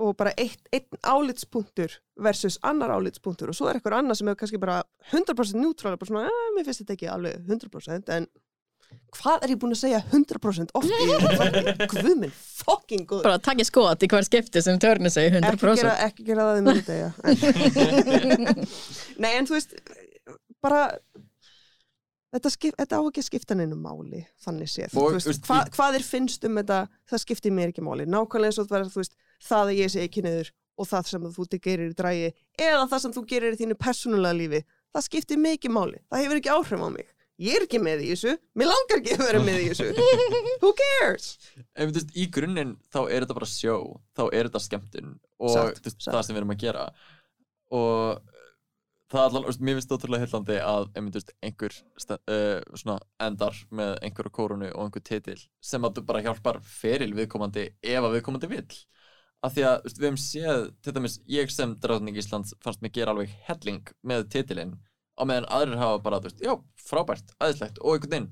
[0.00, 4.38] og bara eitt, einn álitspunktur versus annar álitspunktur og svo er eitthvað annar sem er
[4.38, 4.80] kannski bara
[5.10, 8.30] 100% neutral bara svona, eh, mér finnst þetta ekki alveg 100% en
[9.14, 13.42] hvað er ég búin að segja 100% oft í þetta guð minn fucking góð Bara
[13.42, 15.82] takk ég skot í hver skipti sem törni segi ekki 100%.
[15.82, 17.10] gera, ekki gera það í degja
[19.22, 19.76] Nei, en þú veist
[20.64, 20.88] bara
[22.34, 25.60] þetta, skip, þetta á ekki að skipta neinu máli þannig séð, Og, veist, veist, hva,
[25.74, 26.80] hvað er finnst um þetta
[27.10, 29.16] það skiptir mér ekki máli, nákvæmlega og það, veist,
[29.46, 33.02] það að ég sé ekki niður og það sem þú gerir í drægi eða það
[33.04, 34.62] sem þú gerir í þínu persónulega lífi
[34.94, 37.08] það skiptir mig ekki máli, það hefur ekki áhrif á mig.
[37.40, 39.86] Ég er ekki með í þessu, mér langar ekki að vera með í þessu.
[40.60, 41.28] Who cares?
[41.78, 43.76] Veist, í grunninn þá er þetta bara sjó.
[44.18, 46.84] Þá er þetta skemmtun og það sem við erum að gera.
[47.72, 48.29] Og
[49.10, 54.34] það allan, veist, mér finnst ótrúlega heillandi að veist, einhver uh, svona endar með einhverju
[54.36, 58.78] kórunu og einhver titil sem að þú bara hjálpar feril viðkomandi ef að viðkomandi vill.
[59.40, 62.94] Af því að veist, við hefum séð, til dæmis ég sem drátning Íslands fannst mig
[62.94, 64.76] gera alveg helling með titilinn
[65.18, 68.30] á meðan aðrir hafa bara, já, frábært, aðeinslegt og einhvern veginn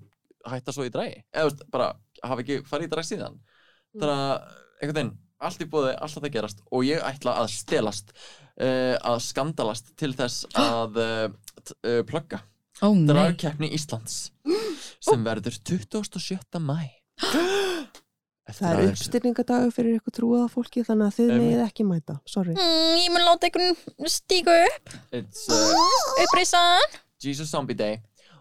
[0.49, 1.89] hætta svo í drægi eða bara
[2.23, 3.41] hafa ekki farið í dræg síðan.
[3.99, 4.37] Þannig að
[4.79, 8.13] einhvern veginn allt í bóði, allt að það gerast og ég ætla að stelast
[8.59, 11.27] að skandalast til þess að uh,
[11.85, 12.43] uh, plugga
[12.83, 14.29] nei dragkeppni Íslands
[15.07, 16.39] sem verður 27.
[16.63, 16.79] mæ
[18.49, 21.43] Eftir Það er uppstyrningadagur fyrir ykkur trúaða fólki þannig að þið Einmitt.
[21.45, 22.55] megið ekki mæta, sorry.
[22.57, 26.97] Mm, ég mun láta einhvern stígu upp, It's uh, upprisan.
[27.21, 27.99] Jesus Zombie Day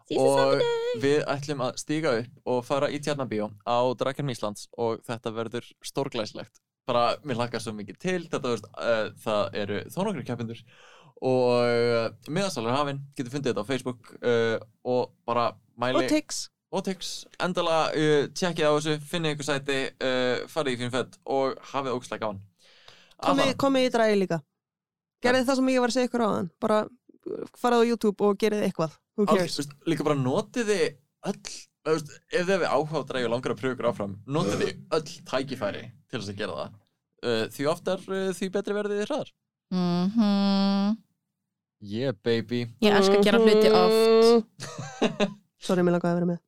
[0.07, 0.61] Jesus og
[1.03, 5.67] við ætlum að stíga upp og fara í Tjarnabíó á Dragkeppni Íslands og þetta verður
[5.83, 10.61] stórglæslegt bara, mér hlakkar svo mikið til þetta, veist, uh, það eru þó nokkru keppindur
[11.27, 14.57] og uh, miðasalur hafinn, getur fundið þetta á Facebook uh,
[14.87, 15.49] og bara
[15.79, 16.43] mæli Og Tix.
[16.71, 19.79] og Tix, endala uh, tjekkið á þessu, finnið ykkur sæti
[20.51, 22.45] farið í fyrir fett og hafið ógslag á hann
[23.17, 24.37] Komið, komið í drægi líka.
[25.25, 26.49] Gerðið það sem ég var að segja ykkur á þann.
[26.61, 26.75] Bara
[27.57, 28.97] farið á YouTube og gerðið eitthvað.
[29.25, 29.55] Cares?
[29.57, 30.83] veist, líka bara notið þið
[31.31, 31.55] öll
[31.95, 34.71] veist, ef þið hefur áhuga á drægi og langar að pröfa ykkur áfram notið þið
[34.97, 36.77] öll tækifæri til þess að gera það?
[37.17, 39.33] Uh, því oftar uh, því betri verðið þið hraðar.
[39.73, 40.97] Mhm.
[41.81, 42.61] yeah baby.
[42.83, 44.69] Ég elska að gera hluti oft.
[45.67, 46.43] Sorry, mér langaði að vera með.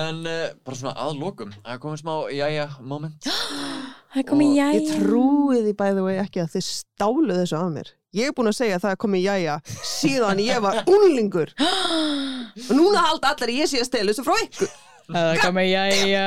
[0.00, 3.30] en uh, bara svona að lokum að komið smá jæja moment
[4.10, 7.90] Og jæja Ég trúi því by the way ekki að þið stálu þessu af mér.
[8.18, 9.56] Ég er búin að segja að það er komið jæja
[9.86, 11.52] síðan ég var unlingur.
[11.60, 14.72] Og núna halda allir að ég sé að stela þessu frá ykkur.
[15.10, 16.26] Það er komið jæja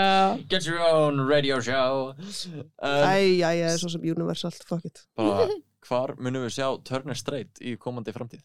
[0.51, 5.05] get your own radio show um, Æ, jæja, er svo sem universal, fuck it.
[5.15, 5.47] bara
[5.87, 8.43] hvar munum við sjá Turner Strait í komandi framtíð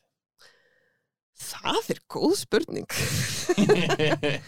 [1.38, 2.86] Það er góð spurning.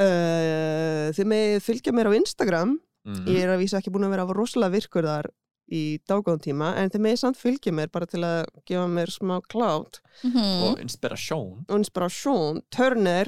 [0.00, 2.70] Uh, þið með fylgja mér á Instagram.
[3.04, 3.26] Mhm.
[3.26, 5.26] Ég er að vísa ekki búin að vera rosalega virkur þar
[5.72, 9.40] í dágóðan tíma, en þið með samt fylgja mér bara til að gefa mér smá
[9.48, 10.00] klátt.
[10.24, 10.62] Mhm.
[10.62, 13.24] og inspirasjón og inspirasjón, Turner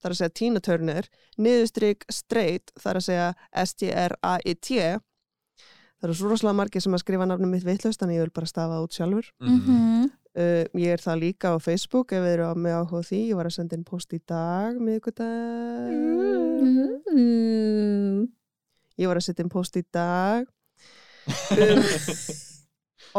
[0.00, 1.04] það er að segja Tina Turner
[1.38, 4.68] niðurstryk straight, það er að segja S-T-R-A-I-T
[6.00, 8.46] það eru svo rosalega margir sem að skrifa nafnum mitt vitlaust, þannig ég vil bara
[8.46, 10.04] stafa það út sjálfur Mhm.
[10.36, 13.36] uh, ég er það líka á Facebook ef þið eru á með áhuga því, ég
[13.36, 15.90] var að senda inn post í dag miðgudag
[17.10, 18.28] Mm.
[19.00, 20.46] Ég var að setja inn post í dag.
[21.60, 21.82] Um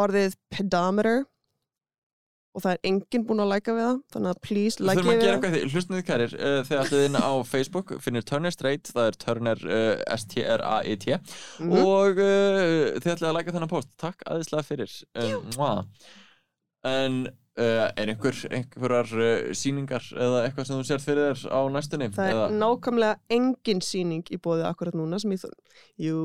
[0.00, 1.24] orðið pedometer.
[2.52, 5.36] Og það er enginn búinn að læka við það þannig að please að við gera
[5.40, 5.44] það.
[5.96, 10.02] þið kærir uh, þegar allir inn á Facebook finnir Turner Strait, það er Turner uh,
[10.18, 11.06] S-T-R-A-I-T
[11.62, 11.72] Mhm.
[11.80, 13.88] og uh, þið ætlaði að læka þennan post.
[14.04, 14.98] Takk aðeinslega fyrir.
[15.16, 15.56] Um,
[16.92, 17.18] en
[17.60, 22.28] er einhver einhverjar uh, sýningar eða eitthvað sem þú sér fyrir þér á næstunni Það
[22.30, 25.50] er eða, nákvæmlega engin sýning í bóði akkurat núna sem ég þú...
[26.00, 26.22] Jú,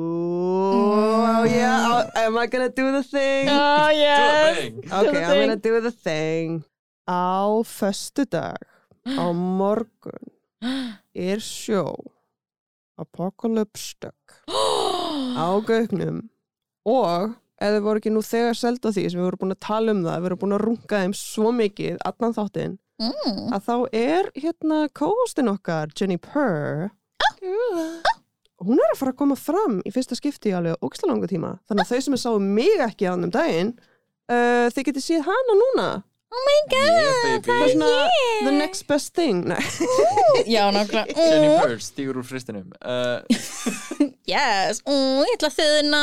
[0.77, 1.45] Mm.
[1.51, 3.47] yeah, am I gonna do the thing?
[3.49, 4.77] Oh Do the yes thing.
[4.91, 6.63] Ok, I'm gonna do the thing.
[7.07, 8.57] Á föstudag,
[9.07, 10.31] á morgun,
[11.15, 11.93] er sjó
[12.97, 14.11] Apocalypse
[15.37, 16.29] á gaugnum
[16.85, 20.03] og þið voru ekki nú þegar selda því sem við vorum búin að tala um
[20.05, 23.51] það, við vorum búin að runga þeim svo mikið, allan þáttinn Mm.
[23.53, 26.87] að þá er hérna co-hostin okkar, Jenny Purr
[28.65, 31.51] hún er að fara að koma fram í fyrsta skipti í alveg ógislega langa tíma.
[31.69, 35.27] Þannig að þau sem er sáu mig ekki á um daginn uh, þið getið séð
[35.29, 35.87] hana núna.
[36.73, 37.91] Yeah, það er svona
[38.43, 39.45] the next best thing.
[39.51, 39.61] Nei.
[40.49, 41.13] Já, nákvæmlega.
[41.15, 41.53] Jenny.
[41.61, 42.73] Purr stígur úr fristinum.
[42.81, 43.21] Uh,
[44.33, 46.01] Yes, mm, ég ætla að þiðna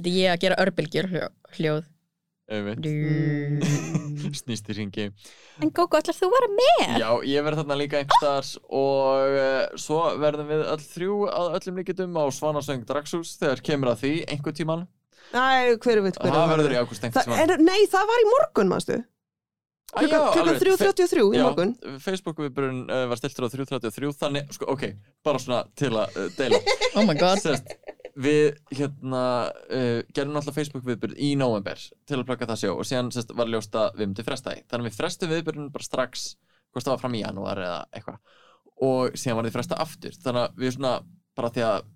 [0.00, 1.84] Þetta er ég að gera örbylgjur hljó- hljóð.
[4.34, 5.04] Snýst í ringi
[5.62, 6.94] En Gógó, ætlar þú að vera með?
[6.98, 8.48] Já, ég verð þarna líka einhverstaðar
[8.80, 13.92] og uh, svo verðum við öll þrjú að öllum líkitum á Svanasöng Draxús þegar kemur
[13.92, 14.82] að því einhver tíman.
[15.30, 17.54] Æ, hver veit hver Það verður í ágúst einhver það, tíman.
[17.54, 18.98] er, Nei, það var í morgun, mástu
[19.90, 24.84] Klukkan klukkan 3.33 í morgun Já, Facebook-viðburinn uh, var stiltur á 3.33 þannig, sko, ok,
[25.26, 26.60] bara svona til að uh, deila.
[26.98, 27.72] Oh my god Sest,
[28.14, 33.10] við hérna uh, gerum náttúrulega Facebook-viðburð í november til að plaka það sjó og síðan
[33.14, 34.66] sest, var ljóst að við myndum fresta því.
[34.70, 36.28] Þannig við frestum viðburðin bara strax,
[36.70, 38.36] hvort það var fram í janúar eða eitthvað
[38.80, 40.20] og síðan var þið fresta aftur.
[40.22, 40.94] Þannig að við svona
[41.36, 41.90] bara því að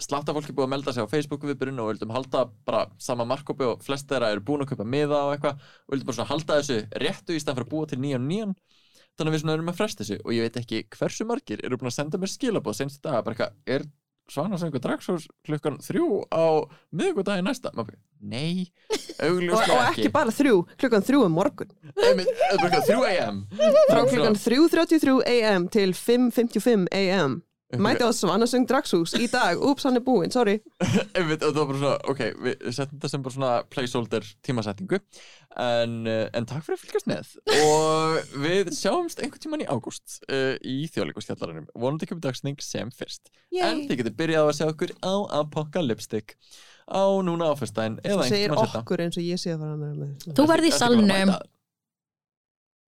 [0.00, 3.82] slatta fólki búið að melda sig á Facebook-viðburðin og vildum halda bara sama markopi og
[3.84, 5.62] flest þeirra eru búin að kaupa miða og eitthvað.
[5.86, 8.56] Og vildum bara svona halda þessu réttu í stað fyrir að búa til nýjan nýjan.
[9.18, 11.78] Þannig að við svona erum að fresta þessu og ég veit ekki hversu margir eru
[11.80, 13.88] búin að senda mér skilabóð senstu daga bara eitthvað, er
[14.28, 17.72] Svanasöngu Dragsús klukkan þrjú á miðvikudaginn næsta?
[17.76, 18.68] Maður Nei,
[19.24, 21.70] og, og ekki bara þrjú, klukkan þrjú um morgun.
[21.96, 23.44] Þrjú AM
[23.88, 27.38] frá klukkan 3.33 am til 5.55 am
[27.76, 29.60] mæti á Svanasöng Dragshús í dag.
[29.60, 30.58] Úps, hann er búinn, sorry.
[31.16, 35.00] Einmitt, og það var bara svona, ok, við settum þetta sem bara svona placeholder tímasetningu.
[35.58, 37.34] En, uh, en takk fyrir að fylgjast með.
[37.58, 38.16] Og
[38.46, 43.28] við sjáumst einhvern tíman í ágúst uh, í þjóðleikustjallaranum vonandi kemur dagsning sem fyrst.
[43.52, 46.38] En þið getur byrjað að sjá okkur á Apocalyptic
[46.88, 48.80] á núna áfestæðin eða einhvern tímann seinna.
[48.80, 51.10] okkur eins og ég sé að fara með með Þú verði í salnum?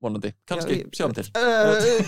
[0.02, 2.02] Vonandi, kannski, sjáum til Uh, ég,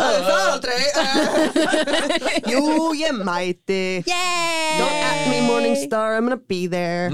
[0.00, 2.62] sagði það aldrei uh, Jú,
[2.98, 7.10] ég mæti Don't at me Morningstar, I'm gonna be there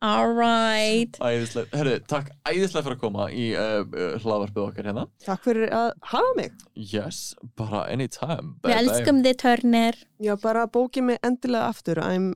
[0.00, 1.18] Alright.
[1.20, 5.74] æðislega, herru, takk æðislega fyrir að koma í uh, uh, hlaðvarpið okkar hérna Takk fyrir
[5.76, 6.54] að hafa mig
[6.94, 9.98] yes, bara anytime Við elskum þið törnir.
[10.24, 12.30] Já, bara bókið mig endilega aftur I'm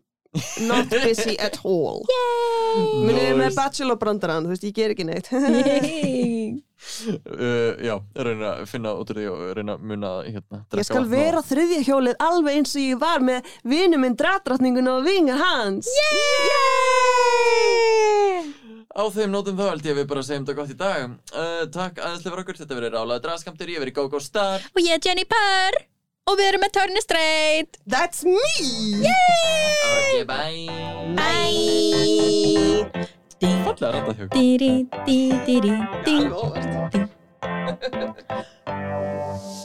[0.69, 2.03] not busy at all.
[3.05, 5.31] Munið með bachelor brandarann, þú veist, ég ger ekki neitt.
[6.85, 11.01] Uh, já, reyna að finna út úr því og reyna að muna hérna, Ég skal
[11.01, 15.01] og- vera á þriðja hjólið alveg eins og ég var með vinu minn dratratningun og
[15.07, 15.89] vinga hans.
[18.95, 21.17] Á þeim nótum þá held ég að við bara segjum þetta gott í dag.
[21.33, 24.69] Uh, Takk aðeinslega fyrir okkur, þetta verið rálaði draskamtur Ég verið GóGó Star.
[24.77, 25.81] Og ég er Jenny Purr.
[26.25, 27.77] Og við erum með törnir straight.
[27.87, 28.41] That's me
[29.05, 30.65] Ok, bye
[31.19, 32.87] Bye.
[33.43, 34.39] Ding, Fallega randað hjá okkur.
[34.39, 34.73] diri,
[35.05, 35.75] di, diri,
[36.07, 36.33] ding.
[36.33, 36.65] Alveg óvart.